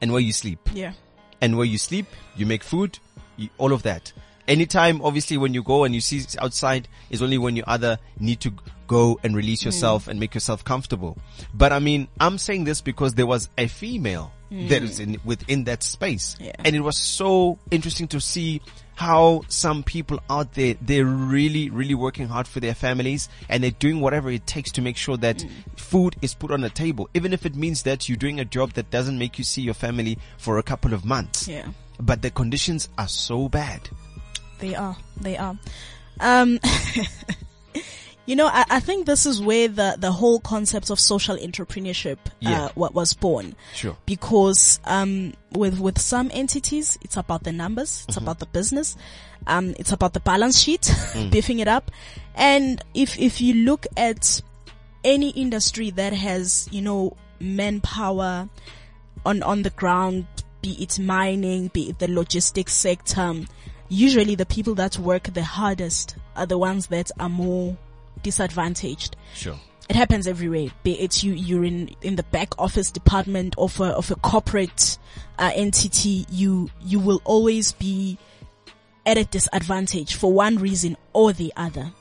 and 0.00 0.12
where 0.12 0.20
you 0.20 0.32
sleep 0.32 0.58
yeah. 0.74 0.92
and 1.40 1.56
where 1.56 1.66
you 1.66 1.78
sleep, 1.78 2.06
you 2.34 2.46
make 2.46 2.64
food, 2.64 2.98
you, 3.36 3.48
all 3.58 3.72
of 3.72 3.84
that. 3.84 4.12
Anytime, 4.48 5.02
obviously, 5.02 5.36
when 5.36 5.54
you 5.54 5.62
go 5.62 5.84
and 5.84 5.94
you 5.94 6.00
see 6.00 6.24
outside 6.38 6.88
is 7.10 7.22
only 7.22 7.38
when 7.38 7.56
you 7.56 7.64
either 7.66 7.98
need 8.18 8.40
to 8.40 8.52
go 8.86 9.18
and 9.22 9.34
release 9.36 9.62
hmm. 9.62 9.68
yourself 9.68 10.08
and 10.08 10.20
make 10.20 10.34
yourself 10.34 10.64
comfortable. 10.64 11.18
But 11.52 11.72
I 11.72 11.78
mean, 11.78 12.08
I'm 12.20 12.38
saying 12.38 12.64
this 12.64 12.80
because 12.80 13.14
there 13.14 13.26
was 13.26 13.48
a 13.58 13.66
female 13.66 14.32
hmm. 14.48 14.68
that 14.68 14.82
is 14.82 15.00
in, 15.00 15.20
within 15.24 15.64
that 15.64 15.82
space. 15.82 16.36
Yeah. 16.40 16.52
And 16.64 16.76
it 16.76 16.80
was 16.80 16.96
so 16.96 17.58
interesting 17.70 18.08
to 18.08 18.20
see 18.20 18.62
how 18.94 19.42
some 19.48 19.82
people 19.82 20.20
out 20.30 20.54
there, 20.54 20.74
they're 20.80 21.04
really, 21.04 21.68
really 21.68 21.94
working 21.94 22.28
hard 22.28 22.48
for 22.48 22.60
their 22.60 22.74
families 22.74 23.28
and 23.48 23.62
they're 23.62 23.70
doing 23.72 24.00
whatever 24.00 24.30
it 24.30 24.46
takes 24.46 24.72
to 24.72 24.82
make 24.82 24.96
sure 24.96 25.16
that 25.18 25.42
hmm. 25.42 25.48
food 25.76 26.16
is 26.22 26.34
put 26.34 26.50
on 26.50 26.60
the 26.60 26.70
table. 26.70 27.08
Even 27.14 27.32
if 27.32 27.44
it 27.44 27.54
means 27.54 27.82
that 27.82 28.08
you're 28.08 28.16
doing 28.16 28.40
a 28.40 28.44
job 28.44 28.72
that 28.72 28.90
doesn't 28.90 29.18
make 29.18 29.38
you 29.38 29.44
see 29.44 29.62
your 29.62 29.74
family 29.74 30.18
for 30.38 30.58
a 30.58 30.62
couple 30.62 30.94
of 30.94 31.04
months. 31.04 31.48
Yeah. 31.48 31.66
But 31.98 32.22
the 32.22 32.30
conditions 32.30 32.88
are 32.98 33.08
so 33.08 33.48
bad. 33.48 33.88
They 34.58 34.74
are. 34.74 34.96
They 35.20 35.36
are. 35.36 35.56
Um, 36.20 36.58
you 38.26 38.34
know, 38.34 38.46
I, 38.46 38.64
I 38.70 38.80
think 38.80 39.06
this 39.06 39.24
is 39.26 39.40
where 39.40 39.68
the, 39.68 39.96
the 39.98 40.10
whole 40.12 40.40
concept 40.40 40.90
of 40.90 40.98
social 40.98 41.36
entrepreneurship, 41.36 42.18
Yeah. 42.40 42.64
uh, 42.64 42.68
what 42.74 42.94
was 42.94 43.12
born. 43.14 43.54
Sure. 43.74 43.96
Because, 44.06 44.80
um, 44.84 45.34
with, 45.52 45.78
with 45.78 46.00
some 46.00 46.30
entities, 46.34 46.98
it's 47.02 47.16
about 47.16 47.44
the 47.44 47.52
numbers, 47.52 48.04
it's 48.08 48.16
about 48.16 48.38
the 48.40 48.46
business, 48.46 48.96
um, 49.46 49.74
it's 49.78 49.92
about 49.92 50.12
the 50.14 50.20
balance 50.20 50.58
sheet, 50.58 50.90
beefing 51.30 51.60
it 51.60 51.68
up. 51.68 51.90
And 52.34 52.82
if, 52.94 53.18
if 53.18 53.40
you 53.40 53.54
look 53.54 53.86
at 53.96 54.42
any 55.04 55.30
industry 55.30 55.90
that 55.90 56.12
has, 56.12 56.68
you 56.72 56.82
know, 56.82 57.16
manpower 57.38 58.48
on, 59.24 59.42
on 59.42 59.62
the 59.62 59.70
ground, 59.70 60.26
be 60.62 60.72
it 60.82 60.98
mining, 60.98 61.68
be 61.68 61.90
it 61.90 61.98
the 62.00 62.08
logistics 62.08 62.72
sector, 62.72 63.34
usually 63.88 64.34
the 64.34 64.46
people 64.46 64.74
that 64.76 64.98
work 64.98 65.24
the 65.34 65.44
hardest 65.44 66.16
are 66.34 66.46
the 66.46 66.58
ones 66.58 66.88
that 66.88 67.10
are 67.18 67.28
more 67.28 67.76
disadvantaged. 68.22 69.16
Sure. 69.34 69.56
It 69.88 69.94
happens 69.94 70.26
everywhere. 70.26 70.68
Be 70.82 71.00
it 71.00 71.22
you, 71.22 71.32
you're 71.32 71.64
in, 71.64 71.94
in 72.02 72.16
the 72.16 72.24
back 72.24 72.58
office 72.58 72.90
department 72.90 73.54
of 73.56 73.80
a, 73.80 73.84
of 73.84 74.10
a 74.10 74.16
corporate 74.16 74.98
uh, 75.38 75.52
entity, 75.54 76.26
you, 76.28 76.70
you 76.80 76.98
will 76.98 77.22
always 77.24 77.72
be 77.72 78.18
at 79.04 79.16
a 79.16 79.24
disadvantage 79.24 80.16
for 80.16 80.32
one 80.32 80.56
reason 80.56 80.96
or 81.12 81.32
the 81.32 81.52
other. 81.56 81.92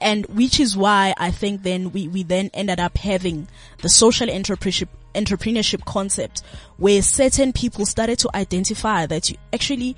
And 0.00 0.26
which 0.26 0.58
is 0.60 0.76
why 0.76 1.14
I 1.16 1.30
think 1.30 1.62
then 1.62 1.92
we, 1.92 2.08
we 2.08 2.24
then 2.24 2.50
ended 2.52 2.80
up 2.80 2.98
having 2.98 3.48
the 3.82 3.88
social 3.88 4.28
entrepreneurship, 4.28 4.88
entrepreneurship 5.14 5.84
concept 5.84 6.42
where 6.76 7.02
certain 7.02 7.52
people 7.52 7.86
started 7.86 8.18
to 8.20 8.30
identify 8.34 9.06
that 9.06 9.30
you 9.30 9.36
actually, 9.52 9.96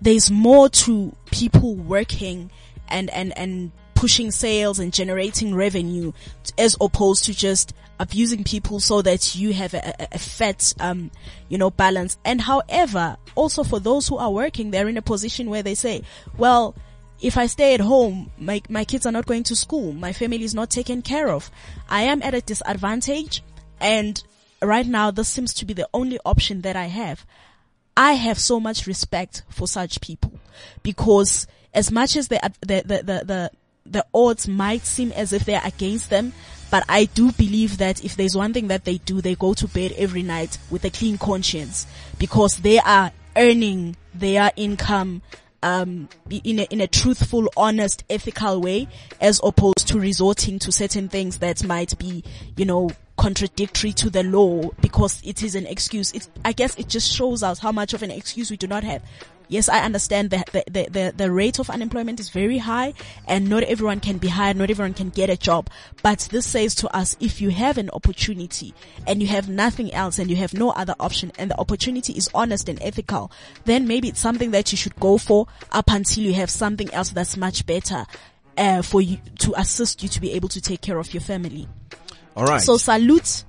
there's 0.00 0.30
more 0.30 0.68
to 0.68 1.14
people 1.30 1.74
working 1.74 2.50
and, 2.88 3.10
and, 3.10 3.36
and 3.36 3.72
pushing 3.94 4.30
sales 4.30 4.78
and 4.78 4.92
generating 4.92 5.54
revenue 5.54 6.12
as 6.58 6.76
opposed 6.80 7.24
to 7.24 7.34
just 7.34 7.72
abusing 7.98 8.44
people 8.44 8.78
so 8.78 9.00
that 9.02 9.34
you 9.34 9.52
have 9.54 9.72
a, 9.74 9.94
a, 9.98 10.08
a 10.12 10.18
fat, 10.18 10.74
um, 10.80 11.10
you 11.48 11.56
know, 11.58 11.70
balance. 11.70 12.18
And 12.24 12.40
however, 12.40 13.16
also 13.34 13.64
for 13.64 13.80
those 13.80 14.06
who 14.06 14.18
are 14.18 14.30
working, 14.30 14.70
they're 14.70 14.88
in 14.88 14.98
a 14.98 15.02
position 15.02 15.48
where 15.48 15.62
they 15.62 15.74
say, 15.74 16.02
well, 16.36 16.74
if 17.20 17.38
I 17.38 17.46
stay 17.46 17.74
at 17.74 17.80
home, 17.80 18.30
my, 18.38 18.60
my 18.68 18.84
kids 18.84 19.06
are 19.06 19.12
not 19.12 19.26
going 19.26 19.44
to 19.44 19.56
school. 19.56 19.92
My 19.92 20.12
family 20.12 20.44
is 20.44 20.54
not 20.54 20.68
taken 20.68 21.00
care 21.00 21.30
of. 21.30 21.50
I 21.88 22.02
am 22.02 22.22
at 22.22 22.34
a 22.34 22.42
disadvantage. 22.42 23.42
And 23.80 24.22
right 24.60 24.86
now, 24.86 25.10
this 25.10 25.28
seems 25.28 25.54
to 25.54 25.64
be 25.64 25.72
the 25.72 25.88
only 25.94 26.18
option 26.24 26.60
that 26.62 26.76
I 26.76 26.86
have. 26.86 27.24
I 27.96 28.12
have 28.12 28.38
so 28.38 28.60
much 28.60 28.86
respect 28.86 29.42
for 29.48 29.66
such 29.66 30.00
people 30.00 30.38
because 30.82 31.46
as 31.72 31.90
much 31.90 32.16
as 32.16 32.28
the, 32.28 32.40
the, 32.60 32.82
the, 32.84 33.02
the, 33.24 33.50
the, 33.86 34.06
odds 34.12 34.48
might 34.48 34.84
seem 34.84 35.12
as 35.12 35.32
if 35.32 35.44
they're 35.44 35.62
against 35.64 36.10
them, 36.10 36.32
but 36.70 36.84
I 36.88 37.04
do 37.04 37.32
believe 37.32 37.78
that 37.78 38.04
if 38.04 38.16
there's 38.16 38.36
one 38.36 38.52
thing 38.52 38.68
that 38.68 38.84
they 38.84 38.98
do, 38.98 39.20
they 39.20 39.34
go 39.34 39.54
to 39.54 39.68
bed 39.68 39.92
every 39.96 40.22
night 40.22 40.58
with 40.70 40.84
a 40.84 40.90
clean 40.90 41.16
conscience 41.16 41.86
because 42.18 42.56
they 42.58 42.78
are 42.78 43.12
earning 43.36 43.96
their 44.14 44.50
income 44.56 45.22
um, 45.62 46.08
in 46.28 46.60
a, 46.60 46.62
in 46.64 46.80
a 46.80 46.86
truthful, 46.86 47.48
honest, 47.56 48.04
ethical 48.10 48.60
way, 48.60 48.88
as 49.20 49.40
opposed 49.42 49.88
to 49.88 49.98
resorting 49.98 50.58
to 50.60 50.72
certain 50.72 51.08
things 51.08 51.38
that 51.38 51.64
might 51.64 51.98
be, 51.98 52.22
you 52.56 52.64
know, 52.64 52.90
contradictory 53.16 53.92
to 53.92 54.10
the 54.10 54.22
law 54.22 54.70
because 54.80 55.20
it 55.24 55.42
is 55.42 55.54
an 55.54 55.66
excuse. 55.66 56.12
I 56.44 56.52
guess 56.52 56.76
it 56.76 56.88
just 56.88 57.12
shows 57.12 57.42
us 57.42 57.58
how 57.58 57.72
much 57.72 57.94
of 57.94 58.02
an 58.02 58.10
excuse 58.10 58.50
we 58.50 58.56
do 58.56 58.66
not 58.66 58.84
have. 58.84 59.02
Yes, 59.48 59.68
I 59.68 59.84
understand 59.84 60.30
that 60.30 60.46
the, 60.46 60.64
the, 60.66 60.90
the, 60.90 61.14
the 61.16 61.30
rate 61.30 61.60
of 61.60 61.70
unemployment 61.70 62.18
is 62.18 62.30
very 62.30 62.58
high 62.58 62.94
and 63.28 63.48
not 63.48 63.62
everyone 63.62 64.00
can 64.00 64.18
be 64.18 64.26
hired, 64.26 64.56
not 64.56 64.70
everyone 64.70 64.92
can 64.92 65.10
get 65.10 65.30
a 65.30 65.36
job. 65.36 65.70
But 66.02 66.28
this 66.32 66.46
says 66.46 66.74
to 66.76 66.96
us, 66.96 67.16
if 67.20 67.40
you 67.40 67.50
have 67.50 67.78
an 67.78 67.88
opportunity 67.90 68.74
and 69.06 69.22
you 69.22 69.28
have 69.28 69.48
nothing 69.48 69.94
else 69.94 70.18
and 70.18 70.28
you 70.30 70.36
have 70.36 70.52
no 70.52 70.70
other 70.70 70.96
option 70.98 71.30
and 71.38 71.50
the 71.50 71.60
opportunity 71.60 72.14
is 72.14 72.28
honest 72.34 72.68
and 72.68 72.82
ethical, 72.82 73.30
then 73.66 73.86
maybe 73.86 74.08
it's 74.08 74.20
something 74.20 74.50
that 74.50 74.72
you 74.72 74.76
should 74.78 74.96
go 74.96 75.16
for 75.16 75.46
up 75.70 75.90
until 75.90 76.24
you 76.24 76.34
have 76.34 76.50
something 76.50 76.92
else 76.92 77.10
that's 77.10 77.36
much 77.36 77.66
better, 77.66 78.04
uh, 78.58 78.82
for 78.82 79.00
you 79.00 79.18
to 79.38 79.54
assist 79.56 80.02
you 80.02 80.08
to 80.08 80.20
be 80.20 80.32
able 80.32 80.48
to 80.48 80.60
take 80.60 80.80
care 80.80 80.98
of 80.98 81.14
your 81.14 81.20
family. 81.20 81.68
All 82.36 82.44
right. 82.44 82.60
So 82.60 82.76
salute 82.76 83.44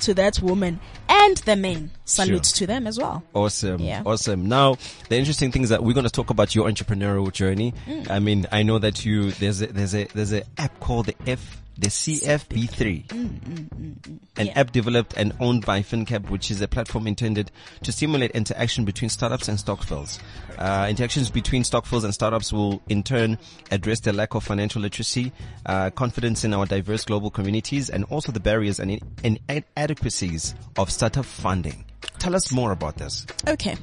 to 0.00 0.14
that 0.14 0.40
woman 0.40 0.80
and 1.08 1.36
the 1.38 1.56
men. 1.56 1.90
Salute 2.04 2.46
Sure. 2.46 2.54
to 2.58 2.66
them 2.66 2.86
as 2.86 2.98
well. 2.98 3.22
Awesome. 3.34 3.80
Yeah. 3.80 4.02
Awesome. 4.06 4.48
Now, 4.48 4.76
the 5.08 5.18
interesting 5.18 5.52
thing 5.52 5.62
is 5.62 5.68
that 5.68 5.84
we're 5.84 5.92
going 5.92 6.04
to 6.04 6.10
talk 6.10 6.30
about 6.30 6.54
your 6.54 6.68
entrepreneurial 6.68 7.30
journey. 7.32 7.74
Mm. 7.86 8.10
I 8.10 8.18
mean, 8.18 8.46
I 8.50 8.62
know 8.62 8.78
that 8.78 9.04
you, 9.04 9.30
there's 9.32 9.60
a, 9.60 9.66
there's 9.66 9.94
a, 9.94 10.04
there's 10.14 10.32
an 10.32 10.44
app 10.56 10.80
called 10.80 11.06
the 11.06 11.14
F, 11.26 11.60
the 11.80 11.88
CFB3. 11.88 13.10
An 13.10 14.18
Mm, 14.38 14.46
Yeah. 14.46 14.52
app 14.60 14.72
developed 14.72 15.14
and 15.16 15.32
owned 15.40 15.64
by 15.64 15.80
FinCap, 15.82 16.28
which 16.30 16.50
is 16.50 16.60
a 16.60 16.68
platform 16.68 17.06
intended 17.06 17.50
to 17.82 17.90
stimulate 17.92 18.30
interaction 18.32 18.84
between 18.84 19.08
startups 19.08 19.48
and 19.48 19.58
stokvels. 19.58 20.18
Uh, 20.58 20.86
interactions 20.90 21.30
between 21.30 21.64
stokvels 21.64 22.04
and 22.04 22.12
startups 22.12 22.52
will 22.52 22.82
in 22.88 23.02
turn 23.02 23.38
address 23.70 24.00
the 24.00 24.12
lack 24.12 24.34
of 24.34 24.44
financial 24.44 24.82
literacy, 24.82 25.32
uh, 25.66 25.90
confidence 25.90 26.44
in 26.44 26.52
our 26.52 26.66
diverse 26.66 27.04
global 27.04 27.30
communities, 27.30 27.88
and 27.90 28.04
also 28.04 28.30
the 28.30 28.40
barriers 28.40 28.78
and 28.78 29.00
inadequacies 29.24 30.54
of 30.76 30.90
startup 30.90 31.24
funding. 31.24 31.84
Tell 32.18 32.34
us 32.36 32.52
more 32.52 32.72
about 32.72 32.96
this. 32.96 33.26
Okay. 33.48 33.76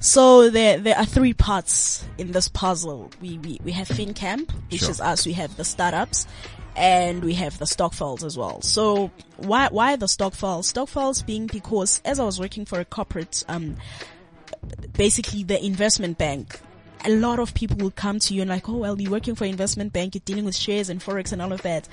So 0.00 0.48
there, 0.48 0.78
there 0.78 0.96
are 0.96 1.04
three 1.04 1.32
parts 1.32 2.04
in 2.18 2.30
this 2.30 2.46
puzzle. 2.48 3.10
We, 3.20 3.38
we, 3.38 3.58
we 3.64 3.72
have 3.72 3.88
FinCamp, 3.88 4.50
which 4.70 4.82
Sure. 4.82 4.90
is 4.90 5.00
us. 5.00 5.26
We 5.26 5.32
have 5.32 5.56
the 5.56 5.64
startups 5.64 6.24
and 6.78 7.24
we 7.24 7.34
have 7.34 7.58
the 7.58 7.66
stokvels 7.66 8.22
as 8.22 8.38
well. 8.38 8.62
So 8.62 9.10
why, 9.36 9.68
why 9.70 9.96
the 9.96 10.06
stokvels? 10.06 10.68
Stock 10.68 10.88
files 10.88 11.22
being 11.22 11.46
because 11.46 12.00
as 12.04 12.20
I 12.20 12.24
was 12.24 12.38
working 12.38 12.64
for 12.64 12.78
a 12.78 12.84
corporate, 12.84 13.44
um, 13.48 13.76
basically 14.92 15.42
the 15.42 15.62
investment 15.64 16.18
bank, 16.18 16.60
a 17.04 17.10
lot 17.10 17.38
of 17.40 17.52
people 17.54 17.76
will 17.78 17.90
come 17.90 18.18
to 18.20 18.34
you 18.34 18.42
and 18.42 18.50
like, 18.50 18.68
oh 18.68 18.76
well, 18.76 19.00
you're 19.00 19.10
working 19.10 19.34
for 19.34 19.44
investment 19.44 19.92
bank, 19.92 20.14
you're 20.14 20.22
dealing 20.24 20.44
with 20.44 20.54
shares 20.54 20.88
and 20.88 21.00
forex 21.00 21.32
and 21.32 21.42
all 21.42 21.52
of 21.52 21.62
that. 21.62 21.88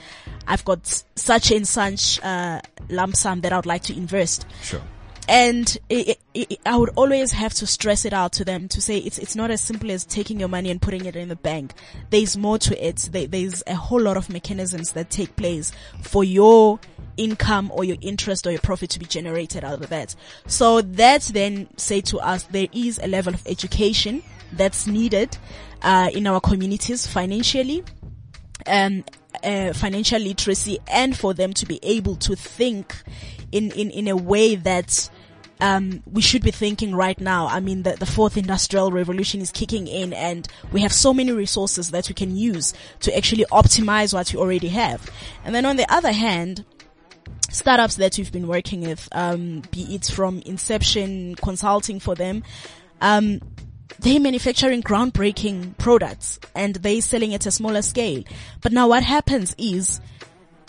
I've 0.47 0.63
got 0.65 1.03
such 1.15 1.51
and 1.51 1.67
such 1.67 2.21
uh, 2.23 2.61
lump 2.89 3.15
sum 3.15 3.41
that 3.41 3.51
I 3.51 3.55
would 3.55 3.65
like 3.65 3.83
to 3.83 3.97
invest. 3.97 4.45
Sure. 4.61 4.81
And 5.27 5.77
it, 5.89 6.19
it, 6.33 6.59
I 6.65 6.77
would 6.77 6.91
always 6.95 7.31
have 7.31 7.53
to 7.55 7.67
stress 7.67 8.05
it 8.05 8.13
out 8.13 8.33
to 8.33 8.45
them 8.45 8.67
to 8.69 8.81
say 8.81 8.97
it's 8.97 9.17
it's 9.17 9.35
not 9.35 9.51
as 9.51 9.61
simple 9.61 9.91
as 9.91 10.05
taking 10.05 10.39
your 10.39 10.49
money 10.49 10.69
and 10.69 10.81
putting 10.81 11.05
it 11.05 11.15
in 11.15 11.29
the 11.29 11.35
bank. 11.35 11.73
There's 12.09 12.37
more 12.37 12.57
to 12.59 12.87
it. 12.87 13.09
There, 13.11 13.27
there's 13.27 13.63
a 13.65 13.75
whole 13.75 14.01
lot 14.01 14.17
of 14.17 14.29
mechanisms 14.29 14.91
that 14.91 15.09
take 15.09 15.35
place 15.35 15.71
for 16.01 16.23
your 16.23 16.79
income 17.17 17.71
or 17.73 17.83
your 17.83 17.97
interest 18.01 18.45
or 18.45 18.51
your 18.51 18.59
profit 18.59 18.89
to 18.91 18.99
be 18.99 19.05
generated 19.05 19.63
out 19.63 19.81
of 19.81 19.89
that. 19.89 20.15
So 20.47 20.81
that 20.81 21.23
then 21.33 21.69
say 21.77 22.01
to 22.01 22.19
us 22.19 22.43
there 22.43 22.67
is 22.71 22.99
a 22.99 23.07
level 23.07 23.33
of 23.33 23.41
education 23.47 24.21
that's 24.53 24.85
needed 24.85 25.37
uh, 25.81 26.09
in 26.13 26.27
our 26.27 26.39
communities 26.39 27.07
financially. 27.07 27.83
Um, 28.67 29.03
uh, 29.43 29.73
financial 29.73 30.19
literacy 30.19 30.79
and 30.87 31.15
for 31.15 31.33
them 31.33 31.53
to 31.53 31.65
be 31.65 31.79
able 31.83 32.15
to 32.15 32.35
think 32.35 32.95
in, 33.51 33.71
in, 33.71 33.91
in 33.91 34.07
a 34.07 34.15
way 34.15 34.55
that 34.55 35.09
um, 35.61 36.03
we 36.11 36.21
should 36.21 36.43
be 36.43 36.51
thinking 36.51 36.93
right 36.95 37.19
now. 37.19 37.47
I 37.47 37.59
mean, 37.59 37.83
the, 37.83 37.93
the 37.93 38.05
fourth 38.05 38.37
industrial 38.37 38.91
revolution 38.91 39.41
is 39.41 39.51
kicking 39.51 39.87
in 39.87 40.13
and 40.13 40.47
we 40.71 40.81
have 40.81 40.91
so 40.91 41.13
many 41.13 41.31
resources 41.31 41.91
that 41.91 42.09
we 42.09 42.15
can 42.15 42.35
use 42.35 42.73
to 43.01 43.15
actually 43.15 43.45
optimize 43.45 44.13
what 44.13 44.31
we 44.33 44.39
already 44.39 44.69
have. 44.69 45.09
And 45.43 45.55
then 45.55 45.65
on 45.65 45.77
the 45.77 45.91
other 45.91 46.11
hand, 46.11 46.65
startups 47.49 47.95
that 47.95 48.17
we've 48.17 48.31
been 48.31 48.47
working 48.47 48.81
with, 48.81 49.07
um, 49.13 49.63
be 49.71 49.95
it 49.95 50.05
from 50.05 50.41
inception 50.45 51.35
consulting 51.35 51.99
for 51.99 52.15
them, 52.15 52.43
um, 53.01 53.39
they 53.99 54.19
manufacturing 54.19 54.83
groundbreaking 54.83 55.77
products 55.77 56.39
and 56.53 56.75
they're 56.75 57.01
selling 57.01 57.33
at 57.33 57.45
a 57.45 57.51
smaller 57.51 57.81
scale. 57.81 58.23
But 58.61 58.73
now 58.73 58.89
what 58.89 59.03
happens 59.03 59.55
is 59.57 60.01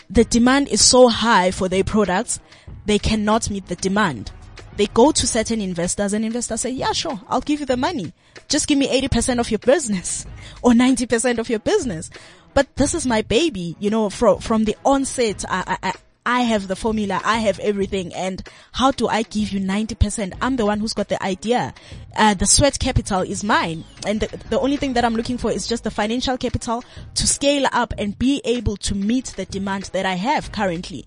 the 0.09 0.23
demand 0.23 0.69
is 0.69 0.81
so 0.81 1.09
high 1.09 1.51
for 1.51 1.67
their 1.67 1.83
products, 1.83 2.39
they 2.85 2.99
cannot 2.99 3.49
meet 3.49 3.65
the 3.67 3.75
demand. 3.75 4.31
They 4.77 4.85
go 4.87 5.11
to 5.11 5.27
certain 5.27 5.59
investors 5.59 6.13
and 6.13 6.23
investors 6.23 6.61
say, 6.61 6.69
yeah, 6.69 6.93
sure, 6.93 7.19
I'll 7.27 7.41
give 7.41 7.59
you 7.59 7.65
the 7.65 7.77
money. 7.77 8.13
Just 8.47 8.67
give 8.67 8.77
me 8.77 8.87
80% 8.87 9.39
of 9.39 9.49
your 9.49 9.59
business 9.59 10.25
or 10.61 10.71
90% 10.71 11.39
of 11.39 11.49
your 11.49 11.59
business. 11.59 12.09
But 12.53 12.75
this 12.75 12.93
is 12.93 13.05
my 13.05 13.23
baby, 13.23 13.75
you 13.79 13.89
know, 13.89 14.09
from, 14.09 14.39
from 14.39 14.63
the 14.63 14.77
onset, 14.85 15.43
I, 15.49 15.77
I, 15.81 15.93
I 16.27 16.41
have 16.41 16.67
the 16.67 16.75
formula, 16.75 17.21
I 17.23 17.37
have 17.39 17.57
everything, 17.59 18.13
and 18.13 18.45
how 18.73 18.91
do 18.91 19.07
I 19.07 19.21
give 19.21 19.53
you 19.53 19.61
90%? 19.61 20.33
I'm 20.41 20.57
the 20.57 20.65
one 20.65 20.81
who's 20.81 20.93
got 20.93 21.07
the 21.07 21.23
idea. 21.23 21.73
Uh, 22.17 22.33
the 22.33 22.45
sweat 22.45 22.77
capital 22.79 23.21
is 23.21 23.45
mine, 23.45 23.85
and 24.05 24.19
the, 24.19 24.37
the 24.49 24.59
only 24.59 24.75
thing 24.75 24.91
that 24.93 25.05
I'm 25.05 25.15
looking 25.15 25.37
for 25.37 25.51
is 25.51 25.67
just 25.67 25.85
the 25.85 25.91
financial 25.91 26.37
capital 26.37 26.83
to 27.15 27.27
scale 27.27 27.65
up 27.71 27.93
and 27.97 28.19
be 28.19 28.41
able 28.43 28.75
to 28.77 28.93
meet 28.93 29.27
the 29.37 29.45
demand 29.45 29.85
that 29.93 30.05
I 30.05 30.15
have 30.15 30.51
currently. 30.51 31.05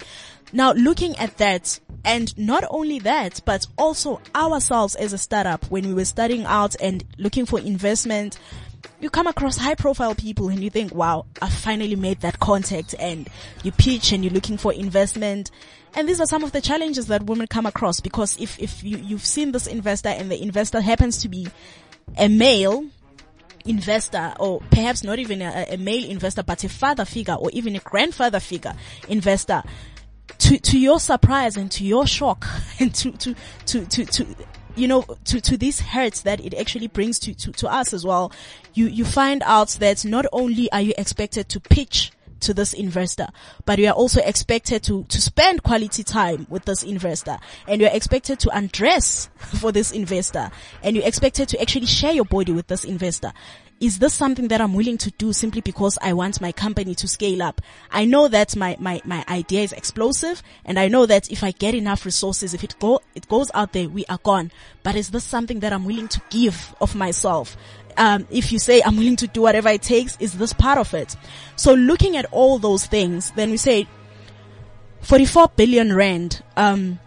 Now 0.52 0.72
looking 0.72 1.16
at 1.16 1.36
that, 1.38 1.78
and 2.04 2.36
not 2.38 2.64
only 2.70 2.98
that, 3.00 3.40
but 3.44 3.66
also 3.76 4.20
ourselves 4.34 4.94
as 4.94 5.12
a 5.12 5.18
startup 5.18 5.64
when 5.66 5.86
we 5.86 5.94
were 5.94 6.04
starting 6.04 6.44
out 6.44 6.74
and 6.80 7.04
looking 7.18 7.46
for 7.46 7.60
investment, 7.60 8.38
you 9.00 9.10
come 9.10 9.26
across 9.26 9.56
high 9.56 9.74
profile 9.74 10.14
people 10.14 10.48
and 10.48 10.62
you 10.62 10.70
think, 10.70 10.94
wow, 10.94 11.26
I 11.40 11.48
finally 11.48 11.96
made 11.96 12.20
that 12.20 12.38
contact 12.38 12.94
and 12.98 13.28
you 13.62 13.72
pitch 13.72 14.12
and 14.12 14.24
you're 14.24 14.32
looking 14.32 14.56
for 14.56 14.72
investment. 14.72 15.50
And 15.94 16.08
these 16.08 16.20
are 16.20 16.26
some 16.26 16.44
of 16.44 16.52
the 16.52 16.60
challenges 16.60 17.06
that 17.06 17.24
women 17.24 17.46
come 17.46 17.66
across 17.66 18.00
because 18.00 18.38
if, 18.40 18.58
if 18.58 18.82
you, 18.84 18.96
you've 18.98 19.24
seen 19.24 19.52
this 19.52 19.66
investor 19.66 20.10
and 20.10 20.30
the 20.30 20.40
investor 20.40 20.80
happens 20.80 21.18
to 21.18 21.28
be 21.28 21.48
a 22.16 22.28
male, 22.28 22.84
investor 23.66 24.32
or 24.40 24.60
perhaps 24.70 25.04
not 25.04 25.18
even 25.18 25.42
a, 25.42 25.66
a, 25.70 25.76
male 25.76 26.08
investor 26.08 26.42
but 26.42 26.64
a 26.64 26.68
father 26.68 27.04
figure 27.04 27.34
or 27.34 27.50
even 27.52 27.76
a 27.76 27.78
grandfather 27.80 28.40
figure 28.40 28.74
investor 29.06 29.62
to 30.40 30.58
to 30.58 30.78
your 30.78 30.98
surprise 30.98 31.56
and 31.56 31.70
to 31.70 31.84
your 31.84 32.06
shock 32.06 32.46
and 32.80 32.94
to 32.94 33.12
to 33.12 33.34
to 33.66 33.86
to, 33.86 34.04
to 34.04 34.26
you 34.76 34.88
know, 34.88 35.02
to, 35.24 35.40
to 35.40 35.56
these 35.56 35.80
hurts 35.80 36.22
that 36.22 36.40
it 36.40 36.54
actually 36.54 36.88
brings 36.88 37.18
to, 37.18 37.34
to, 37.34 37.52
to 37.52 37.68
us 37.68 37.92
as 37.92 38.04
well, 38.04 38.32
you, 38.72 38.86
you 38.86 39.04
find 39.04 39.42
out 39.44 39.68
that 39.80 40.04
not 40.04 40.26
only 40.32 40.70
are 40.72 40.80
you 40.80 40.94
expected 40.96 41.48
to 41.50 41.60
pitch 41.60 42.12
to 42.40 42.54
this 42.54 42.72
investor, 42.72 43.28
but 43.66 43.78
you 43.78 43.86
are 43.88 43.92
also 43.92 44.22
expected 44.22 44.82
to, 44.84 45.04
to 45.04 45.20
spend 45.20 45.62
quality 45.62 46.02
time 46.02 46.46
with 46.48 46.64
this 46.64 46.82
investor. 46.82 47.36
And 47.68 47.80
you're 47.80 47.90
expected 47.92 48.38
to 48.40 48.56
undress 48.56 49.28
for 49.36 49.72
this 49.72 49.92
investor. 49.92 50.50
And 50.82 50.96
you're 50.96 51.06
expected 51.06 51.48
to 51.50 51.60
actually 51.60 51.86
share 51.86 52.12
your 52.12 52.24
body 52.24 52.52
with 52.52 52.66
this 52.68 52.84
investor 52.84 53.32
is 53.80 53.98
this 53.98 54.12
something 54.12 54.48
that 54.48 54.60
I'm 54.60 54.74
willing 54.74 54.98
to 54.98 55.10
do 55.12 55.32
simply 55.32 55.62
because 55.62 55.98
I 56.02 56.12
want 56.12 56.40
my 56.40 56.52
company 56.52 56.94
to 56.96 57.08
scale 57.08 57.42
up? 57.42 57.62
I 57.90 58.04
know 58.04 58.28
that 58.28 58.54
my, 58.54 58.76
my, 58.78 59.00
my 59.06 59.24
idea 59.26 59.62
is 59.62 59.72
explosive 59.72 60.42
and 60.66 60.78
I 60.78 60.88
know 60.88 61.06
that 61.06 61.30
if 61.30 61.42
I 61.42 61.52
get 61.52 61.74
enough 61.74 62.04
resources, 62.04 62.52
if 62.52 62.62
it 62.62 62.76
go, 62.78 63.00
it 63.14 63.26
goes 63.28 63.50
out 63.54 63.72
there, 63.72 63.88
we 63.88 64.04
are 64.06 64.18
gone. 64.22 64.52
But 64.82 64.96
is 64.96 65.10
this 65.10 65.24
something 65.24 65.60
that 65.60 65.72
I'm 65.72 65.86
willing 65.86 66.08
to 66.08 66.20
give 66.28 66.74
of 66.80 66.94
myself? 66.94 67.56
Um, 67.96 68.26
if 68.30 68.52
you 68.52 68.58
say 68.58 68.82
I'm 68.82 68.98
willing 68.98 69.16
to 69.16 69.26
do 69.26 69.40
whatever 69.40 69.70
it 69.70 69.82
takes, 69.82 70.16
is 70.20 70.34
this 70.34 70.52
part 70.52 70.78
of 70.78 70.92
it? 70.92 71.16
So 71.56 71.72
looking 71.72 72.18
at 72.18 72.26
all 72.32 72.58
those 72.58 72.84
things, 72.84 73.30
then 73.32 73.50
we 73.50 73.56
say 73.56 73.88
44 75.00 75.52
billion 75.56 75.96
rand, 75.96 76.42
um, 76.56 77.00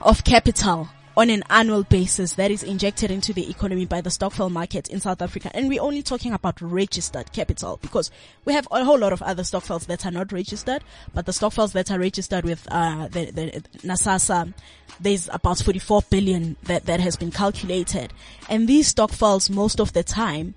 of 0.00 0.24
capital 0.24 0.88
on 1.20 1.28
an 1.28 1.44
annual 1.50 1.82
basis 1.82 2.32
that 2.32 2.50
is 2.50 2.62
injected 2.62 3.10
into 3.10 3.34
the 3.34 3.50
economy 3.50 3.84
by 3.84 4.00
the 4.00 4.10
stokvel 4.10 4.48
market 4.48 4.88
in 4.88 5.00
South 5.00 5.20
Africa. 5.20 5.50
And 5.52 5.68
we're 5.68 5.82
only 5.82 6.02
talking 6.02 6.32
about 6.32 6.58
registered 6.62 7.30
capital 7.34 7.78
because 7.82 8.10
we 8.46 8.54
have 8.54 8.66
a 8.70 8.86
whole 8.86 8.98
lot 8.98 9.12
of 9.12 9.20
other 9.20 9.42
stokvels 9.42 9.84
that 9.84 10.06
are 10.06 10.10
not 10.10 10.32
registered, 10.32 10.82
but 11.12 11.26
the 11.26 11.34
stokvels 11.34 11.74
that 11.74 11.90
are 11.90 11.98
registered 11.98 12.46
with, 12.46 12.66
uh, 12.70 13.08
the, 13.08 13.30
the 13.32 13.62
NASASA, 13.86 14.54
there's 14.98 15.28
about 15.30 15.58
44 15.58 16.00
billion 16.08 16.56
that, 16.62 16.86
that 16.86 17.00
has 17.00 17.16
been 17.16 17.30
calculated. 17.30 18.14
And 18.48 18.66
these 18.66 18.88
stokvels 18.88 19.50
most 19.50 19.78
of 19.78 19.92
the 19.92 20.02
time 20.02 20.54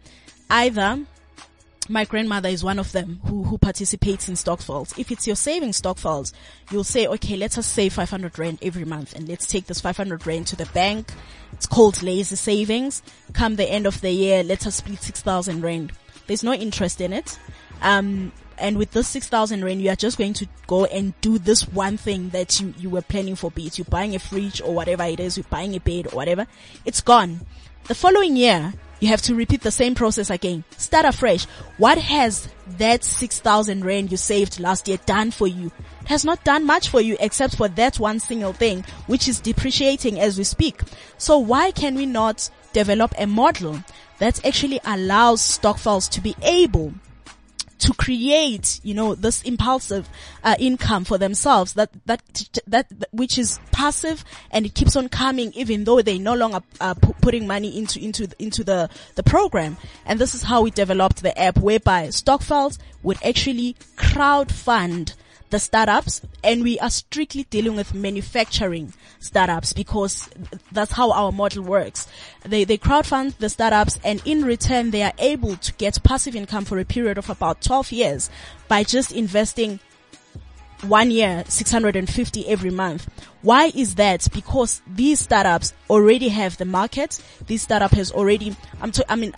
either 0.49 1.05
my 1.90 2.06
grandmother 2.06 2.50
is 2.50 2.64
one 2.64 2.80
of 2.80 2.92
them 2.92 3.20
who, 3.26 3.44
who 3.44 3.58
participates 3.58 4.30
in 4.30 4.36
stokvels. 4.36 4.98
If 4.98 5.12
it's 5.12 5.28
your 5.28 5.36
saving 5.36 5.74
stokvels, 5.74 6.34
you'll 6.72 6.84
say, 6.84 7.08
okay, 7.08 7.36
let 7.36 7.58
us 7.58 7.68
save 7.68 7.94
500 7.94 8.38
rand 8.38 8.60
every 8.62 8.86
month 8.86 9.14
and 9.16 9.28
let's 9.28 9.48
take 9.48 9.66
this 9.66 9.82
500 9.82 10.26
rand 10.26 10.48
to 10.48 10.56
the 10.56 10.66
bank. 10.68 11.12
It's 11.52 11.66
called 11.66 12.02
lazy 12.02 12.36
savings. 12.36 13.02
Come 13.34 13.56
the 13.56 13.70
end 13.70 13.86
of 13.86 14.02
the 14.02 14.12
year, 14.12 14.44
let 14.44 14.66
us 14.66 14.76
split 14.76 15.02
6,000 15.02 15.62
rand. 15.62 15.92
There's 16.28 16.44
no 16.44 16.54
interest 16.54 17.02
in 17.02 17.14
it. 17.14 17.38
Um, 17.82 18.32
and 18.58 18.78
with 18.78 18.92
this 18.92 19.08
6,000 19.10 19.64
rand, 19.64 19.82
you 19.82 19.90
are 19.90 19.96
just 19.96 20.18
going 20.18 20.34
to 20.34 20.48
go 20.68 20.86
and 20.86 21.20
do 21.22 21.38
this 21.38 21.68
one 21.68 21.98
thing 21.98 22.30
that 22.30 22.60
you, 22.62 22.74
you 22.78 22.90
were 22.90 23.02
planning 23.02 23.36
for, 23.36 23.52
be 23.52 23.68
it 23.68 23.78
you're 23.78 23.86
buying 23.86 24.16
a 24.16 24.20
fridge 24.20 24.62
or 24.62 24.74
whatever 24.74 25.04
it 25.04 25.20
is, 25.20 25.38
you're 25.38 25.46
buying 25.50 25.76
a 25.76 25.80
bed 25.80 26.08
or 26.08 26.16
whatever. 26.16 26.48
It's 26.86 27.02
gone. 27.02 27.42
The 27.86 27.96
following 27.96 28.38
year, 28.38 28.74
you 29.04 29.10
have 29.10 29.22
to 29.22 29.36
repeat 29.36 29.60
the 29.60 29.70
same 29.70 29.95
process 29.95 30.30
again. 30.30 30.64
Start 30.78 31.06
afresh. 31.06 31.43
What 31.78 31.97
has 31.97 32.47
that 32.78 33.04
6,000 33.04 33.84
rand 33.84 34.12
you 34.12 34.16
saved 34.16 34.62
last 34.62 34.88
year 34.88 34.97
done 35.06 35.32
for 35.32 35.45
you? 35.45 35.74
It 36.04 36.08
has 36.08 36.24
not 36.24 36.45
done 36.45 36.66
much 36.66 36.88
for 36.88 37.01
you 37.01 37.18
except 37.20 37.58
for 37.58 37.68
that 37.68 37.99
one 37.99 38.22
single 38.22 38.54
thing, 38.54 38.86
which 39.08 39.28
is 39.28 39.41
depreciating 39.41 40.22
as 40.22 40.38
we 40.38 40.45
speak. 40.45 40.84
So 41.18 41.38
why 41.38 41.72
can 41.72 41.95
we 41.95 42.06
not 42.06 42.49
develop 42.72 43.14
a 43.18 43.28
model 43.28 43.84
that 44.20 44.45
actually 44.45 44.80
allows 44.86 45.41
stokvels 45.41 46.08
to 46.08 46.22
be 46.22 46.34
able 46.41 46.93
to 47.84 47.94
create, 47.94 48.80
you 48.84 48.94
know, 48.94 49.14
this 49.14 49.42
impulsive 49.44 50.08
uh, 50.44 50.56
income 50.58 51.04
for 51.04 51.18
themselves 51.18 51.74
that, 51.74 51.90
that, 52.06 52.22
that, 52.66 52.88
which 53.12 53.38
is 53.38 53.60
passive 53.72 54.24
and 54.52 54.66
it 54.66 54.74
keeps 54.74 54.96
on 54.96 55.10
coming 55.10 55.52
even 55.54 55.84
though 55.84 56.02
they 56.02 56.18
no 56.18 56.34
longer 56.34 56.62
are 56.80 56.96
p- 56.96 57.14
putting 57.22 57.46
money 57.46 57.78
into, 57.78 58.00
into, 58.02 58.28
into 58.40 58.64
the, 58.64 58.90
the 59.16 59.24
program. 59.24 59.76
And 60.06 60.18
this 60.18 60.34
is 60.34 60.44
how 60.44 60.62
we 60.62 60.72
developed 60.72 61.22
the 61.22 61.38
app 61.38 61.58
whereby 61.58 62.08
stokvels 62.08 62.80
would 63.04 63.18
actually 63.22 63.76
crowd 63.98 64.50
fund 64.50 65.14
the 65.54 65.60
startups 65.60 66.20
and 66.43 66.64
we 66.64 66.80
are 66.80 66.89
strictly 66.89 67.43
dealing 67.43 67.76
with 67.76 67.93
manufacturing 67.93 68.91
startups 69.20 69.72
because 69.72 70.28
that's 70.72 70.93
how 70.93 71.12
our 71.12 71.32
model 71.32 71.64
works. 71.64 72.08
They, 72.43 72.64
they 72.64 72.80
crowdfund 72.80 73.38
the 73.38 73.49
startups 73.49 73.99
and 74.04 74.20
in 74.26 74.43
return 74.43 74.89
they 74.89 75.04
are 75.04 75.14
able 75.20 75.56
to 75.58 75.72
get 75.74 76.04
passive 76.04 76.36
income 76.36 76.66
for 76.66 76.80
a 76.80 76.86
period 76.86 77.20
of 77.20 77.30
about 77.30 77.62
12 77.62 77.91
years 77.91 78.32
by 78.68 78.84
just 78.84 79.12
investing 79.12 79.80
one 80.82 81.12
year, 81.12 81.43
650 81.47 82.47
every 82.47 82.72
month. 82.72 83.08
Why 83.43 83.72
is 83.76 83.93
that? 83.95 84.28
Because 84.34 84.82
these 84.88 85.20
startups 85.20 85.72
already 85.88 86.30
have 86.30 86.58
the 86.58 86.66
market. 86.66 87.22
This 87.45 87.62
startup 87.62 87.91
has 87.91 88.12
already, 88.12 88.56
I'm 88.82 88.91
t- 88.91 89.04
I 89.08 89.16
mean, 89.16 89.36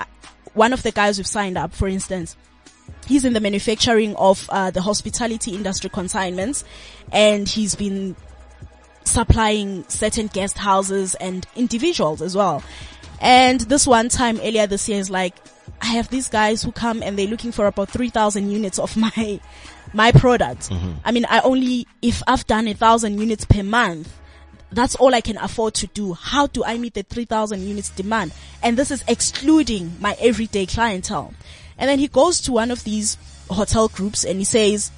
one 0.54 0.72
of 0.72 0.82
the 0.82 0.92
guys 0.92 1.18
we've 1.18 1.28
signed 1.28 1.58
up, 1.58 1.74
for 1.74 1.90
instance, 1.90 2.38
he's 3.08 3.26
in 3.26 3.34
the 3.34 3.40
manufacturing 3.40 4.16
of 4.16 4.50
uh, 4.50 4.72
the 4.72 4.82
hospitality 4.82 5.54
industry 5.56 5.90
consignments 5.90 6.64
and 7.12 7.48
he's 7.48 7.76
been 7.76 8.16
supplying 9.04 9.88
certain 9.88 10.28
guest 10.28 10.58
houses 10.58 11.16
and 11.16 11.46
individuals 11.56 12.22
as 12.22 12.36
well. 12.36 12.64
And 13.22 13.62
this 13.62 13.88
one 13.88 14.10
time 14.10 14.40
earlier 14.42 14.68
this 14.68 14.90
year 14.90 15.00
is 15.00 15.10
like, 15.10 15.36
I 15.82 15.88
have 15.88 16.10
these 16.10 16.30
guys 16.30 16.64
who 16.64 16.72
come 16.72 17.04
and 17.04 17.18
they're 17.18 17.28
looking 17.28 17.52
for 17.52 17.68
about 17.68 17.90
3,000 17.90 18.50
units 18.50 18.80
of 18.80 18.96
my, 18.98 19.40
my 19.94 20.12
product. 20.12 20.70
Mm-hmm. 20.70 20.94
I 21.04 21.12
mean, 21.12 21.26
I 21.30 21.40
only, 21.42 21.88
if 22.02 22.22
I've 22.28 22.46
done 22.48 22.68
a 22.68 22.74
thousand 22.74 23.20
units 23.20 23.46
per 23.46 23.64
month, 23.64 24.20
that's 24.72 24.96
all 24.96 25.14
I 25.14 25.22
can 25.22 25.38
afford 25.38 25.74
to 25.76 25.88
do. 25.88 26.14
How 26.14 26.48
do 26.48 26.64
I 26.64 26.78
meet 26.78 26.96
the 26.96 27.04
3000 27.04 27.62
units 27.62 27.90
demand? 27.90 28.34
And 28.62 28.78
this 28.78 28.92
is 28.92 29.04
excluding 29.08 29.96
my 30.00 30.18
everyday 30.20 30.66
clientele. 30.66 31.34
And 31.78 31.90
then 31.90 32.00
he 32.00 32.08
goes 32.08 32.42
to 32.42 32.52
one 32.52 32.72
of 32.72 32.84
these 32.84 33.18
hotel 33.50 33.88
groups 33.88 34.24
and 34.24 34.40
he 34.40 34.46
says, 34.46 34.92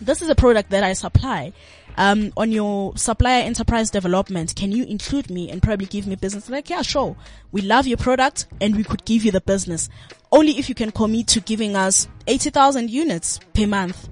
this 0.00 0.22
is 0.22 0.28
a 0.28 0.34
product 0.34 0.70
that 0.70 0.84
I 0.84 0.92
supply. 0.92 1.52
Um, 1.96 2.32
on 2.36 2.50
your 2.50 2.96
supplier 2.96 3.42
enterprise 3.42 3.90
development, 3.90 4.56
can 4.56 4.72
you 4.72 4.84
include 4.84 5.30
me 5.30 5.50
and 5.50 5.62
probably 5.62 5.86
give 5.86 6.06
me 6.06 6.16
business? 6.16 6.50
Like, 6.50 6.68
yeah, 6.68 6.82
sure. 6.82 7.16
We 7.52 7.62
love 7.62 7.86
your 7.86 7.98
product 7.98 8.46
and 8.60 8.76
we 8.76 8.84
could 8.84 9.04
give 9.04 9.24
you 9.24 9.30
the 9.30 9.40
business. 9.40 9.88
Only 10.32 10.58
if 10.58 10.68
you 10.68 10.74
can 10.74 10.90
commit 10.90 11.28
to 11.28 11.40
giving 11.40 11.76
us 11.76 12.08
80,000 12.26 12.90
units 12.90 13.38
per 13.54 13.66
month. 13.66 14.08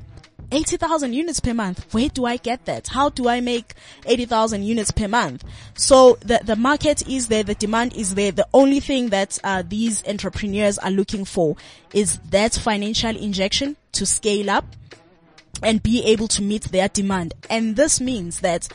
80,000 0.53 1.13
units 1.15 1.41
per 1.41 1.55
month. 1.55 1.93
Where 1.93 2.09
do 2.09 2.27
I 2.27 2.37
get 2.37 2.67
that? 2.67 2.89
How 2.89 3.09
do 3.09 3.29
I 3.29 3.41
make 3.41 3.75
80,000 4.07 4.63
units 4.63 4.91
per 4.91 5.09
month? 5.09 5.45
So 5.75 6.19
the, 6.21 6.41
the 6.45 6.57
market 6.57 7.09
is 7.09 7.29
there, 7.29 7.43
the 7.43 7.55
demand 7.55 7.95
is 7.95 8.15
there. 8.15 8.31
The 8.31 8.47
only 8.53 8.81
thing 8.81 9.09
that 9.09 9.39
uh, 9.43 9.63
these 9.67 10.07
entrepreneurs 10.07 10.79
are 10.79 10.91
looking 10.91 11.25
for 11.25 11.57
is 11.95 12.19
that 12.31 12.55
financial 12.55 13.17
injection 13.17 13.77
to 13.93 14.07
scale 14.07 14.51
up 14.51 14.67
and 15.63 15.83
be 15.83 16.05
able 16.05 16.29
to 16.29 16.43
meet 16.43 16.65
their 16.65 16.89
demand. 16.89 17.35
And 17.49 17.77
this 17.77 18.01
means 18.01 18.41
that 18.41 18.69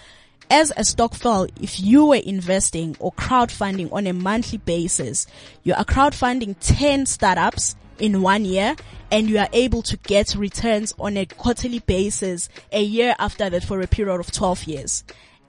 as 0.49 0.71
a 0.77 0.83
stokvel, 0.83 1.47
if 1.61 1.79
you 1.79 2.07
were 2.07 2.15
investing 2.15 2.95
or 2.99 3.11
crowdfunding 3.13 3.91
on 3.91 4.07
a 4.07 4.13
monthly 4.13 4.57
basis, 4.59 5.27
you 5.63 5.73
are 5.73 5.85
crowdfunding 5.85 6.55
10 6.59 7.05
startups 7.05 7.75
in 7.99 8.21
one 8.21 8.45
year 8.45 8.75
and 9.11 9.29
you 9.29 9.37
are 9.37 9.49
able 9.53 9.81
to 9.83 9.97
get 9.97 10.35
returns 10.35 10.93
on 10.99 11.17
a 11.17 11.25
quarterly 11.25 11.79
basis 11.79 12.49
a 12.71 12.81
year 12.81 13.15
after 13.19 13.49
that 13.49 13.63
for 13.63 13.81
a 13.81 13.87
period 13.87 14.19
of 14.19 14.31
12 14.31 14.63
years. 14.65 15.03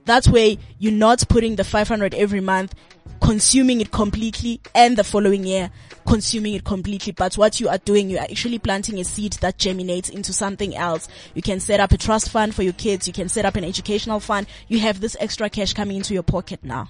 That 0.04 0.26
way 0.28 0.58
you're 0.78 0.92
not 0.92 1.28
putting 1.28 1.56
the 1.56 1.64
500 1.64 2.14
every 2.14 2.40
month, 2.40 2.74
consuming 3.20 3.80
it 3.80 3.90
completely 3.90 4.60
and 4.74 4.96
the 4.96 5.04
following 5.04 5.44
year 5.44 5.70
consuming 6.08 6.54
it 6.54 6.64
completely. 6.64 7.12
But 7.12 7.36
what 7.36 7.60
you 7.60 7.68
are 7.68 7.78
doing, 7.78 8.08
you 8.08 8.16
are 8.18 8.24
actually 8.24 8.58
planting 8.58 8.98
a 8.98 9.04
seed 9.04 9.34
that 9.34 9.58
germinates 9.58 10.08
into 10.08 10.32
something 10.32 10.74
else. 10.74 11.06
You 11.34 11.42
can 11.42 11.60
set 11.60 11.80
up 11.80 11.92
a 11.92 11.98
trust 11.98 12.30
fund 12.30 12.54
for 12.54 12.62
your 12.62 12.72
kids. 12.72 13.06
You 13.06 13.12
can 13.12 13.28
set 13.28 13.44
up 13.44 13.56
an 13.56 13.64
educational 13.64 14.18
fund. 14.18 14.46
You 14.68 14.78
have 14.80 15.00
this 15.00 15.16
extra 15.20 15.50
cash 15.50 15.74
coming 15.74 15.98
into 15.98 16.14
your 16.14 16.22
pocket 16.22 16.60
now. 16.62 16.88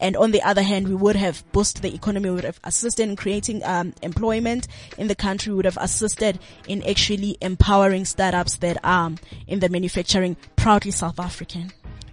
And 0.00 0.16
on 0.16 0.30
the 0.30 0.42
other 0.42 0.62
hand, 0.62 0.88
we 0.88 0.94
would 0.94 1.16
have 1.16 1.42
boosted 1.52 1.82
the 1.82 1.94
economy, 1.94 2.30
would 2.30 2.44
have 2.44 2.60
assisted 2.64 3.08
in 3.08 3.16
creating 3.16 3.64
um, 3.64 3.94
employment 4.02 4.68
in 4.96 5.08
the 5.08 5.14
country, 5.14 5.52
would 5.52 5.64
have 5.64 5.78
assisted 5.80 6.38
in 6.66 6.82
actually 6.84 7.36
empowering 7.40 8.04
startups 8.04 8.56
that 8.58 8.78
are 8.84 9.12
in 9.46 9.60
the 9.60 9.68
manufacturing 9.68 10.36
proudly 10.56 10.90
South 10.90 11.18
African. 11.18 11.72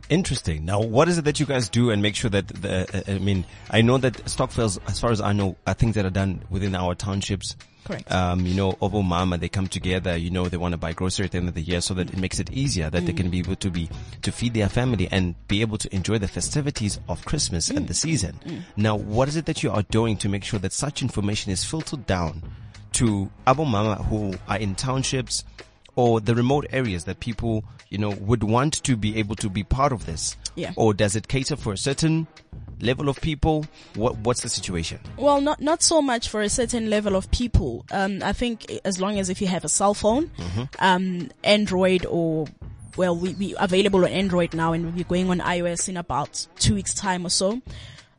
Interesting. 0.10 0.66
Now, 0.66 0.82
what 0.82 1.10
is 1.10 1.18
it 1.18 1.26
that 1.26 1.40
you 1.40 1.48
guys 1.48 1.68
do 1.68 1.90
and 1.90 2.02
make 2.02 2.16
sure 2.16 2.30
that 2.30 2.48
the, 2.48 3.04
uh, 3.10 3.14
I 3.14 3.18
mean, 3.18 3.46
I 3.72 3.82
know 3.82 3.98
that 3.98 4.14
stokvels, 4.30 4.80
as 4.88 5.00
far 5.00 5.12
as 5.12 5.20
I 5.20 5.34
know, 5.34 5.56
are 5.66 5.74
things 5.74 5.96
that 5.96 6.06
are 6.06 6.12
done 6.12 6.44
within 6.50 6.76
our 6.76 6.94
townships. 6.94 7.56
Correct. 7.86 8.12
Um, 8.12 8.46
you 8.46 8.56
know, 8.56 8.74
abo 8.74 9.06
mama, 9.06 9.38
they 9.38 9.48
come 9.48 9.68
together, 9.68 10.18
you 10.18 10.32
know, 10.32 10.50
they 10.50 10.58
want 10.58 10.74
to 10.74 10.78
buy 10.78 10.94
grocery 10.94 11.26
at 11.26 11.32
the 11.32 11.38
end 11.38 11.48
of 11.48 11.54
the 11.54 11.62
year 11.62 11.82
so 11.82 11.94
that 11.94 12.12
it 12.12 12.18
makes 12.18 12.40
it 12.40 12.52
easier 12.52 12.90
that 12.90 13.04
mm. 13.04 13.06
they 13.06 13.14
can 13.14 13.30
be 13.30 13.40
able 13.40 13.56
to 13.56 13.70
be, 13.70 13.90
to 14.24 14.32
feed 14.32 14.56
their 14.56 14.70
family 14.70 15.08
and 15.12 15.36
be 15.48 15.62
able 15.62 15.78
to 15.78 15.94
enjoy 15.96 16.18
the 16.18 16.28
festivities 16.28 17.00
of 17.08 17.24
Christmas 17.26 17.70
mm. 17.70 17.78
and 17.78 17.88
the 17.88 17.94
season. 17.94 18.40
Mm. 18.44 18.64
Now, 18.76 18.96
what 18.96 19.28
is 19.28 19.36
it 19.36 19.46
that 19.46 19.62
you 19.62 19.70
are 19.70 19.84
doing 19.84 20.18
to 20.18 20.28
make 20.30 20.44
sure 20.44 20.60
that 20.60 20.74
such 20.74 21.04
information 21.04 21.52
is 21.52 21.64
filtered 21.64 22.08
down 22.08 22.42
to 22.94 23.30
Abo 23.46 23.68
Mama 23.70 23.96
who 24.04 24.34
are 24.48 24.58
in 24.58 24.74
townships, 24.74 25.44
or 25.96 26.20
the 26.20 26.36
remote 26.36 26.66
areas 26.72 27.06
that 27.06 27.20
people, 27.20 27.64
you 27.90 27.98
know, 27.98 28.10
would 28.10 28.44
want 28.44 28.84
to 28.84 28.98
be 28.98 29.18
able 29.18 29.36
to 29.36 29.50
be 29.50 29.64
part 29.64 29.92
of 29.94 30.06
this? 30.06 30.36
Yeah. 30.56 30.74
Or 30.76 30.94
does 30.94 31.16
it 31.16 31.28
cater 31.28 31.56
for 31.56 31.74
a 31.74 31.78
certain 31.78 32.28
level 32.82 33.09
of 33.09 33.19
people? 33.21 33.65
What 33.95 34.17
What's 34.19 34.41
the 34.41 34.49
situation? 34.49 34.99
Well, 35.17 35.41
not 35.41 35.61
not 35.61 35.84
so 35.84 36.01
much 36.01 36.30
for 36.30 36.41
a 36.41 36.49
certain 36.49 36.89
level 36.89 37.15
of 37.15 37.30
people. 37.32 37.86
Um, 37.91 38.21
I 38.23 38.34
think 38.34 38.69
as 38.86 38.99
long 38.99 39.19
as 39.19 39.30
if 39.30 39.41
you 39.41 39.47
have 39.47 39.65
a 39.65 39.69
cell 39.69 39.93
phone, 39.93 40.28
mm-hmm. 40.28 40.63
um, 40.80 41.32
Android 41.43 42.05
or 42.05 42.47
well, 42.97 43.15
we 43.15 43.34
we 43.34 43.55
available 43.57 44.05
on 44.05 44.11
Android 44.11 44.53
now, 44.53 44.73
and 44.73 44.86
we'll 44.86 44.93
be 44.93 45.03
going 45.03 45.30
on 45.30 45.39
iOS 45.39 45.89
in 45.89 45.97
about 45.97 46.47
two 46.57 46.76
weeks' 46.76 46.93
time 46.93 47.26
or 47.26 47.30
so. 47.30 47.61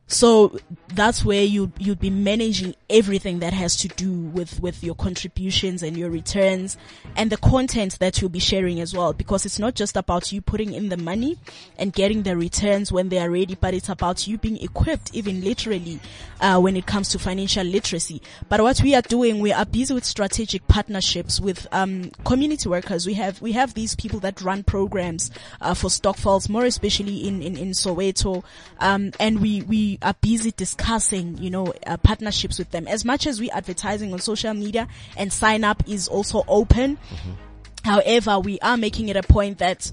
So 0.09 0.59
that's 0.88 1.24
where 1.24 1.42
you 1.42 1.72
you'd 1.78 1.98
be 1.98 2.11
managing 2.11 2.74
everything 2.89 3.41
that 3.41 3.53
has 3.53 3.76
to 3.76 3.89
do 3.89 4.12
with 4.12 4.61
with 4.61 4.82
your 4.84 4.95
contributions 4.95 5.82
and 5.82 5.97
your 5.97 6.11
returns 6.11 6.76
and 7.16 7.30
the 7.30 7.37
content 7.37 7.99
that 7.99 8.20
you'll 8.20 8.30
be 8.30 8.39
sharing 8.39 8.80
as 8.80 8.95
well. 8.95 9.12
Because 9.12 9.45
it's 9.45 9.59
not 9.59 9.74
just 9.74 9.97
about 9.97 10.32
you 10.32 10.41
putting 10.41 10.72
in 10.72 10.89
the 10.89 10.97
money 10.97 11.37
and 11.78 11.93
getting 11.93 12.22
the 12.22 12.37
returns 12.37 12.93
when 12.93 13.09
they 13.09 13.18
are 13.18 13.30
ready 13.30 13.55
but 13.55 13.74
it's 13.74 13.89
about 13.89 14.26
you 14.26 14.39
being 14.39 14.59
equipped 14.59 15.11
even 15.14 15.43
literally 15.43 16.01
uh, 16.41 16.59
when 16.61 16.76
it 16.76 16.87
comes 16.87 17.09
to 17.09 17.18
financial 17.18 17.64
literacy. 17.64 18.22
But 18.49 18.61
what 18.61 18.80
we 18.82 18.95
are 18.95 19.03
doing 19.03 19.41
we 19.41 19.53
are 19.53 19.66
busy 19.66 19.95
with 19.95 20.05
strategic 20.05 20.66
partnerships 20.68 21.41
with 21.41 21.66
um, 21.72 22.11
community 22.24 22.68
workers. 22.68 23.07
We 23.07 23.14
have 23.14 23.41
we 23.41 23.53
have 23.53 23.74
these 23.74 23.97
people 23.97 24.20
that 24.20 24.41
run 24.41 24.62
programs 24.62 25.30
uh, 25.61 25.74
for 25.74 25.89
stokvels 25.89 26.49
more 26.49 26.64
especially 26.64 27.26
in 27.26 27.43
in, 27.43 27.57
in 27.57 27.70
Soweto. 27.70 28.45
Um, 28.78 29.12
and 29.18 29.41
we 29.41 29.62
we 29.62 29.99
are 30.03 30.14
busy 30.20 30.53
discussing, 30.53 31.39
you 31.39 31.51
know, 31.51 31.72
uh, 31.87 31.97
partnerships 31.97 32.59
with 32.59 32.70
them. 32.77 32.87
As 32.87 33.05
much 33.05 33.27
as 33.27 33.41
we 33.41 33.51
advertising 33.51 34.12
on 34.12 34.20
social 34.20 34.55
media 34.55 34.87
and 35.16 35.33
sign 35.33 35.64
up 35.64 35.83
is 35.89 36.09
also 36.09 36.45
open. 36.47 36.97
Mm-hmm. 36.97 37.33
However, 37.85 38.39
we 38.41 38.59
are 38.61 38.77
making 38.77 39.09
it 39.09 39.16
a 39.16 39.22
point 39.22 39.59
that 39.59 39.91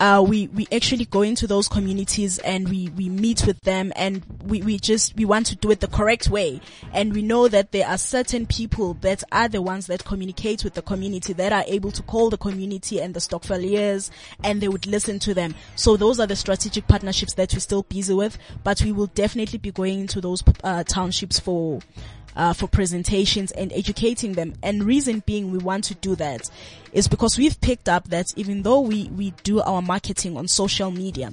uh, 0.00 0.24
we, 0.26 0.48
we 0.48 0.66
actually 0.72 1.04
go 1.04 1.22
into 1.22 1.46
those 1.46 1.68
communities 1.68 2.38
and 2.38 2.68
we, 2.68 2.88
we 2.90 3.08
meet 3.08 3.46
with 3.46 3.60
them 3.62 3.92
and 3.96 4.24
we, 4.44 4.62
we 4.62 4.78
just, 4.78 5.16
we 5.16 5.24
want 5.24 5.46
to 5.46 5.56
do 5.56 5.70
it 5.70 5.80
the 5.80 5.88
correct 5.88 6.28
way. 6.28 6.60
And 6.92 7.12
we 7.14 7.22
know 7.22 7.48
that 7.48 7.72
there 7.72 7.86
are 7.86 7.98
certain 7.98 8.46
people 8.46 8.94
that 9.00 9.22
are 9.30 9.48
the 9.48 9.62
ones 9.62 9.86
that 9.86 10.04
communicate 10.04 10.64
with 10.64 10.74
the 10.74 10.82
community 10.82 11.32
that 11.34 11.52
are 11.52 11.64
able 11.66 11.90
to 11.92 12.02
call 12.02 12.30
the 12.30 12.38
community 12.38 13.00
and 13.00 13.14
the 13.14 13.20
stokveliers 13.20 14.10
and 14.42 14.60
they 14.60 14.68
would 14.68 14.86
listen 14.86 15.18
to 15.20 15.34
them. 15.34 15.54
So 15.76 15.96
those 15.96 16.20
are 16.20 16.26
the 16.26 16.36
strategic 16.36 16.88
partnerships 16.88 17.34
that 17.34 17.52
we're 17.52 17.60
still 17.60 17.82
busy 17.82 18.14
with, 18.14 18.38
but 18.62 18.82
we 18.82 18.92
will 18.92 19.06
definitely 19.08 19.58
be 19.58 19.70
going 19.70 20.00
into 20.00 20.20
those, 20.20 20.42
uh, 20.62 20.84
townships 20.84 21.38
for, 21.38 21.80
uh, 22.36 22.52
for 22.52 22.68
presentations 22.68 23.50
and 23.52 23.72
educating 23.72 24.32
them. 24.32 24.54
And 24.62 24.84
reason 24.84 25.22
being 25.26 25.50
we 25.50 25.58
want 25.58 25.84
to 25.84 25.94
do 25.94 26.16
that 26.16 26.50
is 26.92 27.08
because 27.08 27.38
we've 27.38 27.60
picked 27.60 27.88
up 27.88 28.08
that 28.08 28.32
even 28.36 28.62
though 28.62 28.80
we, 28.80 29.08
we 29.08 29.30
do 29.42 29.60
our 29.60 29.82
marketing 29.82 30.36
on 30.36 30.48
social 30.48 30.90
media, 30.90 31.32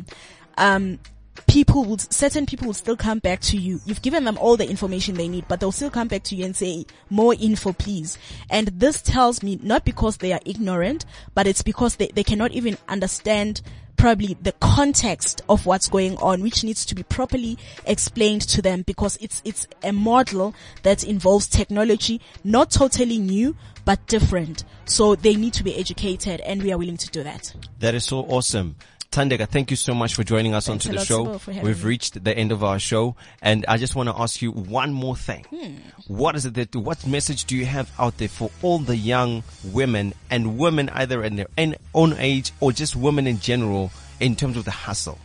um, 0.58 1.00
people 1.48 1.86
would, 1.86 2.02
certain 2.14 2.46
people 2.46 2.68
will 2.68 2.74
still 2.74 2.98
come 2.98 3.20
back 3.20 3.40
to 3.42 3.58
you. 3.58 3.80
You've 3.86 4.02
given 4.02 4.24
them 4.24 4.38
all 4.38 4.58
the 4.58 4.70
information 4.70 5.16
they 5.16 5.28
need, 5.28 5.46
but 5.48 5.60
they'll 5.60 5.72
still 5.72 5.90
come 5.90 6.08
back 6.08 6.24
to 6.24 6.36
you 6.36 6.46
and 6.46 6.56
say, 6.56 6.86
more 7.10 7.34
info 7.34 7.74
please. 7.74 8.18
And 8.50 8.68
this 8.68 9.02
tells 9.02 9.42
me 9.44 9.60
not 9.62 9.86
because 9.86 10.18
they 10.18 10.34
are 10.34 10.42
ignorant, 10.46 11.06
but 11.34 11.48
it's 11.48 11.62
because 11.62 11.96
they, 11.96 12.08
they 12.08 12.24
cannot 12.24 12.52
even 12.52 12.78
understand 12.88 13.62
probably 14.02 14.36
the 14.42 14.52
context 14.54 15.44
of 15.48 15.68
what's 15.68 15.88
going 15.88 16.18
on, 16.18 16.42
which 16.42 16.64
needs 16.64 16.86
to 16.88 16.96
be 16.96 17.04
properly 17.04 17.56
explained 17.86 18.42
to 18.42 18.60
them 18.60 18.82
because 18.82 19.16
it's, 19.22 19.44
it's 19.46 19.68
a 19.84 19.94
model 19.94 20.56
that 20.82 21.04
involves 21.04 21.46
technology, 21.46 22.20
not 22.44 22.72
totally 22.72 23.20
new, 23.20 23.56
but 23.86 24.04
different. 24.08 24.64
So 24.86 25.14
they 25.14 25.36
need 25.36 25.54
to 25.54 25.64
be 25.64 25.76
educated 25.76 26.42
and 26.42 26.64
we 26.64 26.72
are 26.74 26.80
willing 26.80 26.98
to 26.98 27.10
do 27.12 27.22
that. 27.22 27.54
That 27.78 27.94
is 27.94 28.06
so 28.06 28.22
awesome. 28.22 28.76
Tandeka, 29.12 29.46
thank 29.46 29.70
you 29.70 29.76
so 29.76 29.94
much 29.94 30.16
for 30.16 30.24
joining 30.24 30.54
us 30.54 30.68
Thanks 30.68 30.86
onto 30.86 30.98
the 30.98 31.04
show. 31.04 31.42
We've 31.46 31.84
me. 31.84 31.90
reached 31.90 32.24
the 32.24 32.36
end 32.36 32.54
of 32.54 32.64
our 32.64 32.80
show 32.80 33.18
and 33.42 33.66
I 33.68 33.76
just 33.76 33.94
want 33.94 34.08
to 34.08 34.18
ask 34.18 34.42
you 34.42 34.52
one 34.52 34.94
more 34.94 35.18
thing. 35.18 35.44
Hmm. 35.50 35.76
What 36.08 36.38
is 36.38 36.46
it 36.46 36.54
that, 36.54 36.74
what 36.74 37.06
message 37.06 37.44
do 37.44 37.58
you 37.58 37.66
have 37.66 37.92
out 38.00 38.18
there 38.20 38.30
for 38.30 38.50
all 38.62 38.80
the 38.80 38.96
young 38.96 39.44
women 39.66 40.14
and 40.30 40.58
women 40.58 40.88
either 40.90 41.26
in 41.26 41.36
their 41.36 41.48
own 41.94 42.16
age 42.20 42.54
or 42.62 42.72
just 42.72 42.96
women 42.96 43.28
in 43.28 43.40
general 43.42 43.92
in 44.22 44.38
terms 44.38 44.56
of 44.56 44.64
the 44.64 44.72
hustle? 44.72 45.20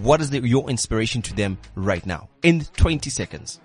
What 0.00 0.20
is 0.20 0.30
the, 0.30 0.46
your 0.46 0.70
inspiration 0.70 1.20
to 1.22 1.34
them 1.34 1.58
right 1.74 2.06
now 2.06 2.28
in 2.44 2.64
20 2.76 3.10
seconds? 3.10 3.58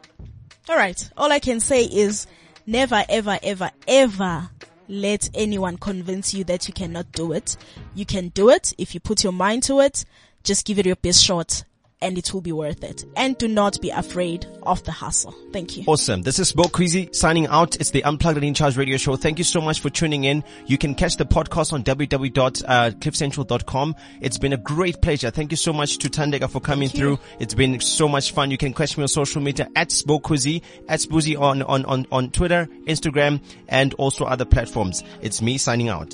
All 0.67 0.75
right. 0.75 1.07
All 1.15 1.31
I 1.31 1.37
can 1.37 1.59
say 1.59 1.83
is 1.83 2.25
never, 2.65 3.05
ever, 3.07 3.37
ever, 3.43 3.69
ever 3.87 4.49
let 4.87 5.29
anyone 5.33 5.77
convince 5.77 6.33
you 6.33 6.43
that 6.45 6.67
you 6.67 6.73
cannot 6.73 7.11
do 7.11 7.31
it. 7.31 7.57
You 7.95 8.05
can 8.05 8.29
do 8.29 8.49
it 8.49 8.73
if 8.77 8.93
you 8.93 8.99
put 8.99 9.23
your 9.23 9.33
mind 9.33 9.63
to 9.63 9.79
it. 9.81 10.05
Just 10.43 10.65
give 10.65 10.79
it 10.79 10.85
your 10.85 10.95
best 10.95 11.23
shot 11.23 11.63
and 12.01 12.17
it 12.17 12.33
will 12.33 12.41
be 12.41 12.51
worth 12.51 12.83
it. 12.83 13.05
And 13.15 13.37
do 13.37 13.47
not 13.47 13.79
be 13.81 13.89
afraid 13.89 14.45
of 14.63 14.83
the 14.83 14.91
hustle. 14.91 15.33
Thank 15.51 15.77
you. 15.77 15.83
Awesome. 15.87 16.21
This 16.21 16.37
is 16.39 16.53
Sbo 16.53 16.65
Kwizi 16.65 17.15
signing 17.15 17.47
out. 17.47 17.75
It's 17.77 17.89
the 17.91 18.03
Unplugged 18.03 18.37
and 18.37 18.45
In 18.45 18.53
Charge 18.53 18.77
radio 18.77 18.97
show. 18.97 19.15
Thank 19.15 19.39
you 19.39 19.43
so 19.43 19.59
much 19.61 19.79
for 19.79 19.89
tuning 19.89 20.25
in. 20.25 20.43
You 20.65 20.77
can 20.77 20.93
catch 20.93 21.17
the 21.17 21.25
podcast 21.25 21.73
on 21.73 21.83
www.cliffcentral.com. 21.83 23.95
It's 24.21 24.37
been 24.37 24.53
a 24.53 24.57
great 24.57 25.01
pleasure. 25.01 25.31
Thank 25.31 25.51
you 25.51 25.57
so 25.57 25.73
much 25.73 25.97
to 25.99 26.09
Tandeka 26.09 26.49
for 26.49 26.59
coming 26.59 26.89
through. 26.89 27.19
It's 27.39 27.55
been 27.55 27.79
so 27.79 28.07
much 28.07 28.31
fun. 28.31 28.51
You 28.51 28.57
can 28.57 28.73
catch 28.73 28.97
me 28.97 29.03
on 29.03 29.07
social 29.07 29.41
media 29.41 29.69
at 29.75 29.89
Sbo 29.89 30.21
Kwizi, 30.21 30.61
at 30.87 30.99
Sbuzi 30.99 31.39
on, 31.39 31.61
on, 31.63 31.85
on, 31.85 32.05
on 32.11 32.29
Twitter, 32.31 32.67
Instagram, 32.85 33.41
and 33.67 33.93
also 33.95 34.25
other 34.25 34.45
platforms. 34.45 35.03
It's 35.21 35.41
me 35.41 35.57
signing 35.57 35.89
out. 35.89 36.13